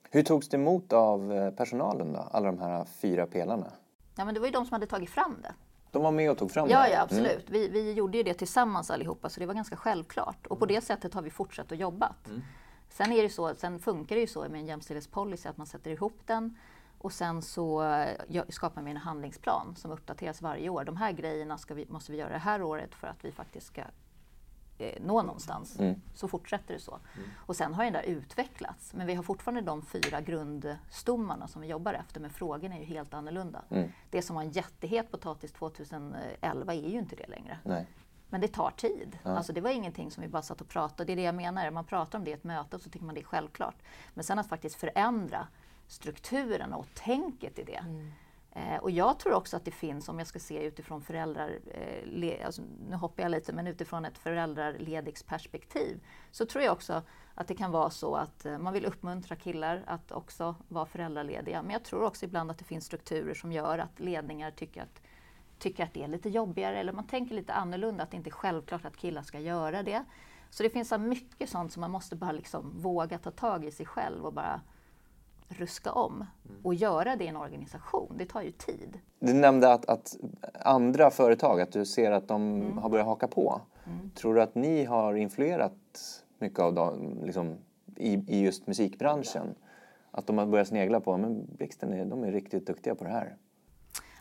Hur 0.10 0.24
togs 0.24 0.50
det 0.50 0.58
emot 0.58 0.94
av 0.94 1.34
eh, 1.34 1.52
personalen 1.52 2.14
då, 2.14 2.20
alla 2.20 2.46
de 2.46 2.60
här 2.60 2.86
fyra 2.86 3.28
pelarna? 3.28 3.72
Ja, 4.16 4.26
men 4.26 4.34
det 4.34 4.40
var 4.40 4.48
ju 4.48 4.54
de 4.54 4.66
som 4.66 4.74
hade 4.74 4.88
tagit 4.88 5.10
fram 5.10 5.38
det. 5.42 5.54
De 5.96 6.04
var 6.04 6.12
med 6.12 6.32
och 6.32 6.38
tog 6.38 6.52
fram 6.52 6.70
ja, 6.70 6.84
det? 6.84 6.90
Ja, 6.90 7.02
absolut. 7.02 7.50
Mm. 7.50 7.62
Vi, 7.62 7.68
vi 7.68 7.94
gjorde 7.94 8.18
ju 8.18 8.24
det 8.24 8.34
tillsammans 8.34 8.92
allihopa 8.92 9.30
så 9.30 9.40
det 9.40 9.46
var 9.46 9.54
ganska 9.54 9.76
självklart. 9.76 10.48
Och 10.48 10.60
på 10.60 10.66
det 10.66 10.82
sättet 10.82 11.14
har 11.14 11.22
vi 11.22 11.30
fortsatt 11.30 11.72
att 11.72 11.78
jobbat. 11.78 12.28
Mm. 12.28 12.42
Sen, 12.90 13.12
är 13.12 13.24
det 13.24 13.30
så, 13.30 13.56
sen 13.56 13.80
funkar 13.80 14.16
det 14.16 14.22
ju 14.22 14.28
så 14.28 14.42
med 14.42 14.60
en 14.60 14.66
jämställdhetspolicy 14.66 15.50
att 15.50 15.58
man 15.58 15.68
sätter 15.68 15.92
ihop 15.92 16.20
den 16.26 16.58
och 16.98 17.14
sen 17.14 17.42
så 17.42 17.84
skapar 18.50 18.82
man 18.82 18.92
en 18.92 18.98
handlingsplan 18.98 19.76
som 19.76 19.92
uppdateras 19.92 20.42
varje 20.42 20.70
år. 20.70 20.84
De 20.84 20.98
här 20.98 21.12
grejerna 21.12 21.58
vi, 21.70 21.86
måste 21.90 22.12
vi 22.12 22.18
göra 22.18 22.30
det 22.30 22.38
här 22.38 22.62
året 22.62 22.96
för 22.96 23.08
att 23.08 23.26
vi 23.26 23.32
faktiskt 23.32 23.68
ska 23.68 23.84
eh, 24.78 25.02
nå 25.02 25.22
någonstans. 25.22 25.80
Mm. 25.80 26.02
Så 26.14 26.28
fortsätter 26.28 26.74
det 26.74 26.80
så. 26.80 27.00
Mm. 27.18 27.30
Och 27.36 27.56
sen 27.56 27.74
har 27.74 27.84
den 27.84 27.94
där 27.94 28.04
utvecklats. 28.04 28.94
Men 28.94 29.08
vi 29.08 29.14
har 29.14 29.24
fortfarande 29.24 29.62
de 29.62 29.82
fyra 29.82 30.22
grundstommarna 30.22 31.48
som 31.48 31.62
vi 31.62 31.68
jobbar 31.68 31.94
efter, 31.94 32.20
men 32.20 32.30
frågorna 32.30 32.76
är 32.76 32.80
ju 32.80 32.86
helt 32.86 33.14
annorlunda. 33.14 33.62
Mm. 33.70 33.92
Det 34.10 34.22
som 34.22 34.36
var 34.36 34.44
en 34.44 34.52
jättehet 34.52 35.12
potatis 35.12 35.52
2011 35.52 36.74
är 36.74 36.90
ju 36.90 37.00
inte 37.00 37.16
det 37.16 37.28
längre. 37.28 37.60
Nej. 37.64 37.88
Men 38.30 38.42
det 38.42 38.48
tar 38.48 38.72
tid. 38.72 39.20
Ja. 39.24 39.38
Alltså 39.38 39.54
det 39.54 39.62
var 39.62 39.70
ingenting 39.70 40.12
som 40.12 40.24
vi 40.24 40.30
bara 40.30 40.42
satt 40.42 40.62
och 40.62 40.70
pratade 40.70 41.06
Det 41.06 41.14
är 41.14 41.16
det 41.16 41.22
jag 41.22 41.36
menar. 41.36 41.72
Man 41.72 41.86
pratar 41.86 42.20
om 42.20 42.26
det 42.26 42.32
i 42.32 42.34
ett 42.34 42.44
möte 42.44 42.76
och 42.76 42.82
så 42.82 42.90
tycker 42.90 43.06
man 43.06 43.16
det 43.16 43.22
är 43.22 43.26
självklart. 43.26 43.76
Men 44.14 44.24
sen 44.24 44.40
att 44.40 44.48
faktiskt 44.48 44.76
förändra 44.76 45.48
strukturen 45.88 46.74
och 46.74 46.88
tänket 46.94 47.60
i 47.60 47.64
det. 47.64 47.76
Mm. 47.76 48.12
Eh, 48.58 48.78
och 48.78 48.92
jag 48.92 49.20
tror 49.20 49.34
också 49.34 49.58
att 49.58 49.66
det 49.66 49.72
finns, 49.72 50.10
om 50.10 50.20
jag 50.20 50.28
ska 50.28 50.40
se 50.40 50.64
utifrån 50.64 51.02
föräldrar, 51.02 51.60
eh, 51.72 52.06
le, 52.06 52.44
alltså, 52.44 52.62
nu 52.90 52.96
hoppar 52.96 53.24
jag 53.24 53.30
lite, 53.30 53.54
men 53.54 53.68
utifrån 53.68 54.06
ett 54.06 54.18
föräldraledighetsperspektiv, 54.18 56.00
så 56.32 56.46
tror 56.46 56.64
jag 56.64 56.74
också 56.74 57.02
att 57.34 57.48
det 57.48 57.56
kan 57.56 57.72
vara 57.72 57.90
så 57.90 58.16
att 58.16 58.46
eh, 58.46 58.58
man 58.58 58.74
vill 58.74 58.86
uppmuntra 58.86 59.36
killar 59.36 59.84
att 59.88 60.12
också 60.12 60.56
vara 60.68 60.86
föräldralediga. 60.86 61.62
Men 61.62 61.72
jag 61.72 61.84
tror 61.84 62.04
också 62.04 62.26
ibland 62.26 62.52
att 62.52 62.58
det 62.58 62.64
finns 62.66 62.86
strukturer 62.86 63.34
som 63.34 63.52
gör 63.52 63.78
att 63.80 64.00
ledningar 64.00 64.52
tycker 64.52 64.82
att, 64.82 65.02
tycker 65.60 65.84
att 65.84 65.94
det 65.94 66.04
är 66.04 66.08
lite 66.08 66.30
jobbigare, 66.30 66.80
eller 66.80 66.94
man 66.94 67.08
tänker 67.08 67.36
lite 67.36 67.54
annorlunda, 67.54 68.04
att 68.04 68.12
det 68.12 68.18
inte 68.18 68.30
är 68.30 68.32
självklart 68.32 68.86
att 68.86 68.98
killar 68.98 69.22
ska 69.22 69.40
göra 69.40 69.84
det. 69.84 70.06
Så 70.50 70.64
det 70.64 70.70
finns 70.70 70.90
så 70.90 70.98
mycket 70.98 71.50
sånt 71.50 71.74
som 71.74 71.82
man 71.82 71.92
måste 71.92 72.16
bara 72.16 72.32
liksom 72.32 72.82
våga 72.82 73.18
ta 73.18 73.32
tag 73.32 73.66
i 73.66 73.72
sig 73.72 73.86
själv 73.86 74.26
och 74.26 74.34
bara 74.34 74.62
ruska 75.48 75.92
om. 75.92 76.26
Och 76.64 76.74
göra 76.74 77.16
det 77.16 77.24
i 77.24 77.28
en 77.28 77.36
organisation, 77.36 78.14
det 78.18 78.26
tar 78.26 78.42
ju 78.42 78.52
tid. 78.52 79.00
Du 79.20 79.34
nämnde 79.34 79.74
att, 79.74 79.86
att 79.86 80.16
andra 80.54 81.12
företag, 81.12 81.62
att 81.62 81.72
du 81.72 81.86
ser 81.86 82.12
att 82.12 82.28
de 82.28 82.62
mm. 82.62 82.78
har 82.78 82.90
börjat 82.90 83.08
haka 83.08 83.28
på. 83.28 83.62
Mm. 83.86 84.10
Tror 84.10 84.36
du 84.36 84.42
att 84.42 84.56
ni 84.56 84.86
har 84.86 85.14
influerat 85.16 85.74
mycket 86.40 86.60
av 86.60 86.74
dem 86.74 87.22
liksom, 87.24 87.58
i, 87.96 88.14
i 88.14 88.42
just 88.42 88.68
musikbranschen? 88.68 89.56
Att 90.12 90.28
de 90.28 90.38
har 90.38 90.46
börjat 90.46 90.68
snegla 90.68 91.00
på, 91.00 91.18
men 91.18 91.56
Blixten 91.56 91.94
är, 91.94 92.06
de 92.06 92.24
är 92.24 92.32
riktigt 92.32 92.68
duktiga 92.68 92.96
på 92.96 93.04
det 93.04 93.10
här. 93.10 93.38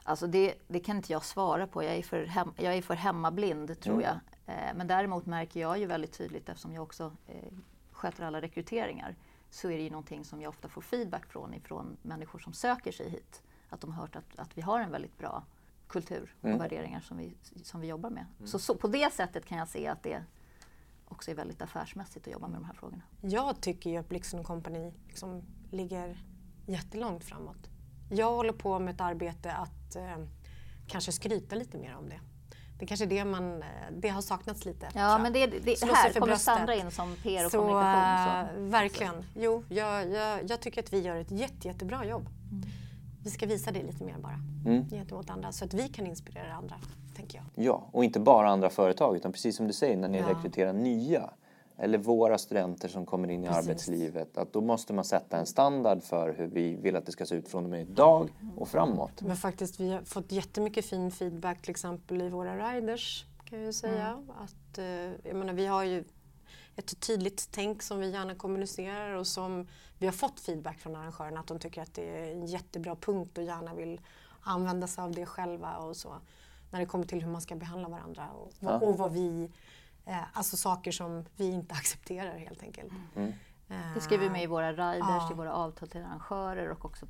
Alltså 0.03 0.27
det, 0.27 0.55
det 0.69 0.81
kan 0.81 0.97
inte 0.97 1.13
jag 1.13 1.25
svara 1.25 1.67
på. 1.67 1.83
Jag 1.83 1.95
är 1.95 2.03
för, 2.03 2.25
hem, 2.25 2.53
jag 2.57 2.75
är 2.75 2.83
för 2.83 2.95
hemmablind 2.95 3.81
tror 3.81 3.95
mm. 3.95 4.07
jag. 4.07 4.15
Eh, 4.55 4.75
men 4.75 4.87
däremot 4.87 5.27
märker 5.27 5.61
jag 5.61 5.79
ju 5.79 5.87
väldigt 5.87 6.13
tydligt 6.13 6.49
eftersom 6.49 6.73
jag 6.73 6.83
också 6.83 7.13
eh, 7.27 7.53
sköter 7.93 8.25
alla 8.25 8.41
rekryteringar 8.41 9.17
så 9.55 9.71
är 9.71 9.77
det 9.77 9.83
ju 9.83 9.91
någonting 9.91 10.25
som 10.25 10.41
jag 10.41 10.49
ofta 10.49 10.69
får 10.69 10.81
feedback 10.81 11.27
från 11.27 11.55
ifrån 11.55 11.97
människor 12.03 12.39
som 12.39 12.53
söker 12.53 12.93
sig 12.93 13.11
hit. 13.11 13.43
Att 13.69 13.81
de 13.81 13.93
har 13.93 14.01
hört 14.01 14.17
att, 14.17 14.39
att 14.39 14.59
vi 14.59 14.63
har 14.63 14.81
en 14.81 14.91
väldigt 14.91 15.19
bra 15.19 15.45
kultur 15.89 16.35
och 16.41 16.45
mm. 16.45 16.59
värderingar 16.59 17.01
som 17.01 17.17
vi, 17.17 17.37
som 17.63 17.81
vi 17.81 17.87
jobbar 17.87 18.11
med. 18.11 18.27
Mm. 18.39 18.49
Så, 18.49 18.59
så, 18.59 18.75
på 18.75 18.89
det 18.89 19.13
sättet 19.13 19.47
kan 19.47 19.59
jag 19.59 19.69
se 19.69 19.87
att 19.87 20.03
det 20.03 20.25
också 21.09 21.31
är 21.31 21.35
väldigt 21.35 21.63
affärsmässigt 21.63 22.27
att 22.27 22.33
jobba 22.33 22.49
med 22.49 22.57
de 22.61 22.65
här 22.65 22.75
frågorna. 22.75 23.03
Jag 23.21 23.61
tycker 23.61 23.91
ju 23.91 23.97
att 23.97 24.09
Blixen 24.09 24.45
Company 24.45 24.93
liksom 25.07 25.43
ligger 25.71 26.25
jättelångt 26.67 27.25
framåt. 27.25 27.69
Jag 28.11 28.33
håller 28.33 28.53
på 28.53 28.79
med 28.79 28.95
ett 28.95 29.01
arbete 29.01 29.53
att 29.53 29.97
eh, 29.97 30.27
kanske 30.87 31.13
skryta 31.13 31.57
lite 31.57 31.79
mer 31.79 31.97
om 31.97 32.09
det. 32.09 32.21
Det 32.85 32.87
är 32.87 32.89
kanske 32.89 33.07
det 33.07 33.25
man, 33.25 33.63
eh, 33.63 33.69
det 33.93 34.09
har 34.09 34.23
saknats 34.23 34.65
lite. 34.65 34.89
Ja, 34.95 35.19
men 35.19 35.33
det, 35.33 35.47
det, 35.47 35.85
här 35.85 36.13
kommer 36.13 36.27
bröstet. 36.27 36.55
Sandra 36.55 36.75
in 36.75 36.91
som 36.91 37.17
PR 37.23 37.45
och 37.45 37.51
så, 37.51 37.59
kommunikation. 37.59 38.49
Så. 38.55 38.71
Verkligen. 38.71 39.15
Jo, 39.35 39.65
jag, 39.69 40.11
jag, 40.11 40.51
jag, 40.51 40.61
tycker 40.61 40.83
att 40.83 40.93
vi 40.93 41.01
gör 41.01 41.17
ett 41.17 41.31
jätte, 41.31 41.69
jättebra 41.69 42.05
jobb. 42.05 42.29
Mm. 42.51 42.65
Vi 43.23 43.31
ska 43.31 43.47
visa 43.47 43.71
det 43.71 43.83
lite 43.83 44.05
mer 44.05 44.15
bara 44.19 44.41
mm. 44.67 44.91
gentemot 44.91 45.31
andra 45.31 45.53
så 45.53 45.65
att 45.65 45.75
vi 45.75 45.89
kan 45.89 46.07
inspirera 46.07 46.55
andra. 46.55 46.77
tänker 47.17 47.39
jag. 47.39 47.65
Ja, 47.65 47.89
och 47.93 48.05
inte 48.05 48.21
bara 48.21 48.49
andra 48.49 48.71
företag 48.71 49.17
utan 49.17 49.33
precis 49.33 49.57
som 49.57 49.67
du 49.67 49.73
säger 49.73 49.97
när 49.97 50.09
ni 50.09 50.19
ja. 50.19 50.29
rekryterar 50.29 50.73
nya 50.73 51.31
eller 51.79 51.99
våra 51.99 52.39
studenter 52.39 52.89
som 52.89 53.07
kommer 53.07 53.31
in 53.31 53.45
i 53.45 53.47
Precis. 53.47 53.69
arbetslivet, 53.69 54.39
att 54.39 54.53
då 54.53 54.61
måste 54.61 54.93
man 54.93 55.05
sätta 55.05 55.37
en 55.37 55.47
standard 55.47 56.03
för 56.03 56.35
hur 56.39 56.47
vi 56.47 56.75
vill 56.75 56.97
att 56.97 57.07
det 57.07 57.13
ska 57.13 57.27
se 57.27 57.35
ut 57.35 57.49
från 57.49 57.65
och 57.65 57.71
med 57.71 57.81
idag 57.81 58.29
och 58.57 58.69
framåt. 58.69 59.23
Men 59.23 59.37
faktiskt, 59.37 59.81
vi 59.81 59.93
har 59.93 60.01
fått 60.03 60.33
jättemycket 60.33 60.85
fin 60.85 61.11
feedback 61.11 61.63
till 61.63 61.71
exempel 61.71 62.23
i 62.23 62.29
våra 62.29 62.75
riders 62.75 63.25
kan 63.45 63.63
jag 63.63 63.75
säga. 63.75 64.07
Mm. 64.09 64.31
Att, 64.31 64.79
eh, 64.79 65.29
jag 65.29 65.37
menar, 65.37 65.53
vi 65.53 65.67
har 65.67 65.85
ju 65.85 66.05
ett 66.77 67.01
tydligt 67.01 67.49
tänk 67.53 67.83
som 67.83 68.01
vi 68.01 68.11
gärna 68.11 68.35
kommunicerar 68.35 69.15
och 69.15 69.27
som 69.27 69.67
vi 69.99 70.07
har 70.07 70.13
fått 70.13 70.41
feedback 70.41 70.79
från 70.79 70.97
arrangörerna 70.97 71.41
att 71.41 71.47
de 71.47 71.59
tycker 71.59 71.83
att 71.83 71.95
det 71.95 72.19
är 72.19 72.33
en 72.33 72.47
jättebra 72.47 72.97
punkt 72.97 73.39
och 73.39 73.45
gärna 73.45 73.75
vill 73.75 74.01
använda 74.41 74.87
sig 74.87 75.05
av 75.05 75.13
det 75.13 75.27
själva 75.27 75.77
och 75.77 75.97
så. 75.97 76.15
När 76.71 76.81
det 76.81 76.87
kommer 76.87 77.05
till 77.05 77.23
hur 77.23 77.31
man 77.31 77.41
ska 77.41 77.57
behandla 77.57 77.89
varandra 77.89 78.31
och, 78.31 78.53
ja. 78.59 78.79
och 78.79 78.99
vad 78.99 79.13
vi 79.13 79.51
alltså 80.33 80.57
saker 80.57 80.93
som 80.93 81.25
vi 81.37 81.51
inte 81.51 81.75
accepterar 81.75 82.39
helt 82.39 82.63
enkelt. 82.63 82.93
Mm. 83.17 83.33
Det 83.95 84.01
skriver 84.01 84.25
vi 84.25 84.31
med 84.31 84.43
i 84.43 84.47
våra 84.47 84.73
riders, 84.73 85.01
ja. 85.01 85.29
i 85.33 85.35
våra 85.35 85.53
avtal 85.53 85.89
till 85.89 86.01
arrangörer 86.01 86.71
och 86.71 86.85
också 86.85 87.07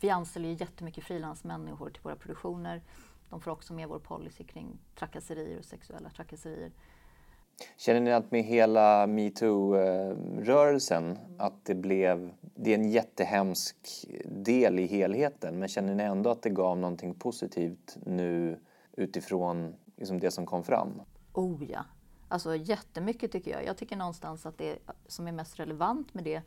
vi 0.00 0.10
anställer 0.10 0.48
ju 0.48 0.54
jättemycket 0.54 1.04
frilansmänniskor 1.04 1.90
till 1.90 2.02
våra 2.02 2.16
produktioner. 2.16 2.82
De 3.30 3.40
får 3.40 3.50
också 3.50 3.72
med 3.72 3.88
vår 3.88 3.98
policy 3.98 4.44
kring 4.44 4.78
trakasserier 4.94 5.58
och 5.58 5.64
sexuella 5.64 6.10
trakasserier. 6.10 6.72
Känner 7.76 8.00
ni 8.00 8.12
att 8.12 8.30
med 8.30 8.42
hela 8.42 9.06
metoo-rörelsen 9.06 11.18
att 11.38 11.64
det 11.64 11.74
blev, 11.74 12.32
det 12.40 12.70
är 12.70 12.74
en 12.74 12.90
jättehemsk 12.90 13.76
del 14.24 14.78
i 14.78 14.86
helheten, 14.86 15.58
men 15.58 15.68
känner 15.68 15.94
ni 15.94 16.02
ändå 16.02 16.30
att 16.30 16.42
det 16.42 16.50
gav 16.50 16.78
någonting 16.78 17.14
positivt 17.14 17.96
nu 18.06 18.60
utifrån 18.92 19.74
liksom 19.96 20.20
det 20.20 20.30
som 20.30 20.46
kom 20.46 20.64
fram? 20.64 21.02
Oh 21.32 21.64
ja, 21.70 21.84
Alltså 22.28 22.56
jättemycket 22.56 23.32
tycker 23.32 23.50
jag. 23.50 23.64
Jag 23.64 23.76
tycker 23.76 23.96
någonstans 23.96 24.46
att 24.46 24.58
det 24.58 24.78
som 25.06 25.28
är 25.28 25.32
mest 25.32 25.60
relevant 25.60 26.14
med 26.14 26.24
det 26.24 26.42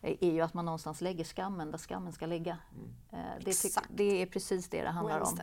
är 0.00 0.32
ju 0.32 0.40
att 0.40 0.54
man 0.54 0.64
någonstans 0.64 1.00
lägger 1.00 1.24
skammen 1.24 1.70
där 1.70 1.78
skammen 1.78 2.12
ska 2.12 2.26
ligga. 2.26 2.58
Mm. 2.74 3.24
Eh, 3.24 3.44
det, 3.44 3.78
det, 3.90 4.22
är 4.22 4.26
precis 4.26 4.68
det 4.68 4.82
det 4.82 4.88
handlar 4.88 5.20
om. 5.20 5.38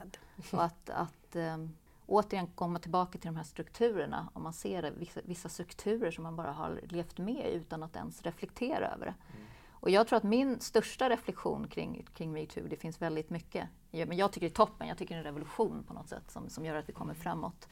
Och 0.51 0.63
att, 0.63 0.89
att 0.89 1.35
um, 1.35 1.75
återigen 2.05 2.47
komma 2.47 2.79
tillbaka 2.79 3.11
till 3.19 3.27
de 3.27 3.35
här 3.35 3.43
strukturerna. 3.43 4.29
Om 4.33 4.43
man 4.43 4.53
ser 4.53 4.93
vissa, 4.97 5.19
vissa, 5.23 5.49
strukturer 5.49 6.11
som 6.11 6.23
man 6.23 6.35
bara 6.35 6.51
har 6.51 6.81
levt 6.83 7.17
med 7.17 7.45
utan 7.53 7.83
att 7.83 7.95
ens 7.95 8.21
reflektera 8.21 8.87
över 8.93 9.05
det. 9.05 9.15
Mm. 9.35 9.47
Och 9.71 9.89
jag 9.89 10.07
tror 10.07 10.17
att 10.17 10.23
min 10.23 10.59
största 10.59 11.09
reflektion 11.09 11.67
kring, 11.67 12.05
kring 12.13 12.33
metoo, 12.33 12.67
det 12.67 12.75
finns 12.75 13.01
väldigt 13.01 13.29
mycket, 13.29 13.67
men 13.91 14.17
jag 14.17 14.31
tycker 14.31 14.47
det 14.47 14.53
är 14.53 14.55
toppen, 14.55 14.87
jag 14.87 14.97
tycker 14.97 15.15
det 15.15 15.17
är 15.17 15.25
en 15.25 15.25
revolution 15.25 15.83
på 15.87 15.93
något 15.93 16.09
sätt 16.09 16.31
som, 16.31 16.49
som 16.49 16.65
gör 16.65 16.75
att 16.75 16.89
vi 16.89 16.93
kommer 16.93 17.13
framåt 17.13 17.67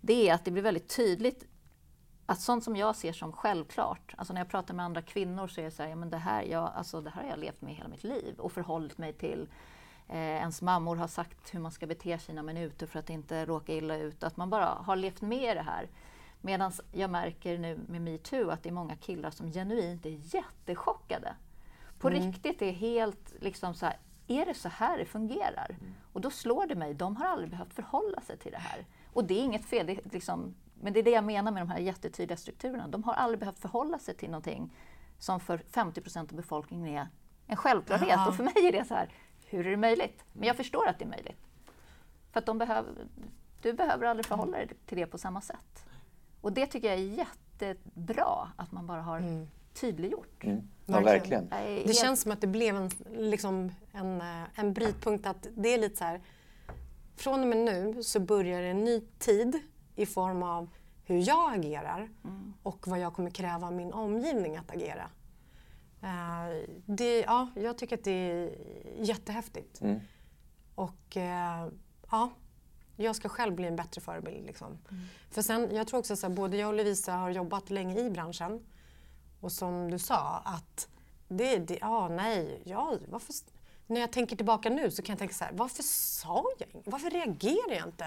det 0.00 0.28
är 0.28 0.34
att 0.34 0.44
det 0.44 0.50
blir 0.50 0.62
väldigt 0.62 0.96
tydligt 0.96 1.44
att 2.26 2.40
sånt 2.40 2.64
som 2.64 2.76
jag 2.76 2.96
ser 2.96 3.12
som 3.12 3.32
självklart, 3.32 4.14
alltså 4.16 4.32
när 4.32 4.40
jag 4.40 4.48
pratar 4.48 4.74
med 4.74 4.84
andra 4.84 5.02
kvinnor 5.02 5.48
så 5.48 5.60
är 5.60 5.64
det 5.64 5.70
så 5.70 5.82
här, 5.82 5.90
ja, 5.90 5.96
men 5.96 6.10
det 6.10 6.16
här, 6.16 6.42
jag, 6.42 6.72
alltså 6.74 7.00
det 7.00 7.10
här 7.10 7.22
har 7.22 7.30
jag 7.30 7.38
levt 7.38 7.60
med 7.60 7.74
hela 7.74 7.88
mitt 7.88 8.04
liv 8.04 8.34
och 8.38 8.52
förhållit 8.52 8.98
mig 8.98 9.12
till. 9.12 9.48
Eh, 10.08 10.16
ens 10.16 10.62
mammor 10.62 10.96
har 10.96 11.06
sagt 11.08 11.54
hur 11.54 11.60
man 11.60 11.72
ska 11.72 11.86
bete 11.86 12.18
sig 12.18 12.34
när 12.34 12.42
man 12.42 12.56
är 12.56 12.66
ute 12.66 12.86
för 12.86 12.98
att 12.98 13.10
inte 13.10 13.46
råka 13.46 13.74
illa 13.74 13.96
ut. 13.96 14.22
Att 14.22 14.36
man 14.36 14.50
bara 14.50 14.66
har 14.66 14.96
levt 14.96 15.20
med 15.20 15.56
det 15.56 15.62
här. 15.62 15.88
Medan 16.40 16.72
jag 16.92 17.10
märker 17.10 17.58
nu 17.58 17.80
med 17.88 18.02
metoo 18.02 18.50
att 18.50 18.62
det 18.62 18.68
är 18.68 18.72
många 18.72 18.96
killar 18.96 19.30
som 19.30 19.52
genuint 19.52 20.06
är 20.06 20.34
jättechockade. 20.34 21.34
På 21.98 22.08
mm. 22.08 22.22
riktigt 22.22 22.62
är 22.62 22.72
helt 22.72 23.34
liksom 23.40 23.74
så 23.74 23.86
här, 23.86 23.96
är 24.26 24.46
det 24.46 24.54
så 24.54 24.68
här 24.68 24.98
det 24.98 25.04
fungerar? 25.04 25.76
Mm. 25.80 25.94
Och 26.18 26.22
då 26.22 26.30
slår 26.30 26.66
det 26.66 26.74
mig, 26.74 26.94
de 26.94 27.16
har 27.16 27.26
aldrig 27.26 27.50
behövt 27.50 27.74
förhålla 27.74 28.20
sig 28.20 28.38
till 28.38 28.52
det 28.52 28.58
här. 28.58 28.86
Och 29.12 29.24
det 29.24 29.34
är 29.34 29.42
inget 29.44 29.64
fel, 29.64 29.86
det 29.86 30.12
liksom, 30.12 30.54
men 30.74 30.92
det 30.92 30.98
är 31.00 31.02
det 31.02 31.10
jag 31.10 31.24
menar 31.24 31.52
med 31.52 31.62
de 31.62 31.70
här 31.70 31.78
jättetydliga 31.78 32.36
strukturerna. 32.36 32.88
De 32.88 33.04
har 33.04 33.14
aldrig 33.14 33.40
behövt 33.40 33.58
förhålla 33.58 33.98
sig 33.98 34.14
till 34.14 34.30
någonting 34.30 34.74
som 35.18 35.40
för 35.40 35.58
50 35.58 36.00
procent 36.00 36.30
av 36.30 36.36
befolkningen 36.36 36.86
är 36.96 37.08
en 37.46 37.56
självklarhet. 37.56 38.08
Ja. 38.08 38.28
Och 38.28 38.34
för 38.34 38.44
mig 38.44 38.54
är 38.56 38.72
det 38.72 38.84
så 38.84 38.94
här, 38.94 39.12
hur 39.44 39.66
är 39.66 39.70
det 39.70 39.76
möjligt? 39.76 40.24
Men 40.32 40.46
jag 40.46 40.56
förstår 40.56 40.88
att 40.88 40.98
det 40.98 41.04
är 41.04 41.08
möjligt. 41.08 41.46
För 42.32 42.40
att 42.40 42.46
de 42.46 42.58
behöver, 42.58 42.92
du 43.62 43.72
behöver 43.72 44.06
aldrig 44.06 44.26
förhålla 44.26 44.56
dig 44.56 44.68
till 44.86 44.98
det 44.98 45.06
på 45.06 45.18
samma 45.18 45.40
sätt. 45.40 45.86
Och 46.40 46.52
det 46.52 46.66
tycker 46.66 46.88
jag 46.88 46.98
är 46.98 47.26
jättebra 47.58 48.52
att 48.56 48.72
man 48.72 48.86
bara 48.86 49.02
har 49.02 49.18
mm. 49.18 49.48
tydliggjort. 49.72 50.44
Mm. 50.44 50.68
Ja, 50.90 51.00
verkligen. 51.00 51.48
Det 51.86 51.96
känns 51.96 52.20
som 52.20 52.32
att 52.32 52.40
det 52.40 52.46
blev 52.46 52.76
en, 52.76 52.90
liksom 53.12 53.72
en, 53.92 54.20
eh, 54.20 54.42
en 54.54 54.72
brytpunkt 54.72 55.26
att 55.26 55.46
det 55.56 55.74
är 55.74 55.78
lite 55.78 55.96
så 55.96 56.04
här 56.04 56.20
från 57.16 57.40
och 57.40 57.46
med 57.46 57.58
nu 57.58 58.02
så 58.02 58.20
börjar 58.20 58.62
en 58.62 58.84
ny 58.84 59.00
tid 59.18 59.58
i 59.94 60.06
form 60.06 60.42
av 60.42 60.68
hur 61.04 61.28
jag 61.28 61.54
agerar 61.54 62.08
mm. 62.24 62.54
och 62.62 62.88
vad 62.88 62.98
jag 62.98 63.14
kommer 63.14 63.30
kräva 63.30 63.66
av 63.66 63.72
min 63.72 63.92
omgivning 63.92 64.56
att 64.56 64.70
agera. 64.70 65.10
Uh, 66.02 66.68
det, 66.86 67.20
ja, 67.20 67.48
jag 67.54 67.78
tycker 67.78 67.98
att 67.98 68.04
det 68.04 68.10
är 68.10 68.50
jättehäftigt. 68.98 69.80
Mm. 69.80 70.00
Och 70.74 71.16
uh, 71.16 71.68
ja, 72.10 72.30
jag 72.96 73.16
ska 73.16 73.28
själv 73.28 73.54
bli 73.54 73.66
en 73.66 73.76
bättre 73.76 74.00
förebild. 74.00 74.46
Liksom. 74.46 74.66
Mm. 74.66 75.04
För 75.30 75.42
sen, 75.42 75.68
jag 75.74 75.86
tror 75.86 76.00
också 76.00 76.26
att 76.26 76.32
både 76.32 76.56
jag 76.56 76.68
och 76.68 76.74
Lovisa 76.74 77.12
har 77.12 77.30
jobbat 77.30 77.70
länge 77.70 78.00
i 78.00 78.10
branschen. 78.10 78.66
Och 79.40 79.52
som 79.52 79.90
du 79.90 79.98
sa, 79.98 80.42
att 80.44 80.88
det, 81.28 81.58
det 81.58 81.78
ja, 81.80 82.08
nej, 82.08 82.62
ja, 82.64 82.96
varför, 83.08 83.34
när 83.86 84.00
jag 84.00 84.12
tänker 84.12 84.36
tillbaka 84.36 84.70
nu 84.70 84.90
så 84.90 85.02
kan 85.02 85.12
jag 85.12 85.18
tänka 85.18 85.34
så 85.34 85.44
här, 85.44 85.52
varför 85.52 85.82
sa 85.82 86.44
jag 86.58 86.68
inget? 86.74 86.86
Varför 86.86 87.10
reagerar 87.10 87.76
jag 87.76 87.86
inte? 87.86 88.06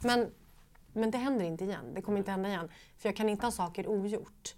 Men, 0.00 0.30
men 0.92 1.10
det 1.10 1.18
händer 1.18 1.44
inte 1.44 1.64
igen. 1.64 1.94
Det 1.94 2.02
kommer 2.02 2.18
inte 2.18 2.30
hända 2.30 2.48
igen. 2.48 2.70
För 2.98 3.08
jag 3.08 3.16
kan 3.16 3.28
inte 3.28 3.46
ha 3.46 3.50
saker 3.50 3.88
ogjort. 3.88 4.54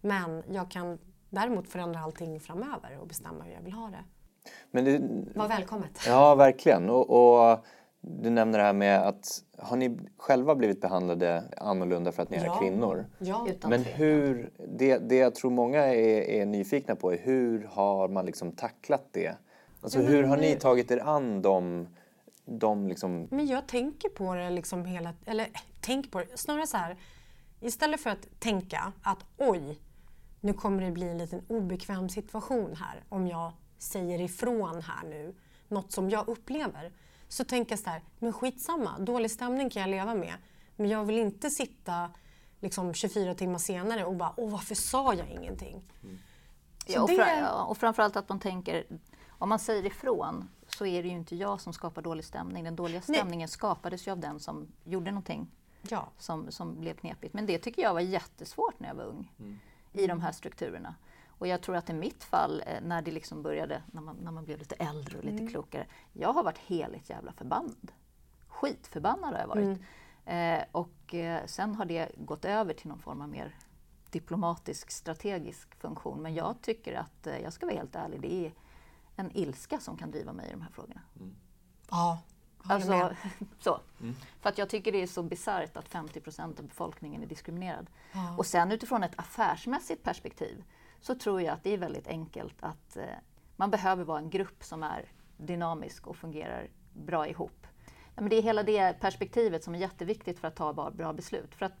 Men 0.00 0.42
jag 0.48 0.70
kan 0.70 0.98
däremot 1.30 1.68
förändra 1.68 2.00
allting 2.00 2.40
framöver 2.40 2.98
och 3.00 3.06
bestämma 3.06 3.44
hur 3.44 3.52
jag 3.52 3.62
vill 3.62 3.72
ha 3.72 3.86
det. 3.86 4.04
Men 4.70 4.84
det 4.84 5.00
Var 5.38 5.48
välkommet. 5.48 6.04
Ja, 6.06 6.34
verkligen. 6.34 6.90
Och, 6.90 7.10
och, 7.10 7.64
du 8.04 8.30
nämner 8.30 8.58
det 8.58 8.64
här 8.64 8.72
med 8.72 9.00
att 9.00 9.44
har 9.58 9.76
ni 9.76 9.98
själva 10.16 10.54
blivit 10.54 10.80
behandlade 10.80 11.44
annorlunda 11.56 12.12
för 12.12 12.22
att 12.22 12.30
ni 12.30 12.36
är 12.36 12.44
ja. 12.44 12.58
kvinnor? 12.58 13.06
Ja. 13.18 13.48
Men 13.68 13.84
hur, 13.84 14.50
det, 14.68 14.98
det 14.98 15.16
jag 15.16 15.34
tror 15.34 15.50
många 15.50 15.80
är, 15.80 16.20
är 16.20 16.46
nyfikna 16.46 16.96
på 16.96 17.12
är 17.12 17.18
hur 17.18 17.68
har 17.70 18.08
man 18.08 18.26
liksom 18.26 18.52
tacklat 18.52 19.08
det? 19.12 19.36
Alltså 19.80 20.00
ja, 20.00 20.08
hur 20.08 20.22
har 20.22 20.36
ni 20.36 20.54
tagit 20.54 20.90
er 20.90 20.98
an 20.98 21.42
de, 21.42 21.88
de 22.44 22.88
liksom... 22.88 23.28
Men 23.30 23.46
jag 23.46 23.66
tänker 23.66 24.08
på 24.08 24.34
det 24.34 24.50
liksom 24.50 24.84
hela... 24.84 25.14
Eller 25.26 25.48
tänk 25.80 26.10
på 26.10 26.18
det, 26.18 26.26
snarare 26.34 26.66
så 26.66 26.76
här. 26.76 26.96
Istället 27.60 28.00
för 28.00 28.10
att 28.10 28.40
tänka 28.40 28.92
att 29.02 29.24
oj, 29.38 29.78
nu 30.40 30.52
kommer 30.52 30.82
det 30.82 30.90
bli 30.90 31.08
en 31.08 31.18
liten 31.18 31.42
obekväm 31.48 32.08
situation 32.08 32.76
här 32.76 33.04
om 33.08 33.26
jag 33.26 33.52
säger 33.78 34.20
ifrån 34.20 34.82
här 34.82 35.08
nu, 35.08 35.34
något 35.68 35.92
som 35.92 36.10
jag 36.10 36.28
upplever. 36.28 36.92
Så 37.32 37.44
tänker 37.44 37.72
jag 37.72 37.78
så 37.78 37.90
här, 37.90 38.02
men 38.18 38.32
skitsamma, 38.32 38.98
dålig 38.98 39.30
stämning 39.30 39.70
kan 39.70 39.82
jag 39.82 39.90
leva 39.90 40.14
med. 40.14 40.34
Men 40.76 40.88
jag 40.88 41.04
vill 41.04 41.18
inte 41.18 41.50
sitta 41.50 42.10
liksom 42.60 42.94
24 42.94 43.34
timmar 43.34 43.58
senare 43.58 44.04
och 44.04 44.16
bara, 44.16 44.34
åh 44.36 44.50
varför 44.50 44.74
sa 44.74 45.14
jag 45.14 45.28
ingenting? 45.28 45.82
Mm. 46.02 46.18
Ja, 46.86 47.02
och, 47.02 47.08
det... 47.08 47.16
fra, 47.16 47.64
och 47.64 47.78
framförallt 47.78 48.16
att 48.16 48.28
man 48.28 48.40
tänker, 48.40 48.86
om 49.28 49.48
man 49.48 49.58
säger 49.58 49.86
ifrån 49.86 50.48
så 50.66 50.86
är 50.86 51.02
det 51.02 51.08
ju 51.08 51.14
inte 51.14 51.36
jag 51.36 51.60
som 51.60 51.72
skapar 51.72 52.02
dålig 52.02 52.24
stämning. 52.24 52.64
Den 52.64 52.76
dåliga 52.76 53.02
stämningen 53.02 53.46
Nej. 53.46 53.48
skapades 53.48 54.06
ju 54.06 54.10
av 54.10 54.18
den 54.18 54.40
som 54.40 54.66
gjorde 54.84 55.10
någonting 55.10 55.50
ja. 55.82 56.08
som, 56.18 56.52
som 56.52 56.80
blev 56.80 56.94
knepigt. 56.94 57.34
Men 57.34 57.46
det 57.46 57.58
tycker 57.58 57.82
jag 57.82 57.94
var 57.94 58.00
jättesvårt 58.00 58.80
när 58.80 58.88
jag 58.88 58.94
var 58.94 59.04
ung 59.04 59.32
mm. 59.38 59.58
i 59.92 60.06
de 60.06 60.20
här 60.20 60.32
strukturerna. 60.32 60.94
Och 61.42 61.48
jag 61.48 61.60
tror 61.60 61.76
att 61.76 61.90
i 61.90 61.92
mitt 61.92 62.24
fall, 62.24 62.62
eh, 62.66 62.80
när 62.82 63.02
det 63.02 63.10
liksom 63.10 63.42
började, 63.42 63.82
när 63.86 64.00
man, 64.00 64.16
när 64.16 64.30
man 64.30 64.44
blev 64.44 64.58
lite 64.58 64.74
äldre 64.74 65.18
och 65.18 65.24
lite 65.24 65.38
mm. 65.38 65.50
klokare, 65.50 65.86
jag 66.12 66.32
har 66.32 66.42
varit 66.42 66.58
heligt 66.58 67.10
jävla 67.10 67.32
förbannad. 67.32 67.92
Skitförbannad 68.48 69.32
har 69.32 69.40
jag 69.40 69.46
varit. 69.46 69.80
Mm. 70.24 70.60
Eh, 70.60 70.64
och 70.72 71.14
eh, 71.14 71.46
sen 71.46 71.74
har 71.74 71.84
det 71.84 72.10
gått 72.16 72.44
över 72.44 72.74
till 72.74 72.88
någon 72.88 72.98
form 72.98 73.20
av 73.20 73.28
mer 73.28 73.54
diplomatisk, 74.10 74.90
strategisk 74.90 75.74
funktion. 75.74 76.22
Men 76.22 76.34
jag 76.34 76.60
tycker 76.62 76.94
att, 76.94 77.26
eh, 77.26 77.38
jag 77.38 77.52
ska 77.52 77.66
vara 77.66 77.76
helt 77.76 77.96
ärlig, 77.96 78.20
det 78.20 78.46
är 78.46 78.52
en 79.16 79.36
ilska 79.36 79.80
som 79.80 79.96
kan 79.96 80.10
driva 80.10 80.32
mig 80.32 80.48
i 80.48 80.52
de 80.52 80.62
här 80.62 80.70
frågorna. 80.70 81.00
Mm. 81.20 81.34
Ja, 81.90 82.18
alltså, 82.62 83.16
så. 83.58 83.80
Mm. 84.00 84.14
För 84.40 84.48
att 84.48 84.58
jag 84.58 84.68
tycker 84.68 84.92
det 84.92 85.02
är 85.02 85.06
så 85.06 85.22
bisarrt 85.22 85.76
att 85.76 85.88
50 85.88 86.20
procent 86.20 86.58
av 86.58 86.66
befolkningen 86.66 87.22
är 87.22 87.26
diskriminerad. 87.26 87.86
Ja. 88.12 88.36
Och 88.36 88.46
sen 88.46 88.72
utifrån 88.72 89.02
ett 89.02 89.18
affärsmässigt 89.18 90.02
perspektiv 90.02 90.64
så 91.02 91.14
tror 91.14 91.42
jag 91.42 91.54
att 91.54 91.64
det 91.64 91.70
är 91.70 91.78
väldigt 91.78 92.06
enkelt 92.06 92.56
att 92.60 92.96
eh, 92.96 93.04
man 93.56 93.70
behöver 93.70 94.04
vara 94.04 94.18
en 94.18 94.30
grupp 94.30 94.64
som 94.64 94.82
är 94.82 95.04
dynamisk 95.36 96.06
och 96.06 96.16
fungerar 96.16 96.68
bra 96.92 97.28
ihop. 97.28 97.66
Men 98.14 98.28
det 98.28 98.36
är 98.36 98.42
hela 98.42 98.62
det 98.62 99.00
perspektivet 99.00 99.64
som 99.64 99.74
är 99.74 99.78
jätteviktigt 99.78 100.38
för 100.38 100.48
att 100.48 100.56
ta 100.56 100.90
bra 100.90 101.12
beslut. 101.12 101.54
För 101.54 101.66
att 101.66 101.72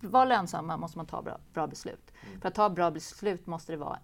vara 0.00 0.24
lönsamma 0.24 0.76
måste 0.76 0.98
man 0.98 1.06
ta 1.06 1.22
bra, 1.22 1.38
bra 1.52 1.66
beslut. 1.66 2.12
Mm. 2.26 2.40
För 2.40 2.48
att 2.48 2.54
ta 2.54 2.70
bra 2.70 2.90
beslut 2.90 3.46
måste 3.46 3.72
det 3.72 3.76
vara 3.76 3.98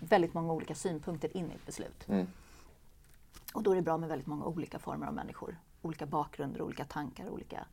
väldigt 0.00 0.34
många 0.34 0.52
olika 0.52 0.74
synpunkter 0.74 1.36
in 1.36 1.50
i 1.50 1.54
ett 1.54 1.66
beslut. 1.66 2.08
Mm. 2.08 2.26
Och 3.54 3.62
då 3.62 3.70
är 3.70 3.76
det 3.76 3.82
bra 3.82 3.98
med 3.98 4.08
väldigt 4.08 4.26
många 4.26 4.44
olika 4.44 4.78
former 4.78 5.06
av 5.06 5.14
människor. 5.14 5.56
Olika 5.82 6.06
bakgrunder, 6.06 6.62
olika 6.62 6.84
tankar, 6.84 7.28
olika 7.28 7.66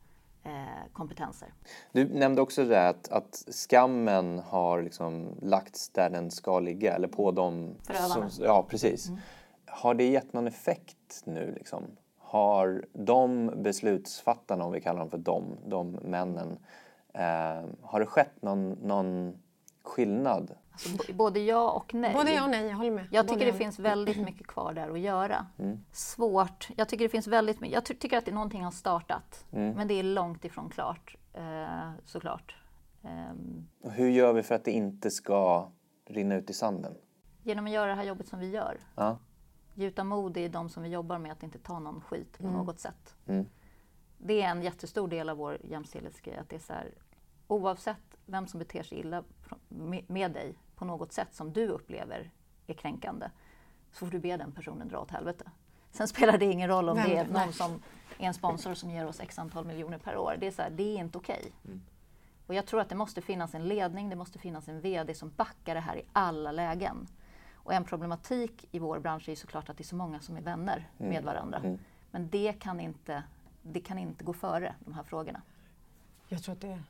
kompetenser. 0.92 1.48
Du 1.92 2.04
nämnde 2.04 2.42
också 2.42 2.64
det 2.64 2.88
att, 2.88 3.08
att 3.08 3.44
skammen 3.48 4.38
har 4.38 4.82
liksom 4.82 5.38
lagts 5.42 5.88
där 5.88 6.10
den 6.10 6.30
ska 6.30 6.60
ligga, 6.60 6.94
eller 6.94 7.08
på 7.08 7.30
dem. 7.30 7.74
Förövarna. 7.82 8.30
Som, 8.30 8.44
ja, 8.44 8.66
precis. 8.68 9.08
Mm. 9.08 9.20
Har 9.66 9.94
det 9.94 10.04
gett 10.04 10.32
någon 10.32 10.46
effekt 10.46 11.22
nu? 11.24 11.54
Liksom? 11.56 11.84
Har 12.18 12.84
de 12.92 13.52
beslutsfattarna, 13.56 14.64
om 14.64 14.72
vi 14.72 14.80
kallar 14.80 15.00
dem 15.00 15.10
för 15.10 15.18
de, 15.18 15.56
de 15.66 15.90
männen, 15.90 16.58
eh, 17.14 17.64
har 17.82 18.00
det 18.00 18.06
skett 18.06 18.42
någon, 18.42 18.70
någon 18.70 19.38
skillnad? 19.82 20.54
Alltså, 20.88 21.12
både 21.12 21.40
ja 21.40 21.70
och 21.70 21.94
nej. 21.94 22.14
Både 22.14 22.32
ja 22.32 22.44
och 22.44 22.50
nej, 22.50 22.66
jag 22.66 22.76
håller 22.76 22.90
med. 22.90 23.06
Jag 23.10 23.28
tycker 23.28 23.46
det 23.46 23.52
finns 23.52 23.78
väldigt 23.78 24.16
mycket 24.16 24.46
kvar 24.46 24.74
där 24.74 24.90
att 24.90 25.00
göra. 25.00 25.46
Mm. 25.58 25.84
Svårt. 25.92 26.68
Jag 26.76 26.88
tycker 26.88 27.04
det 27.04 27.08
finns 27.08 27.26
väldigt 27.26 27.60
mycket. 27.60 27.74
Jag 27.74 27.84
ty 27.84 27.94
tycker 27.94 28.18
att 28.18 28.24
det, 28.24 28.32
någonting 28.32 28.64
har 28.64 28.70
startat, 28.70 29.46
mm. 29.52 29.76
men 29.76 29.88
det 29.88 29.94
är 29.94 30.02
långt 30.02 30.44
ifrån 30.44 30.70
klart, 30.70 31.16
eh, 31.34 31.90
såklart. 32.04 32.56
Um, 33.02 33.68
och 33.80 33.92
hur 33.92 34.08
gör 34.08 34.32
vi 34.32 34.42
för 34.42 34.54
att 34.54 34.64
det 34.64 34.70
inte 34.70 35.10
ska 35.10 35.70
rinna 36.06 36.34
ut 36.34 36.50
i 36.50 36.52
sanden? 36.52 36.94
Genom 37.42 37.64
att 37.66 37.70
göra 37.70 37.86
det 37.86 37.94
här 37.94 38.04
jobbet 38.04 38.28
som 38.28 38.38
vi 38.38 38.50
gör. 38.50 38.78
Ja. 38.94 39.18
Gjuta 39.74 40.04
mod 40.04 40.36
i 40.36 40.48
de 40.48 40.68
som 40.68 40.82
vi 40.82 40.88
jobbar 40.88 41.18
med 41.18 41.32
att 41.32 41.42
inte 41.42 41.58
ta 41.58 41.78
någon 41.78 42.00
skit 42.00 42.38
på 42.38 42.46
mm. 42.46 42.56
något 42.56 42.80
sätt. 42.80 43.14
Mm. 43.26 43.46
Det 44.18 44.42
är 44.42 44.48
en 44.48 44.62
jättestor 44.62 45.08
del 45.08 45.28
av 45.28 45.36
vår 45.36 45.58
jämställdhetsgrej. 45.64 46.36
Att 46.36 46.48
det 46.48 46.56
är 46.56 46.60
så 46.60 46.72
här, 46.72 46.94
oavsett 47.46 48.16
vem 48.26 48.46
som 48.46 48.58
beter 48.58 48.82
sig 48.82 48.98
illa 48.98 49.24
med 50.06 50.32
dig 50.32 50.54
på 50.80 50.84
något 50.84 51.12
sätt 51.12 51.34
som 51.34 51.52
du 51.52 51.68
upplever 51.68 52.30
är 52.66 52.74
kränkande, 52.74 53.30
så 53.92 54.06
får 54.06 54.12
du 54.12 54.18
be 54.18 54.36
den 54.36 54.52
personen 54.52 54.88
dra 54.88 54.98
åt 54.98 55.10
helvete. 55.10 55.50
Sen 55.90 56.08
spelar 56.08 56.38
det 56.38 56.44
ingen 56.44 56.68
roll 56.68 56.88
om 56.88 56.96
vem, 56.96 57.08
det 57.08 57.16
är 57.16 57.28
någon 57.28 57.52
som 57.52 57.82
är 58.18 58.26
en 58.26 58.34
sponsor 58.34 58.74
som 58.74 58.90
ger 58.90 59.06
oss 59.06 59.20
x 59.20 59.38
antal 59.38 59.64
miljoner 59.66 59.98
per 59.98 60.16
år. 60.16 60.36
Det 60.40 60.46
är, 60.46 60.50
så 60.50 60.62
här, 60.62 60.70
det 60.70 60.82
är 60.82 60.98
inte 60.98 61.18
okej. 61.18 61.38
Okay. 61.38 61.52
Mm. 61.64 61.82
Och 62.46 62.54
jag 62.54 62.66
tror 62.66 62.80
att 62.80 62.88
det 62.88 62.94
måste 62.94 63.22
finnas 63.22 63.54
en 63.54 63.68
ledning, 63.68 64.10
det 64.10 64.16
måste 64.16 64.38
finnas 64.38 64.68
en 64.68 64.80
VD 64.80 65.14
som 65.14 65.32
backar 65.36 65.74
det 65.74 65.80
här 65.80 65.96
i 65.96 66.02
alla 66.12 66.52
lägen. 66.52 67.08
Och 67.54 67.72
en 67.72 67.84
problematik 67.84 68.68
i 68.70 68.78
vår 68.78 68.98
bransch 68.98 69.28
är 69.28 69.34
såklart 69.34 69.68
att 69.68 69.76
det 69.76 69.82
är 69.82 69.84
så 69.84 69.96
många 69.96 70.20
som 70.20 70.36
är 70.36 70.40
vänner 70.40 70.88
mm. 70.98 71.12
med 71.12 71.24
varandra. 71.24 71.58
Mm. 71.58 71.78
Men 72.10 72.28
det 72.28 72.52
kan, 72.52 72.80
inte, 72.80 73.22
det 73.62 73.80
kan 73.80 73.98
inte 73.98 74.24
gå 74.24 74.32
före 74.32 74.74
de 74.84 74.94
här 74.94 75.02
frågorna. 75.02 75.42
Jag 76.28 76.42
tror 76.42 76.52
att 76.52 76.60
det, 76.60 76.82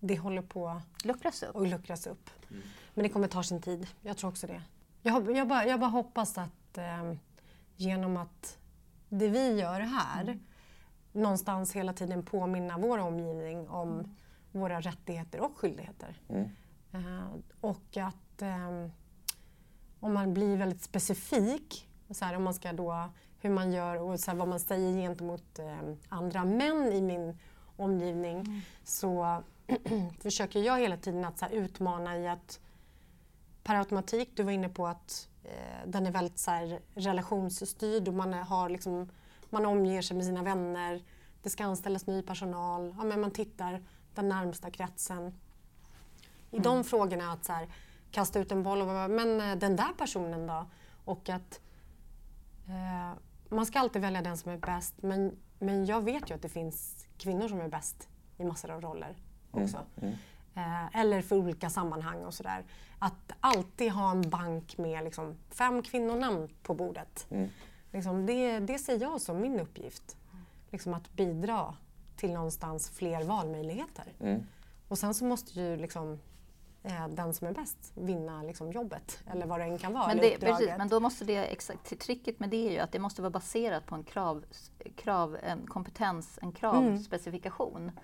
det 0.00 0.16
håller 0.18 0.42
på 0.42 0.68
att 0.68 1.04
luckras 1.04 1.42
upp. 1.42 1.56
Och 1.56 1.66
luckras 1.66 2.06
upp. 2.06 2.30
Mm. 2.50 2.62
Men 2.98 3.02
det 3.02 3.08
kommer 3.08 3.28
ta 3.28 3.42
sin 3.42 3.60
tid. 3.60 3.86
Jag 4.02 4.16
tror 4.16 4.30
också 4.30 4.46
det. 4.46 4.62
Jag, 5.02 5.36
jag, 5.36 5.48
bara, 5.48 5.66
jag 5.66 5.80
bara 5.80 5.90
hoppas 5.90 6.38
att 6.38 6.78
eh, 6.78 7.12
genom 7.76 8.16
att 8.16 8.58
det 9.08 9.28
vi 9.28 9.60
gör 9.60 9.80
här 9.80 10.22
mm. 10.22 10.40
någonstans 11.12 11.72
hela 11.72 11.92
tiden 11.92 12.22
påminna 12.22 12.78
vår 12.78 12.98
omgivning 12.98 13.68
om 13.68 13.92
mm. 13.92 14.14
våra 14.52 14.80
rättigheter 14.80 15.40
och 15.40 15.56
skyldigheter. 15.56 16.20
Mm. 16.28 16.48
Eh, 16.92 17.28
och 17.60 17.96
att 17.96 18.42
eh, 18.42 18.88
om 20.00 20.14
man 20.14 20.34
blir 20.34 20.56
väldigt 20.56 20.82
specifik, 20.82 21.88
så 22.10 22.24
här, 22.24 22.36
om 22.36 22.42
man 22.42 22.54
ska 22.54 22.72
då, 22.72 23.08
hur 23.40 23.50
man 23.50 23.72
gör 23.72 23.96
och 23.96 24.20
så 24.20 24.30
här, 24.30 24.38
vad 24.38 24.48
man 24.48 24.60
säger 24.60 25.02
gentemot 25.02 25.58
eh, 25.58 25.94
andra 26.08 26.44
män 26.44 26.92
i 26.92 27.00
min 27.00 27.38
omgivning, 27.76 28.40
mm. 28.40 28.60
så 28.84 29.42
försöker 30.22 30.60
jag 30.60 30.80
hela 30.80 30.96
tiden 30.96 31.24
att 31.24 31.38
så 31.38 31.44
här, 31.44 31.52
utmana 31.52 32.18
i 32.18 32.28
att 32.28 32.60
per 33.68 33.74
automatik, 33.74 34.30
du 34.34 34.42
var 34.42 34.52
inne 34.52 34.68
på 34.68 34.86
att 34.86 35.28
eh, 35.44 35.86
den 35.86 36.06
är 36.06 36.10
väldigt 36.10 36.38
så 36.38 36.50
här, 36.50 36.80
relationsstyrd 36.94 38.08
och 38.08 38.14
man, 38.14 38.32
har 38.32 38.68
liksom, 38.68 39.08
man 39.50 39.66
omger 39.66 40.02
sig 40.02 40.16
med 40.16 40.26
sina 40.26 40.42
vänner, 40.42 41.02
det 41.42 41.50
ska 41.50 41.64
anställas 41.64 42.06
ny 42.06 42.22
personal, 42.22 42.94
ja, 42.98 43.04
men 43.04 43.20
man 43.20 43.30
tittar 43.30 43.82
den 44.14 44.28
närmsta 44.28 44.70
kretsen. 44.70 45.34
I 46.50 46.56
mm. 46.56 46.62
de 46.62 46.84
frågorna 46.84 47.32
att 47.32 47.44
så 47.44 47.52
här, 47.52 47.68
kasta 48.10 48.38
ut 48.38 48.52
en 48.52 48.62
boll 48.62 48.80
och 48.80 48.86
bara, 48.86 49.08
men 49.08 49.40
eh, 49.40 49.56
den 49.56 49.76
där 49.76 49.92
personen 49.98 50.46
då? 50.46 50.66
Och 51.04 51.28
att 51.28 51.60
eh, 52.66 53.18
man 53.48 53.66
ska 53.66 53.78
alltid 53.78 54.02
välja 54.02 54.22
den 54.22 54.36
som 54.36 54.52
är 54.52 54.56
bäst 54.56 54.94
men, 55.02 55.38
men 55.58 55.86
jag 55.86 56.00
vet 56.00 56.30
ju 56.30 56.34
att 56.34 56.42
det 56.42 56.48
finns 56.48 57.06
kvinnor 57.18 57.48
som 57.48 57.60
är 57.60 57.68
bäst 57.68 58.08
i 58.36 58.44
massor 58.44 58.70
av 58.70 58.80
roller 58.80 59.16
mm, 59.52 59.64
också. 59.64 59.76
Mm. 59.76 60.08
Mm. 60.08 60.18
Eh, 60.58 61.00
eller 61.00 61.22
för 61.22 61.36
olika 61.36 61.70
sammanhang 61.70 62.24
och 62.24 62.34
sådär. 62.34 62.64
Att 62.98 63.32
alltid 63.40 63.92
ha 63.92 64.10
en 64.10 64.30
bank 64.30 64.78
med 64.78 65.04
liksom, 65.04 65.36
fem 65.50 65.82
kvinnonamn 65.82 66.48
på 66.62 66.74
bordet. 66.74 67.26
Mm. 67.30 67.48
Liksom, 67.92 68.26
det, 68.26 68.58
det 68.58 68.78
ser 68.78 69.00
jag 69.00 69.20
som 69.20 69.40
min 69.40 69.60
uppgift. 69.60 70.16
Liksom 70.70 70.94
att 70.94 71.12
bidra 71.12 71.74
till 72.16 72.32
någonstans 72.32 72.90
fler 72.90 73.24
valmöjligheter. 73.24 74.04
Mm. 74.20 74.42
Och 74.88 74.98
sen 74.98 75.14
så 75.14 75.24
måste 75.24 75.60
ju 75.60 75.76
liksom 75.76 76.18
eh, 76.82 77.08
den 77.08 77.34
som 77.34 77.46
är 77.46 77.52
bäst 77.52 77.92
vinna 77.94 78.42
liksom, 78.42 78.72
jobbet 78.72 79.22
eller 79.32 79.46
vad 79.46 79.60
det 79.60 79.64
än 79.64 79.78
kan 79.78 79.92
vara. 79.92 80.06
Men, 80.06 80.16
det, 80.16 80.40
precis, 80.40 80.68
men 80.78 80.88
då 80.88 81.00
måste 81.00 81.24
det, 81.24 81.44
exakt, 81.44 82.00
tricket 82.00 82.40
med 82.40 82.50
det 82.50 82.68
är 82.68 82.72
ju 82.72 82.78
att 82.78 82.92
det 82.92 82.98
måste 82.98 83.22
vara 83.22 83.30
baserat 83.30 83.86
på 83.86 83.94
en, 83.94 84.04
krav, 84.04 84.44
krav 84.96 85.36
en 85.42 85.66
kompetens, 85.66 86.38
en 86.42 86.52
kravspecifikation. 86.52 87.82
Mm. 87.82 87.94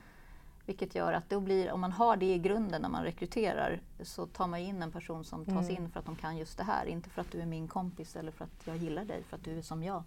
Vilket 0.67 0.95
gör 0.95 1.13
att 1.13 1.31
då 1.31 1.41
blir, 1.41 1.73
om 1.73 1.81
man 1.81 1.93
har 1.93 2.17
det 2.17 2.35
i 2.35 2.39
grunden 2.39 2.83
när 2.83 2.89
man 2.89 3.05
rekryterar 3.05 3.81
så 4.03 4.27
tar 4.27 4.47
man 4.47 4.61
in 4.61 4.83
en 4.83 4.93
person 4.93 5.25
som 5.25 5.45
tas 5.45 5.69
mm. 5.69 5.83
in 5.83 5.91
för 5.91 6.01
att 6.01 6.07
de 6.07 6.17
kan 6.17 6.37
just 6.37 6.59
det 6.59 6.65
här. 6.65 6.87
Inte 6.87 7.11
för 7.11 7.21
att 7.21 7.31
du 7.31 7.41
är 7.41 7.47
min 7.47 7.69
kompis 7.69 8.17
eller 8.17 8.33
för 8.33 8.45
att 8.45 8.67
jag 8.67 8.77
gillar 8.77 9.05
dig, 9.05 9.23
för 9.23 9.37
att 9.37 9.45
du 9.45 9.59
är 9.59 9.63
som 9.63 9.83
jag. 9.83 10.03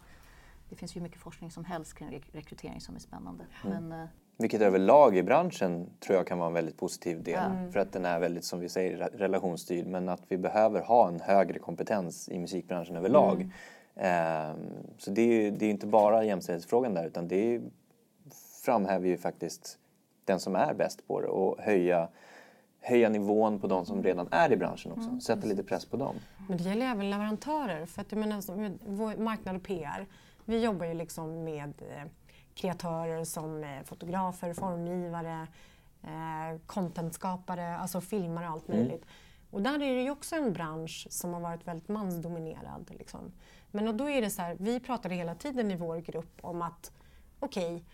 Det 0.70 0.76
finns 0.76 0.96
ju 0.96 1.02
mycket 1.02 1.20
forskning 1.20 1.52
som 1.52 1.66
helst 1.66 1.94
kring 1.94 2.24
rekrytering 2.32 2.82
som 2.82 2.96
är 2.96 3.00
spännande. 3.00 3.46
Mm. 3.66 3.88
Men, 3.88 4.02
eh, 4.02 4.08
vilket 4.38 4.62
överlag 4.62 5.18
i 5.18 5.24
branschen 5.24 5.90
tror 6.00 6.18
jag 6.18 6.28
kan 6.28 6.38
vara 6.38 6.48
en 6.48 6.54
väldigt 6.54 6.78
positiv 6.78 7.24
del. 7.24 7.52
Mm. 7.52 7.72
För 7.72 7.80
att 7.80 7.94
den 7.94 8.06
är 8.06 8.20
väldigt, 8.20 8.46
som 8.46 8.60
vi 8.60 8.70
säger, 8.70 8.98
relationsstyrd. 8.98 9.88
Men 9.88 10.10
att 10.10 10.22
vi 10.28 10.38
behöver 10.38 10.82
ha 10.82 11.08
en 11.08 11.20
högre 11.20 11.60
kompetens 11.60 12.30
i 12.30 12.40
musikbranschen 12.40 12.96
överlag. 12.96 13.52
Mm. 13.96 14.52
Um, 14.52 14.58
så 14.98 15.12
det 15.12 15.22
är, 15.22 15.52
det 15.52 15.66
är 15.66 15.70
inte 15.70 15.88
bara 15.88 16.24
jämställdhetsfrågan 16.24 16.94
där 16.94 17.08
utan 17.08 17.28
det 17.28 17.56
är, 17.56 17.62
framhäver 18.66 19.08
ju 19.08 19.18
faktiskt 19.18 19.80
den 20.28 20.40
som 20.40 20.56
är 20.56 20.74
bäst 20.74 21.08
på 21.08 21.22
det 21.22 21.28
och 21.28 21.60
höja, 21.60 22.10
höja 22.82 23.10
nivån 23.10 23.60
på 23.60 23.68
de 23.68 23.86
som 23.86 24.04
redan 24.04 24.28
är 24.32 24.52
i 24.52 24.58
branschen 24.58 24.92
också. 24.92 25.08
Mm. 25.08 25.22
Sätta 25.22 25.48
lite 25.48 25.64
press 25.64 25.86
på 25.86 25.98
dem. 25.98 26.16
Men 26.48 26.58
det 26.58 26.64
gäller 26.64 26.86
även 26.86 27.10
leverantörer. 27.10 27.86
För 27.86 28.02
att 28.02 28.12
jag 28.12 28.20
menar, 28.20 29.20
marknad 29.20 29.56
och 29.56 29.64
PR, 29.64 30.06
vi 30.46 30.64
jobbar 30.64 30.86
ju 30.86 30.94
liksom 30.94 31.44
med 31.44 31.74
eh, 31.82 32.10
kreatörer 32.56 33.24
som 33.24 33.64
eh, 33.64 33.84
fotografer, 33.84 34.54
formgivare, 34.54 35.48
eh, 36.04 36.60
contentskapare, 36.66 37.78
alltså 37.78 38.02
filmare 38.02 38.46
och 38.46 38.52
allt 38.52 38.70
mm. 38.70 38.80
möjligt. 38.80 39.04
Mm. 39.04 39.14
Och 39.52 39.62
där 39.62 39.76
är 39.76 39.96
det 39.96 40.02
ju 40.02 40.12
också 40.12 40.36
en 40.36 40.54
bransch 40.54 41.08
som 41.10 41.34
har 41.34 41.42
varit 41.42 41.68
väldigt 41.68 41.88
mansdominerad. 41.88 42.92
Liksom. 43.00 43.32
Men 43.72 43.98
då 43.98 44.10
är 44.10 44.22
det 44.22 44.30
så 44.30 44.42
här, 44.42 44.56
vi 44.60 44.80
pratade 44.80 45.16
hela 45.16 45.36
tiden 45.36 45.72
i 45.72 45.76
vår 45.76 45.98
grupp 45.98 46.38
om 46.42 46.62
att 46.62 46.92
okej, 47.40 47.76
okay, 47.76 47.86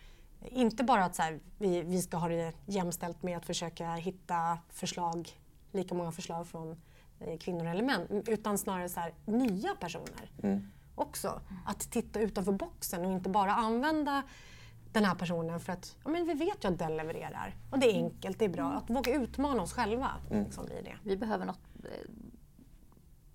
inte 0.52 0.84
bara 0.84 1.06
att 1.06 1.16
så 1.16 1.22
här, 1.22 1.40
vi, 1.58 1.82
vi 1.82 2.02
ska 2.02 2.18
ha 2.18 2.28
det 2.28 2.54
jämställt 2.66 3.24
med 3.24 3.38
att 3.38 3.46
försöka 3.46 3.94
hitta 3.94 4.58
förslag, 4.70 5.30
lika 5.72 5.96
många 5.96 6.12
förslag 6.12 6.48
från 6.48 6.82
eh, 7.20 7.38
kvinnor 7.38 7.66
eller 7.66 7.84
män, 7.84 8.24
utan 8.28 8.58
snarare 8.58 8.90
så 8.90 9.00
här, 9.00 9.14
nya 9.26 9.76
personer 9.80 10.32
mm. 10.44 10.68
också. 10.96 11.42
Att 11.66 11.80
titta 11.92 12.20
utanför 12.20 12.52
boxen 12.52 13.06
och 13.06 13.12
inte 13.12 13.30
bara 13.30 13.54
använda 13.54 14.24
den 14.92 15.06
här 15.06 15.16
personen 15.16 15.60
för 15.60 15.74
att 15.74 15.96
ja, 16.04 16.10
men 16.10 16.26
vi 16.28 16.34
vet 16.34 16.64
ju 16.64 16.70
att 16.70 16.80
den 16.80 16.98
levererar. 16.98 17.56
Och 17.72 17.80
det 17.80 17.92
är 17.92 17.94
enkelt, 17.94 18.40
det 18.40 18.46
är 18.46 18.50
bra. 18.50 18.72
Att 18.72 18.90
våga 18.90 19.14
utmana 19.16 19.62
oss 19.62 19.74
själva. 19.74 20.12
Mm. 20.32 20.44
Liksom, 20.44 20.66
i 20.68 20.82
det. 20.84 20.96
Vi 21.04 21.18
behöver 21.18 21.46
något 21.46 21.60
eh, 21.84 21.90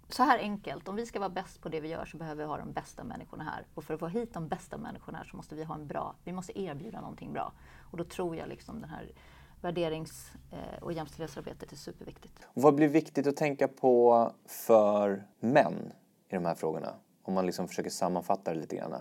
så 0.08 0.22
här 0.22 0.38
enkelt, 0.38 0.88
om 0.88 0.96
vi 0.96 1.06
ska 1.06 1.18
vara 1.18 1.30
bäst 1.30 1.60
på 1.60 1.68
det 1.68 1.80
vi 1.80 1.88
gör 1.88 2.04
så 2.04 2.16
behöver 2.16 2.44
vi 2.44 2.48
ha 2.48 2.56
de 2.56 2.72
bästa 2.72 3.04
människorna 3.04 3.44
här. 3.44 3.66
Och 3.74 3.84
för 3.84 3.94
att 3.94 4.00
få 4.00 4.06
hit 4.06 4.34
de 4.34 4.48
bästa 4.48 4.78
människorna 4.78 5.18
här 5.18 5.24
så 5.24 5.36
måste 5.36 5.54
vi 5.54 5.64
ha 5.64 5.74
en 5.74 5.86
bra, 5.86 6.14
vi 6.24 6.32
måste 6.32 6.60
erbjuda 6.60 7.00
någonting 7.00 7.32
bra. 7.32 7.52
Och 7.90 7.96
då 7.96 8.04
tror 8.04 8.36
jag 8.36 8.48
liksom 8.48 8.80
den 8.80 8.90
här 8.90 9.12
värderings 9.60 10.32
eh, 10.50 10.82
och 10.82 10.92
jämställdhetsarbetet 10.92 11.72
är 11.72 11.76
superviktigt. 11.76 12.38
Och 12.44 12.62
vad 12.62 12.74
blir 12.74 12.88
viktigt 12.88 13.26
att 13.26 13.36
tänka 13.36 13.68
på 13.68 14.32
för 14.46 15.26
män 15.40 15.92
i 16.28 16.34
de 16.34 16.44
här 16.44 16.54
frågorna? 16.54 16.94
Om 17.22 17.34
man 17.34 17.46
liksom 17.46 17.68
försöker 17.68 17.90
sammanfatta 17.90 18.54
det 18.54 18.60
lite 18.60 18.76
grann. 18.76 18.94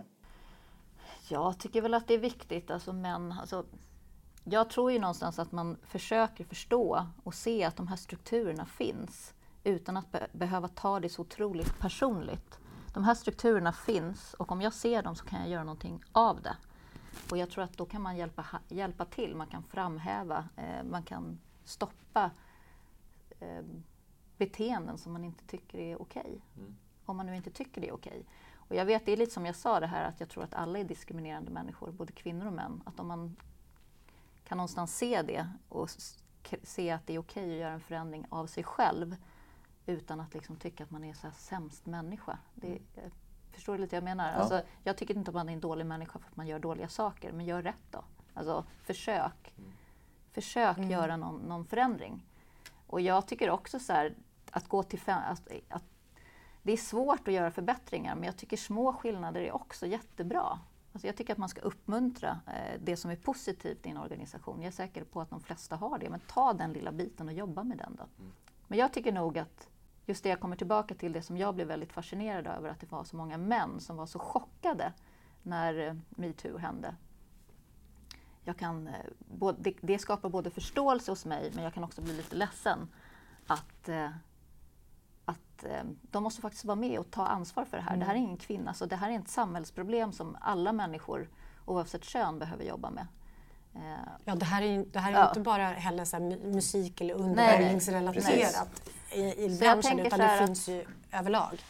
Jag 1.30 1.60
tycker 1.60 1.82
väl 1.82 1.93
att 1.93 2.08
det 2.08 2.14
är 2.14 2.18
viktigt, 2.20 2.72
alltså 2.72 2.93
män, 2.93 3.32
alltså, 3.32 3.66
jag 4.43 4.70
tror 4.70 4.91
ju 4.91 4.99
någonstans 4.99 5.39
att 5.39 5.51
man 5.51 5.78
försöker 5.84 6.43
förstå 6.43 7.05
och 7.24 7.34
se 7.34 7.64
att 7.64 7.76
de 7.76 7.88
här 7.88 7.95
strukturerna 7.95 8.66
finns 8.66 9.34
utan 9.68 9.97
att 9.97 10.11
be 10.11 10.28
behöva 10.32 10.68
ta 10.68 10.99
det 10.99 11.09
så 11.09 11.22
otroligt 11.22 11.80
personligt. 11.80 12.59
De 12.93 13.03
här 13.03 13.15
strukturerna 13.15 13.74
finns 13.74 14.34
och 14.34 14.51
om 14.51 14.61
jag 14.61 14.74
ser 14.74 15.03
dem 15.03 15.15
så 15.15 15.26
kan 15.26 15.39
jag 15.39 15.49
göra 15.49 15.63
någonting 15.63 16.03
av 16.11 16.41
det. 16.41 16.57
Och 17.32 17.38
jag 17.38 17.49
tror 17.49 17.63
att 17.63 17.78
då 17.78 17.86
kan 17.86 18.01
man 18.01 18.18
hjälpa, 18.18 18.45
hjälpa 18.68 19.05
till, 19.05 19.36
man 19.36 19.47
kan 19.47 19.63
framhäva, 19.63 20.49
eh, 20.55 20.84
man 20.84 21.03
kan 21.03 21.39
stoppa 21.63 22.32
eh, 23.39 23.63
beteenden 24.38 24.97
som 24.97 25.13
man 25.13 25.24
inte 25.24 25.45
tycker 25.47 25.78
är 25.78 26.01
okej. 26.01 26.22
Okay. 26.22 26.39
Mm. 26.57 26.76
Om 27.05 27.18
man 27.18 27.26
nu 27.26 27.36
inte 27.36 27.51
tycker 27.51 27.82
det 27.82 27.88
är 27.88 27.93
okej. 27.93 28.11
Okay. 28.11 28.24
Och 28.55 28.76
jag 28.76 28.86
vet, 28.86 29.05
det 29.05 29.11
är 29.11 29.18
lite 29.18 29.34
som 29.34 29.45
jag 29.45 29.55
sa 29.55 29.80
det 29.80 29.88
här 29.88 30.03
att 30.03 30.20
jag 30.20 30.30
tror 30.30 30.43
att 30.43 30.53
alla 30.53 30.80
är 30.80 30.84
diskriminerande 30.84 31.51
människor, 31.51 31.91
både 31.91 32.11
kvinnor 32.11 32.47
och 32.47 32.53
män. 32.53 32.84
Att 32.86 32.99
om 32.99 33.07
man 33.07 33.36
kan 34.43 34.57
någonstans 34.57 34.97
se 34.97 35.22
det 35.22 35.49
och 35.70 35.89
se 36.63 36.91
att 36.91 37.07
det 37.07 37.15
är 37.15 37.20
okej 37.20 37.53
att 37.53 37.59
göra 37.59 37.74
en 37.74 37.80
förändring 37.80 38.26
av 38.30 38.47
sig 38.47 38.63
själv 38.63 39.15
utan 39.88 40.20
att 40.20 40.34
liksom 40.34 40.56
tycka 40.56 40.84
att 40.84 40.92
man 40.92 41.04
är 41.04 41.14
så 41.14 41.28
här 41.28 41.34
sämst 41.34 41.86
människa. 41.86 42.38
Det, 42.56 42.68
mm. 42.68 43.12
förstår 43.52 43.74
du 43.74 43.80
lite 43.80 43.96
vad 43.96 44.10
jag 44.10 44.18
menar? 44.18 44.32
Ja. 44.32 44.36
Alltså, 44.36 44.62
jag 44.84 44.98
tycker 44.98 45.18
inte 45.18 45.32
att 45.32 45.36
man 45.36 45.50
är 45.50 45.54
en 45.54 45.60
dålig 45.60 45.86
människa 45.86 46.20
för 46.20 46.28
att 46.28 46.36
man 46.36 46.48
gör 46.48 46.60
dåliga 46.60 46.88
saker, 46.88 47.32
men 47.32 47.46
gör 47.46 47.62
rätt 47.62 47.84
då. 47.92 48.04
Alltså, 48.34 48.66
försök. 48.84 49.54
Mm. 49.58 49.72
Försök 50.32 50.78
mm. 50.78 50.90
göra 50.90 51.18
någon, 51.18 51.40
någon, 51.40 51.66
förändring. 51.66 52.26
Och 52.88 53.02
jag 53.02 53.28
tycker 53.28 53.50
också 53.50 53.80
så 53.80 53.94
här, 53.94 54.16
att 54.52 54.68
gå 54.68 54.84
till 54.84 55.00
fem, 55.00 55.22
att, 55.26 55.48
att 55.70 55.84
det 56.64 56.72
är 56.72 56.78
svårt 56.78 57.28
att 57.28 57.34
göra 57.34 57.52
förbättringar, 57.52 58.16
men 58.16 58.24
jag 58.24 58.38
tycker 58.38 58.58
små 58.58 58.94
skillnader 58.94 59.42
är 59.42 59.56
också 59.56 59.86
jättebra. 59.86 60.60
Alltså 60.94 61.08
jag 61.08 61.16
tycker 61.16 61.34
att 61.34 61.40
man 61.40 61.50
ska 61.50 61.62
uppmuntra 61.62 62.40
eh, 62.48 62.80
det 62.80 62.98
som 62.98 63.12
är 63.12 63.16
positivt 63.16 63.86
i 63.86 63.90
en 63.90 63.98
organisation. 63.98 64.62
Jag 64.62 64.68
är 64.68 64.72
säker 64.72 65.04
på 65.04 65.22
att 65.22 65.30
de 65.30 65.40
flesta 65.40 65.76
har 65.76 65.98
det, 66.00 66.10
men 66.10 66.20
ta 66.20 66.54
den 66.54 66.74
lilla 66.74 66.92
biten 66.92 67.28
och 67.28 67.34
jobba 67.34 67.64
med 67.64 67.78
den 67.78 67.96
då. 67.96 68.04
Mm. 68.20 68.32
Men 68.68 68.80
jag 68.80 68.94
tycker 68.94 69.12
nog 69.12 69.38
att 69.38 69.70
just 70.08 70.24
det 70.24 70.30
jag 70.30 70.39
kommer 70.39 70.55
tillbaka 70.55 70.95
till, 70.95 71.14
det 71.14 71.22
som 71.22 71.38
jag 71.38 71.55
blev 71.55 71.68
väldigt 71.68 71.93
fascinerad 71.93 72.47
över, 72.47 72.70
att 72.70 72.80
det 72.80 72.91
var 72.91 73.03
så 73.03 73.16
många 73.16 73.38
män 73.38 73.80
som 73.80 73.97
var 73.97 74.05
så 74.05 74.20
chockade 74.20 74.93
när 75.43 75.88
eh, 75.88 75.95
metoo 76.10 76.58
hände. 76.58 76.95
Jag 78.43 78.58
kan, 78.58 78.88
eh, 78.88 79.53
det 79.82 79.99
skapar 79.99 80.30
både 80.30 80.49
förståelse 80.49 81.12
hos 81.12 81.26
mig, 81.26 81.51
men 81.55 81.64
jag 81.64 81.74
kan 81.74 81.84
också 81.84 82.01
bli 82.01 82.18
lite 82.18 82.36
ledsen 82.36 82.88
att, 83.47 83.89
att 85.26 85.66
de 86.01 86.24
måste 86.24 86.41
faktiskt 86.41 86.66
vara 86.66 86.76
med 86.76 86.99
och 86.99 87.12
ta 87.12 87.26
ansvar 87.28 87.66
för 87.66 87.78
det 87.78 87.84
här. 87.84 87.89
Mm. 87.89 87.99
Det 87.99 88.05
här 88.05 88.14
är 88.14 88.20
ingen 88.20 88.38
kvinna, 88.38 88.74
så 88.74 88.86
det 88.86 88.95
här 88.95 89.12
är 89.12 89.20
ett 89.20 89.30
samhällsproblem 89.30 90.12
som 90.12 90.38
alla 90.41 90.74
människor 90.74 91.30
oavsett 91.66 92.03
kön 92.03 92.39
behöver 92.39 92.64
jobba 92.64 92.89
med. 92.89 93.08
Ja, 94.25 94.36
det 94.36 94.45
här 94.45 94.61
är, 94.61 94.86
det 94.91 94.99
här 94.99 95.11
är 95.11 95.15
ja. 95.15 95.28
inte 95.28 95.39
bara 95.39 95.67
heller 95.67 96.05
så 96.05 96.19
musik 96.19 97.01
eller 97.01 97.13
underhållningsrelaterat 97.13 98.89
i, 99.11 99.45
i 99.45 99.57
branschen 99.59 99.99
utan 99.99 100.19
det 100.19 100.45
finns 100.47 100.69
ju 100.69 100.86
överlag. 101.11 101.61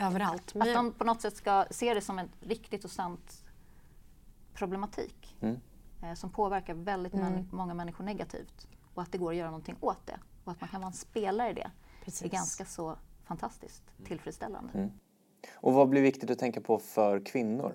överallt. 0.00 0.54
Men 0.54 0.68
att 0.68 0.74
de 0.74 0.92
på 0.92 1.04
något 1.04 1.22
sätt 1.22 1.36
ska 1.36 1.64
se 1.70 1.94
det 1.94 2.00
som 2.00 2.18
en 2.18 2.28
riktigt 2.40 2.84
och 2.84 2.90
sant 2.90 3.44
problematik 4.54 5.36
mm. 5.40 5.60
eh, 6.02 6.14
som 6.14 6.30
påverkar 6.30 6.74
väldigt 6.74 7.14
mm. 7.14 7.48
många 7.52 7.74
människor 7.74 8.04
negativt 8.04 8.68
och 8.94 9.02
att 9.02 9.12
det 9.12 9.18
går 9.18 9.30
att 9.30 9.36
göra 9.36 9.50
någonting 9.50 9.76
åt 9.80 10.06
det 10.06 10.18
och 10.44 10.52
att 10.52 10.60
man 10.60 10.70
kan 10.70 10.80
vara 10.80 10.88
en 10.88 10.92
spelare 10.92 11.50
i 11.50 11.54
det 11.54 11.70
Precis. 12.04 12.22
är 12.22 12.28
ganska 12.28 12.64
så 12.64 12.96
fantastiskt 13.24 13.82
tillfredsställande. 14.04 14.72
Mm. 14.74 14.90
Och 15.54 15.74
vad 15.74 15.88
blir 15.88 16.02
viktigt 16.02 16.30
att 16.30 16.38
tänka 16.38 16.60
på 16.60 16.78
för 16.78 17.24
kvinnor? 17.26 17.74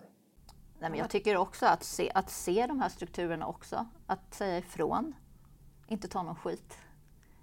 Nej, 0.83 0.89
men 0.89 0.99
jag 0.99 1.09
tycker 1.09 1.37
också 1.37 1.65
att 1.65 1.83
se, 1.83 2.11
att 2.15 2.29
se 2.29 2.67
de 2.67 2.79
här 2.79 2.89
strukturerna 2.89 3.47
också, 3.47 3.85
att 4.07 4.33
säga 4.33 4.57
ifrån, 4.57 5.13
inte 5.87 6.07
ta 6.07 6.23
någon 6.23 6.35
skit. 6.35 6.77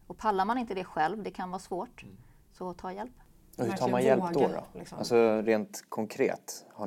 Och 0.06 0.18
pallar 0.18 0.44
man 0.44 0.58
inte 0.58 0.74
det 0.74 0.84
själv, 0.84 1.22
det 1.22 1.30
kan 1.30 1.50
vara 1.50 1.58
svårt, 1.58 2.02
mm. 2.02 2.16
så 2.52 2.74
ta 2.74 2.92
hjälp. 2.92 3.12
Och 3.58 3.64
hur 3.64 3.72
tar 3.72 3.88
man 3.88 4.02
hjälp 4.02 4.24
då? 4.32 4.40
då? 4.40 4.78
Liksom. 4.78 4.98
Alltså 4.98 5.42
rent 5.42 5.84
konkret, 5.88 6.66
har 6.72 6.86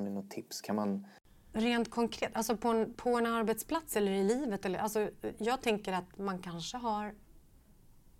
ni 0.00 0.10
något 0.10 0.30
tips? 0.30 0.60
Kan 0.60 0.76
man... 0.76 1.06
Rent 1.52 1.90
konkret, 1.90 2.36
alltså 2.36 2.56
på 2.56 2.68
en, 2.68 2.94
på 2.94 3.10
en 3.10 3.26
arbetsplats 3.26 3.96
eller 3.96 4.12
i 4.12 4.24
livet? 4.24 4.64
Eller, 4.64 4.78
alltså, 4.78 5.10
jag 5.38 5.62
tänker 5.62 5.92
att 5.92 6.18
man 6.18 6.38
kanske 6.38 6.76
har 6.76 7.14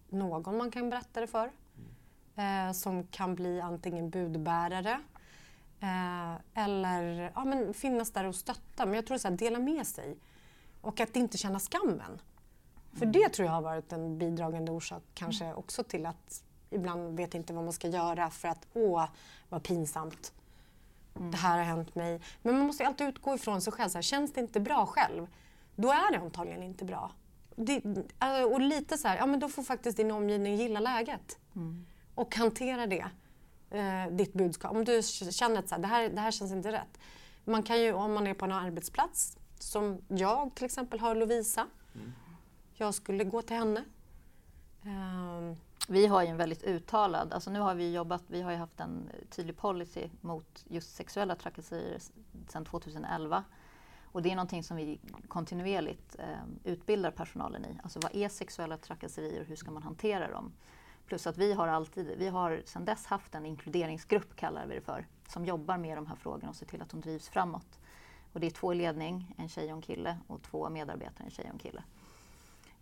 någon 0.09 0.57
man 0.57 0.71
kan 0.71 0.91
berätta 0.91 1.21
det 1.21 1.27
för. 1.27 1.53
Mm. 2.37 2.68
Eh, 2.68 2.73
som 2.73 3.07
kan 3.07 3.35
bli 3.35 3.61
antingen 3.61 4.11
budbärare 4.11 5.01
eh, 5.81 6.64
eller 6.64 7.33
ja, 7.35 7.45
men 7.45 7.74
finnas 7.74 8.11
där 8.11 8.24
och 8.24 8.35
stötta. 8.35 8.87
Men 8.87 8.95
jag 8.95 9.07
tror 9.07 9.26
att 9.26 9.39
dela 9.39 9.59
med 9.59 9.87
sig 9.87 10.16
och 10.81 11.01
att 11.01 11.16
inte 11.16 11.39
känna 11.39 11.59
skammen. 11.61 12.20
För 12.93 13.07
mm. 13.07 13.12
det 13.12 13.28
tror 13.28 13.47
jag 13.47 13.53
har 13.53 13.62
varit 13.62 13.93
en 13.93 14.18
bidragande 14.18 14.72
orsak 14.72 15.03
kanske 15.14 15.55
också 15.55 15.85
till 15.85 16.07
att 16.07 16.45
ibland 16.70 17.16
vet 17.16 17.35
inte 17.35 17.53
vad 17.53 17.64
man 17.64 17.72
ska 17.72 17.89
göra 17.89 18.31
för 18.31 18.49
att 18.49 18.66
åh, 18.72 19.05
vad 19.49 19.62
pinsamt. 19.62 20.33
Mm. 21.16 21.31
Det 21.31 21.37
här 21.37 21.59
har 21.59 21.64
hänt 21.64 21.95
mig. 21.95 22.20
Men 22.43 22.55
man 22.55 22.66
måste 22.66 22.87
alltid 22.87 23.09
utgå 23.09 23.35
ifrån 23.35 23.61
sig 23.61 23.72
själv. 23.72 23.89
Så 23.89 23.99
här, 23.99 24.03
känns 24.03 24.33
det 24.33 24.41
inte 24.41 24.61
bra 24.61 24.87
själv, 24.87 25.26
då 25.76 25.91
är 25.91 26.12
det 26.12 26.18
antagligen 26.18 26.62
inte 26.62 26.85
bra. 26.85 27.12
Det, 27.57 27.83
alltså, 28.18 28.55
och 28.55 28.61
lite 28.61 28.99
så 28.99 29.09
här, 29.09 29.16
ja 29.16 29.26
men 29.26 29.41
då 29.41 29.49
får 29.49 29.62
faktiskt 29.62 29.97
din 29.97 30.11
omgivning 30.11 30.57
gilla 30.57 30.81
läget. 30.81 31.39
Mm. 31.57 31.87
Och 32.14 32.37
hantera 32.37 32.87
det, 32.87 33.07
eh, 33.71 34.07
ditt 34.11 34.33
budskap. 34.33 34.71
Om 34.73 34.85
du 34.85 35.03
känner 35.31 35.59
att 35.59 35.68
så 35.68 35.75
här, 35.75 35.83
det, 35.83 35.89
här, 35.89 36.09
det 36.09 36.21
här 36.21 36.31
känns 36.31 36.53
inte 36.53 36.73
rätt. 36.73 36.99
Man 37.45 37.62
kan 37.62 37.81
ju, 37.81 37.93
om 37.93 38.12
man 38.12 38.27
är 38.27 38.35
på 38.35 38.45
en 38.45 38.53
arbetsplats, 38.53 39.39
som 39.59 39.99
jag 40.09 40.55
till 40.55 40.64
exempel 40.64 41.01
har 41.01 41.14
Lovisa, 41.14 41.66
mm 41.95 42.12
jag 42.81 42.95
skulle 42.95 43.25
gå 43.25 43.43
till 43.43 43.57
henne. 43.57 43.85
Eh, 44.85 45.57
Vi 45.89 46.07
har 46.07 46.23
ju 46.23 46.29
en 46.29 46.37
väldigt 46.37 46.62
uttalad, 46.62 47.33
alltså 47.33 47.51
nu 47.51 47.61
har 47.61 47.75
vi 47.75 47.93
jobbat, 47.93 48.23
vi 48.27 48.43
har 48.43 48.51
ju 48.51 48.57
haft 48.57 48.81
en 48.81 49.11
tydlig 49.31 49.57
policy 49.57 50.09
mot 50.21 50.64
just 50.68 50.97
sexuella 50.97 51.35
trakasserier 51.37 51.99
sedan 52.49 52.64
2011. 52.64 53.45
Och 54.12 54.23
det 54.23 54.31
är 54.31 54.37
någonting 54.37 54.62
som 54.62 54.77
vi 54.77 55.01
kontinuerligt 55.29 56.16
eh, 56.18 56.73
utbildar 56.73 57.11
personalen 57.11 57.64
i. 57.64 57.79
Alltså 57.83 58.01
vad 58.01 58.14
är 58.14 58.29
sexuella 58.29 58.77
trakasserier 58.77 59.41
och 59.41 59.47
hur 59.47 59.57
ska 59.57 59.71
man 59.71 59.83
hantera 59.83 60.31
dem? 60.31 60.53
Plus 61.11 61.27
att 61.27 61.39
vi 61.39 61.53
har 61.53 61.69
alltid, 61.69 62.07
vi 62.19 62.29
har 62.29 62.63
sedan 62.65 62.85
dess 62.85 63.07
haft 63.07 63.35
en 63.35 63.47
inkluderingsgrupp 63.47 64.37
kallar 64.37 64.67
vi 64.67 64.75
det 64.75 64.81
för, 64.81 65.07
som 65.29 65.45
jobbar 65.45 65.79
med 65.79 65.99
de 65.99 66.07
här 66.07 66.17
frågorna 66.17 66.49
och 66.49 66.57
ser 66.57 66.67
till 66.67 66.83
att 66.83 66.91
de 66.91 67.01
drivs 67.01 67.29
framåt. 67.29 67.79
Och 68.33 68.41
det 68.41 68.47
är 68.47 68.51
två 68.51 68.73
i 68.73 68.77
ledning, 68.77 69.35
en 69.39 69.49
tjej 69.49 69.65
och 69.65 69.77
en 69.77 69.83
kille 69.83 70.19
och 70.27 70.43
två 70.43 70.69
medarbetare, 70.69 71.25
en 71.25 71.31
tjej 71.31 71.45
och 71.45 71.53
en 71.53 71.59
kille. 71.59 71.83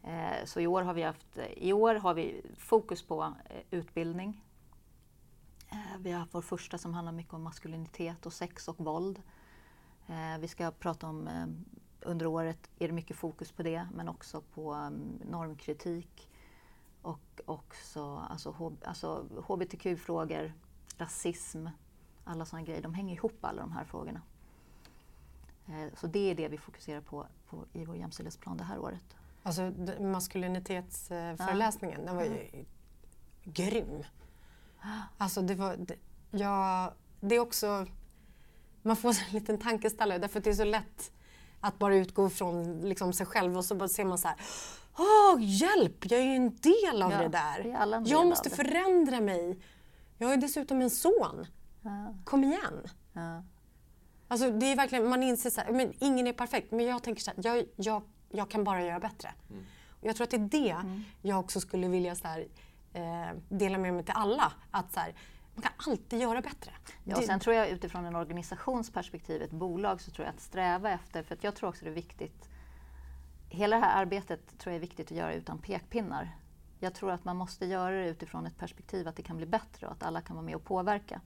Eh, 0.02 0.44
så 0.44 0.60
i 0.60 0.66
år 0.66 0.82
har 0.82 0.94
vi 0.94 1.02
haft, 1.02 1.38
i 1.56 1.72
år 1.72 1.94
har 1.94 2.14
vi 2.14 2.42
fokus 2.58 3.02
på 3.02 3.22
eh, 3.22 3.60
utbildning. 3.70 4.44
Eh, 5.70 5.98
vi 5.98 6.12
har 6.12 6.18
haft 6.18 6.34
vår 6.34 6.42
första 6.42 6.78
som 6.78 6.94
handlar 6.94 7.12
mycket 7.12 7.34
om 7.34 7.42
maskulinitet 7.42 8.26
och 8.26 8.32
sex 8.32 8.68
och 8.68 8.80
våld. 8.80 9.22
Eh, 10.06 10.38
vi 10.40 10.48
ska 10.48 10.70
prata 10.70 11.06
om, 11.06 11.28
eh, 11.28 11.46
under 12.00 12.26
året 12.26 12.70
är 12.78 12.88
det 12.88 12.94
mycket 12.94 13.16
fokus 13.16 13.52
på 13.52 13.62
det, 13.62 13.88
men 13.94 14.08
också 14.08 14.40
på 14.40 14.72
mm, 14.72 15.20
normkritik 15.30 16.28
och 17.02 17.40
också 17.44 18.26
alltså, 18.30 18.72
alltså 18.84 19.26
hbtq-frågor, 19.48 20.52
rasism, 20.98 21.66
alla 22.24 22.44
sådana 22.44 22.66
grejer. 22.66 22.82
De 22.82 22.94
hänger 22.94 23.14
ihop 23.14 23.38
alla 23.40 23.62
de 23.62 23.72
här 23.72 23.84
frågorna. 23.84 24.22
Så 25.94 26.06
det 26.06 26.30
är 26.30 26.34
det 26.34 26.48
vi 26.48 26.58
fokuserar 26.58 27.00
på, 27.00 27.26
på 27.50 27.64
i 27.72 27.84
vår 27.84 27.96
jämställdhetsplan 27.96 28.56
det 28.56 28.64
här 28.64 28.78
året. 28.78 29.16
Alltså 29.42 29.72
maskulinitetsföreläsningen, 30.00 32.00
ja. 32.00 32.06
den 32.06 32.16
var 32.16 32.24
ju 32.24 32.30
mm. 32.30 32.66
grym. 33.44 34.04
Alltså 35.18 35.42
det 35.42 35.54
var, 35.54 35.76
det, 35.76 35.94
ja, 36.30 36.92
det 37.20 37.34
är 37.34 37.40
också, 37.40 37.86
man 38.82 38.96
får 38.96 39.08
en 39.28 39.32
liten 39.32 39.58
tankeställare 39.58 40.18
därför 40.18 40.38
att 40.38 40.44
det 40.44 40.50
är 40.50 40.54
så 40.54 40.64
lätt 40.64 41.12
att 41.60 41.78
bara 41.78 41.96
utgå 41.96 42.30
från 42.30 42.80
liksom, 42.80 43.12
sig 43.12 43.26
själv 43.26 43.56
och 43.56 43.64
så 43.64 43.74
bara 43.74 43.88
ser 43.88 44.04
man 44.04 44.18
så 44.18 44.28
här 44.28 44.36
Åh, 44.98 45.36
hjälp! 45.40 46.10
Jag 46.10 46.20
är 46.20 46.24
ju 46.24 46.36
en 46.36 46.56
del 46.56 47.02
av 47.02 47.12
ja, 47.12 47.22
det 47.22 47.28
där. 47.28 48.02
Jag 48.06 48.26
måste 48.26 48.50
förändra 48.50 49.20
mig. 49.20 49.60
Jag 50.18 50.28
har 50.28 50.34
ju 50.34 50.40
dessutom 50.40 50.82
en 50.82 50.90
son. 50.90 51.46
Ja. 51.82 52.14
Kom 52.24 52.44
igen! 52.44 52.88
Ja. 53.12 53.42
Alltså, 54.28 54.50
det 54.50 54.66
är 54.66 54.76
verkligen, 54.76 55.08
man 55.08 55.22
inser 55.22 55.50
så 55.50 55.60
här, 55.60 55.72
men 55.72 55.92
ingen 55.98 56.26
är 56.26 56.32
perfekt, 56.32 56.72
men 56.72 56.86
jag 56.86 57.02
tänker 57.02 57.22
så 57.22 57.30
här, 57.30 57.40
jag, 57.42 57.66
jag 57.76 58.02
jag 58.30 58.50
kan 58.50 58.64
bara 58.64 58.82
göra 58.82 59.00
bättre. 59.00 59.34
Mm. 59.50 59.64
Och 60.00 60.06
jag 60.06 60.16
tror 60.16 60.24
att 60.24 60.30
det 60.30 60.36
är 60.36 60.48
det 60.48 60.70
mm. 60.70 61.02
jag 61.22 61.40
också 61.40 61.60
skulle 61.60 61.88
vilja 61.88 62.14
så 62.14 62.28
här, 62.28 62.46
eh, 62.92 63.36
dela 63.48 63.78
med 63.78 63.94
mig 63.94 64.04
till 64.04 64.14
alla. 64.16 64.52
Att 64.70 64.92
så 64.92 65.00
här, 65.00 65.14
man 65.54 65.62
kan 65.62 65.72
alltid 65.76 66.20
göra 66.20 66.40
bättre. 66.40 66.72
Ja, 67.04 67.16
och 67.16 67.24
sen 67.24 67.40
tror 67.40 67.56
jag 67.56 67.68
utifrån 67.68 68.04
en 68.04 68.16
organisationsperspektiv, 68.16 69.42
ett 69.42 69.50
bolag, 69.50 70.00
så 70.00 70.10
tror 70.10 70.26
jag 70.26 70.34
att 70.34 70.40
sträva 70.40 70.90
efter, 70.90 71.22
för 71.22 71.38
jag 71.40 71.54
tror 71.54 71.68
också 71.68 71.84
det 71.84 71.90
är 71.90 71.94
viktigt, 71.94 72.48
hela 73.48 73.76
det 73.76 73.82
här 73.82 74.02
arbetet 74.02 74.58
tror 74.58 74.72
jag 74.72 74.76
är 74.76 74.80
viktigt 74.80 75.12
att 75.12 75.18
göra 75.18 75.34
utan 75.34 75.58
pekpinnar. 75.58 76.36
Jag 76.80 76.94
tror 76.94 77.10
att 77.10 77.24
man 77.24 77.36
måste 77.36 77.66
göra 77.66 77.96
det 77.96 78.08
utifrån 78.08 78.46
ett 78.46 78.58
perspektiv 78.58 79.08
att 79.08 79.16
det 79.16 79.22
kan 79.22 79.36
bli 79.36 79.46
bättre 79.46 79.86
och 79.86 79.92
att 79.92 80.02
alla 80.02 80.20
kan 80.20 80.36
vara 80.36 80.46
med 80.46 80.54
och 80.54 80.64
påverka. 80.64 81.20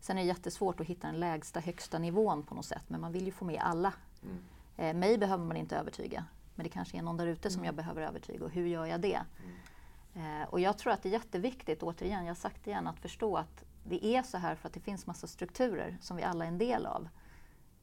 Sen 0.00 0.18
är 0.18 0.22
det 0.22 0.28
jättesvårt 0.28 0.80
att 0.80 0.86
hitta 0.86 1.06
den 1.06 1.20
lägsta, 1.20 1.60
högsta 1.60 1.98
nivån 1.98 2.42
på 2.42 2.54
något 2.54 2.64
sätt, 2.64 2.84
men 2.88 3.00
man 3.00 3.12
vill 3.12 3.26
ju 3.26 3.32
få 3.32 3.44
med 3.44 3.60
alla. 3.62 3.92
Mm. 4.22 4.38
Eh, 4.76 4.96
mig 4.96 5.18
behöver 5.18 5.44
man 5.44 5.56
inte 5.56 5.76
övertyga. 5.76 6.24
Men 6.54 6.64
det 6.64 6.70
kanske 6.70 6.98
är 6.98 7.02
någon 7.02 7.16
där 7.16 7.26
ute 7.26 7.50
som 7.50 7.64
jag 7.64 7.72
mm. 7.72 7.76
behöver 7.76 8.02
övertyga 8.02 8.44
och 8.44 8.50
hur 8.50 8.66
gör 8.66 8.86
jag 8.86 9.00
det? 9.00 9.20
Mm. 10.14 10.42
Eh, 10.42 10.48
och 10.48 10.60
jag 10.60 10.78
tror 10.78 10.92
att 10.92 11.02
det 11.02 11.08
är 11.08 11.12
jätteviktigt, 11.12 11.82
återigen, 11.82 12.24
jag 12.24 12.30
har 12.30 12.34
sagt 12.34 12.64
det 12.64 12.70
igen, 12.70 12.86
att 12.86 12.98
förstå 12.98 13.36
att 13.36 13.64
det 13.84 14.04
är 14.04 14.22
så 14.22 14.38
här 14.38 14.54
för 14.54 14.68
att 14.68 14.74
det 14.74 14.80
finns 14.80 15.06
massa 15.06 15.26
strukturer 15.26 15.98
som 16.00 16.16
vi 16.16 16.22
alla 16.22 16.44
är 16.44 16.48
en 16.48 16.58
del 16.58 16.86
av. 16.86 17.08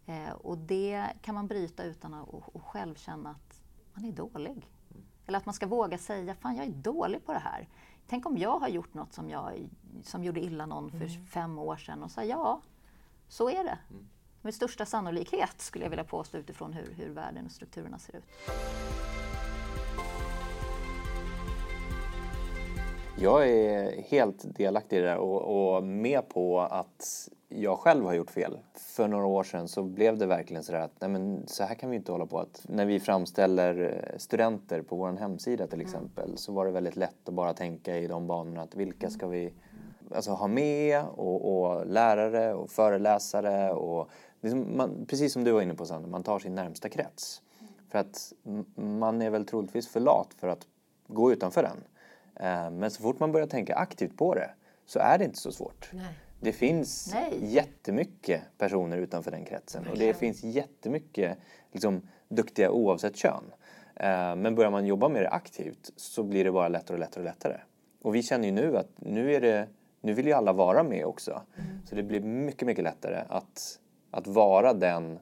Eh, 0.06 0.32
och 0.32 0.58
det 0.58 1.08
kan 1.22 1.36
man 1.36 1.48
bryta 1.48 1.84
utan 1.84 2.14
att 2.14 2.28
och, 2.28 2.56
och 2.56 2.64
själv 2.64 2.96
känna 2.96 3.30
att 3.30 3.57
man 3.98 4.06
är 4.06 4.12
dålig. 4.12 4.52
Mm. 4.92 5.06
Eller 5.28 5.38
att 5.38 5.46
man 5.46 5.54
ska 5.54 5.68
våga 5.68 5.98
säga, 5.98 6.36
fan 6.36 6.56
jag 6.56 6.66
är 6.66 6.72
dålig 6.72 7.26
på 7.26 7.34
det 7.34 7.40
här. 7.40 7.68
Tänk 8.08 8.26
om 8.26 8.38
jag 8.38 8.60
har 8.60 8.68
gjort 8.68 8.94
något 8.94 9.14
som, 9.14 9.30
jag, 9.30 9.70
som 10.04 10.24
gjorde 10.24 10.40
illa 10.40 10.66
någon 10.66 10.92
för 10.92 11.06
mm. 11.06 11.26
fem 11.26 11.60
år 11.60 11.78
sedan 11.78 12.04
och 12.04 12.12
sa 12.12 12.24
ja, 12.24 12.62
så 13.28 13.50
är 13.50 13.64
det. 13.64 13.80
Mm. 13.90 14.08
Med 14.42 14.54
största 14.54 14.86
sannolikhet 14.86 15.62
skulle 15.62 15.86
jag 15.86 15.90
vilja 15.90 16.04
påstå 16.04 16.38
utifrån 16.38 16.74
hur, 16.74 16.94
hur 16.94 17.10
världen 17.10 17.46
och 17.46 17.52
strukturerna 17.52 18.00
ser 18.00 18.16
ut. 18.16 18.24
Jag 23.20 23.50
är 23.50 24.02
helt 24.02 24.56
delaktig 24.58 24.98
i 24.98 25.00
det 25.00 25.06
där 25.06 25.18
och, 25.18 25.76
och 25.76 25.84
med 25.84 26.30
på 26.30 26.60
att 26.60 27.30
jag 27.50 27.80
själv 27.80 28.06
har 28.06 28.14
gjort 28.14 28.32
fel. 28.32 28.60
För 28.74 29.08
några 29.08 29.26
år 29.26 29.44
sedan 29.44 29.68
så 29.68 29.84
blev 29.84 30.18
det 30.18 30.26
verkligen 30.26 30.64
så 30.64 30.76
att 30.76 30.92
nej 31.00 31.10
men 31.10 31.48
så 31.48 31.64
här 31.64 31.76
kan 31.76 31.90
vi 31.90 31.96
inte 31.96 32.12
hålla 32.12 32.26
på. 32.26 32.40
Att 32.40 32.66
när 32.70 32.86
vi 32.86 33.00
framställer 33.00 34.04
eh, 34.14 34.18
studenter 34.18 34.82
på 34.82 34.96
vår 34.96 35.12
hemsida 35.12 35.68
till 35.68 35.82
exempel 35.82 36.26
mm. 36.26 36.38
så 36.38 36.52
var 36.52 36.66
det 36.66 36.72
väldigt 36.72 36.96
lätt 36.96 37.28
att 37.28 37.34
bara 37.34 37.54
tänka 37.54 37.98
i 37.98 38.08
de 38.08 38.28
banorna 38.28 38.62
att 38.62 38.76
vilka 38.76 39.10
ska 39.10 39.28
vi 39.28 39.54
alltså, 40.16 40.32
ha 40.32 40.48
med 40.48 41.04
och, 41.16 41.62
och 41.62 41.86
lärare 41.86 42.54
och 42.54 42.70
föreläsare 42.70 43.72
och 43.72 44.10
liksom 44.42 44.78
man, 44.78 45.06
precis 45.08 45.34
som 45.34 45.44
du 45.44 45.52
var 45.52 45.62
inne 45.62 45.74
på 45.74 45.86
Sandra, 45.86 46.10
man 46.10 46.24
tar 46.24 46.40
sin 46.40 46.56
närmsta 46.56 46.90
krets. 46.90 47.42
För 47.90 48.00
att 48.00 48.34
man 48.76 49.22
är 49.22 49.30
väl 49.30 49.46
troligtvis 49.46 49.88
för 49.88 50.00
lat 50.00 50.28
för 50.38 50.48
att 50.48 50.68
gå 51.08 51.32
utanför 51.32 51.64
den. 51.64 51.78
Eh, 52.36 52.72
men 52.72 52.92
så 52.92 53.02
fort 53.02 53.20
man 53.20 53.32
börjar 53.32 53.48
tänka 53.48 53.76
aktivt 53.76 54.18
på 54.18 54.36
det 54.36 54.50
så 54.86 55.00
är 55.00 55.18
det 55.18 55.26
inte 55.26 55.40
så 55.40 55.52
svårt. 55.52 55.90
Nej. 55.94 56.16
Det 56.40 56.52
finns 56.52 57.14
Nej. 57.14 57.54
jättemycket 57.54 58.42
personer 58.58 58.98
utanför 58.98 59.32
den 59.32 59.46
kretsen 59.46 59.88
och 59.88 59.98
det 59.98 60.14
finns 60.14 60.44
jättemycket 60.44 61.38
liksom, 61.72 62.02
duktiga 62.30 62.72
oavsett 62.72 63.16
kön. 63.16 63.44
Eh, 63.96 64.36
men 64.36 64.56
börjar 64.56 64.72
man 64.72 64.86
jobba 64.86 65.10
med 65.10 65.22
det 65.22 65.30
aktivt 65.30 65.92
så 65.96 66.24
blir 66.24 66.44
det 66.44 66.52
bara 66.52 66.68
lättare 66.68 66.96
och 66.96 67.00
lättare 67.00 67.22
och 67.22 67.26
lättare. 67.26 67.58
Och 68.02 68.16
vi 68.16 68.24
känner 68.24 68.46
ju 68.46 68.52
nu 68.52 68.78
att 68.78 68.90
nu, 68.96 69.34
är 69.34 69.42
det, 69.42 69.68
nu 70.02 70.14
vill 70.14 70.28
ju 70.28 70.34
alla 70.34 70.54
vara 70.54 70.84
med 70.84 71.06
också. 71.06 71.32
Mm. 71.32 71.86
Så 71.86 71.96
det 71.96 72.04
blir 72.04 72.22
mycket, 72.22 72.66
mycket 72.66 72.84
lättare 72.84 73.24
att, 73.30 73.80
att 74.12 74.28
vara 74.28 74.74
den 74.74 75.20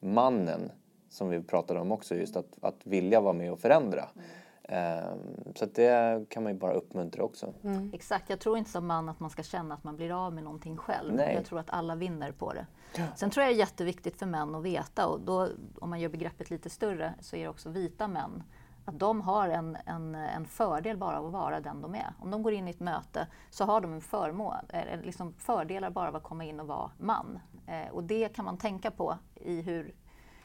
mannen 0.00 0.72
som 1.08 1.28
vi 1.28 1.42
pratade 1.42 1.80
om 1.80 1.92
också, 1.92 2.14
just 2.14 2.36
att, 2.36 2.46
att 2.60 2.76
vilja 2.84 3.20
vara 3.20 3.32
med 3.32 3.52
och 3.52 3.60
förändra. 3.60 4.08
Mm. 4.14 4.26
Ehm, 4.68 5.54
så 5.54 5.66
det 5.66 6.28
kan 6.28 6.42
man 6.42 6.52
ju 6.52 6.58
bara 6.58 6.72
uppmuntra 6.72 7.22
också. 7.22 7.54
Mm. 7.64 7.90
Exakt, 7.94 8.30
jag 8.30 8.40
tror 8.40 8.58
inte 8.58 8.70
som 8.70 8.86
man 8.86 9.08
att 9.08 9.20
man 9.20 9.30
ska 9.30 9.42
känna 9.42 9.74
att 9.74 9.84
man 9.84 9.96
blir 9.96 10.26
av 10.26 10.34
med 10.34 10.44
någonting 10.44 10.76
själv. 10.76 11.14
Nej. 11.14 11.34
Jag 11.34 11.44
tror 11.44 11.58
att 11.58 11.70
alla 11.70 11.94
vinner 11.94 12.32
på 12.32 12.52
det. 12.52 12.66
Ja. 12.96 13.04
Sen 13.16 13.30
tror 13.30 13.44
jag 13.44 13.52
det 13.52 13.56
är 13.56 13.58
jätteviktigt 13.58 14.18
för 14.18 14.26
män 14.26 14.54
att 14.54 14.62
veta, 14.62 15.06
och 15.06 15.20
då, 15.20 15.48
om 15.80 15.90
man 15.90 16.00
gör 16.00 16.08
begreppet 16.08 16.50
lite 16.50 16.70
större, 16.70 17.14
så 17.20 17.36
är 17.36 17.42
det 17.42 17.48
också 17.48 17.70
vita 17.70 18.08
män, 18.08 18.42
att 18.84 18.98
de 18.98 19.20
har 19.20 19.48
en, 19.48 19.76
en, 19.86 20.14
en 20.14 20.44
fördel 20.44 20.96
bara 20.96 21.18
av 21.18 21.26
att 21.26 21.32
vara 21.32 21.60
den 21.60 21.82
de 21.82 21.94
är. 21.94 22.14
Om 22.20 22.30
de 22.30 22.42
går 22.42 22.52
in 22.52 22.68
i 22.68 22.70
ett 22.70 22.80
möte 22.80 23.26
så 23.50 23.64
har 23.64 23.80
de 23.80 23.92
en 23.92 24.00
förmån, 24.00 24.54
liksom 25.02 25.32
fördelar 25.32 25.90
bara 25.90 26.08
av 26.08 26.16
att 26.16 26.22
komma 26.22 26.44
in 26.44 26.60
och 26.60 26.66
vara 26.66 26.90
man. 26.98 27.38
Eh, 27.66 27.92
och 27.92 28.04
det 28.04 28.28
kan 28.28 28.44
man 28.44 28.58
tänka 28.58 28.90
på 28.90 29.18
i 29.34 29.60
hur, 29.60 29.94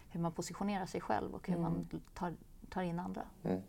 hur 0.10 0.20
man 0.20 0.32
positionerar 0.32 0.86
sig 0.86 1.02
själv 1.02 1.36
och 1.36 1.48
hur 1.48 1.56
mm. 1.56 1.72
man 1.72 2.02
tar, 2.14 2.34
tar 2.70 2.82
in 2.82 3.00
andra. 3.00 3.22
Mm. 3.44 3.62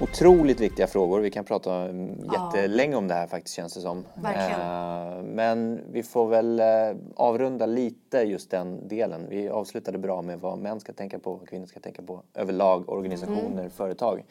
Otroligt 0.00 0.60
viktiga 0.60 0.86
frågor. 0.86 1.20
Vi 1.20 1.30
kan 1.30 1.44
prata 1.44 1.86
jättelänge 2.32 2.92
ja. 2.92 2.98
om 2.98 3.08
det 3.08 3.14
här 3.14 3.26
faktiskt 3.26 3.56
känns 3.56 3.74
det 3.74 3.80
som. 3.80 4.04
Verkligen. 4.14 4.60
Eh, 4.60 5.22
men 5.22 5.80
vi 5.90 6.02
får 6.02 6.28
väl 6.28 6.60
eh, 6.60 6.66
avrunda 7.14 7.66
lite 7.66 8.18
just 8.18 8.50
den 8.50 8.88
delen. 8.88 9.26
Vi 9.28 9.48
avslutade 9.48 9.98
bra 9.98 10.22
med 10.22 10.40
vad 10.40 10.58
män 10.58 10.80
ska 10.80 10.92
tänka 10.92 11.18
på, 11.18 11.34
vad 11.34 11.48
kvinnor 11.48 11.66
ska 11.66 11.80
tänka 11.80 12.02
på 12.02 12.22
överlag, 12.34 12.88
organisationer, 12.88 13.60
mm. 13.60 13.70
företag. 13.70 14.24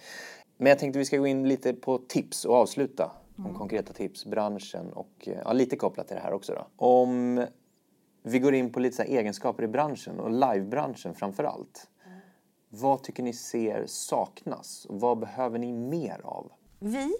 Men 0.57 0.69
jag 0.69 0.79
tänkte 0.79 0.99
vi 0.99 1.05
ska 1.05 1.17
gå 1.17 1.27
in 1.27 1.47
lite 1.47 1.73
på 1.73 1.97
tips 1.97 2.45
och 2.45 2.55
avsluta. 2.55 3.11
Mm. 3.37 3.51
Om 3.51 3.57
konkreta 3.57 3.93
tips, 3.93 4.25
branschen 4.25 4.93
och 4.93 5.27
eh, 5.27 5.33
ja, 5.45 5.53
lite 5.53 5.75
kopplat 5.75 6.07
till 6.07 6.15
det 6.15 6.23
här 6.23 6.33
också 6.33 6.53
då. 6.53 6.85
Om 6.85 7.45
vi 8.27 8.39
går 8.39 8.53
in 8.53 8.71
på 8.71 8.79
lite 8.79 9.03
egenskaper 9.03 9.63
i 9.63 9.67
branschen 9.67 10.19
och 10.19 10.31
livebranschen 10.31 11.15
framför 11.15 11.43
allt. 11.43 11.87
Mm. 12.05 12.19
Vad 12.69 13.03
tycker 13.03 13.23
ni 13.23 13.33
ser 13.33 13.85
saknas? 13.87 14.85
Och 14.85 14.99
vad 14.99 15.19
behöver 15.19 15.59
ni 15.59 15.73
mer 15.73 16.21
av? 16.23 16.51
Vi 16.79 17.15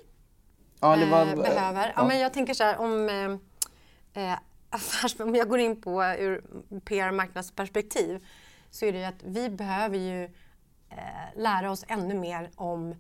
ja, 0.80 0.90
var, 0.90 0.98
äh, 0.98 1.36
behöver. 1.36 1.88
Ja. 1.88 1.94
ja. 1.96 2.08
men 2.08 2.20
jag 2.20 2.34
tänker 2.34 2.54
så 2.54 2.64
här 2.64 2.78
om, 2.78 3.10
eh, 3.10 4.24
eh 4.24 4.40
affärs, 4.70 5.20
om 5.20 5.36
jag 5.36 5.50
går 5.50 5.60
in 5.60 5.82
på 5.82 6.04
ur 6.04 6.44
PR-marknadsperspektiv 6.86 8.26
så 8.70 8.86
är 8.86 8.92
det 8.92 9.00
ju 9.00 9.06
att 9.06 9.24
vi 9.24 9.50
behöver 9.50 9.98
ju 9.98 10.24
eh, 10.90 10.98
lära 11.36 11.72
oss 11.72 11.86
ännu 11.88 12.14
mer 12.14 12.52
om 12.56 12.96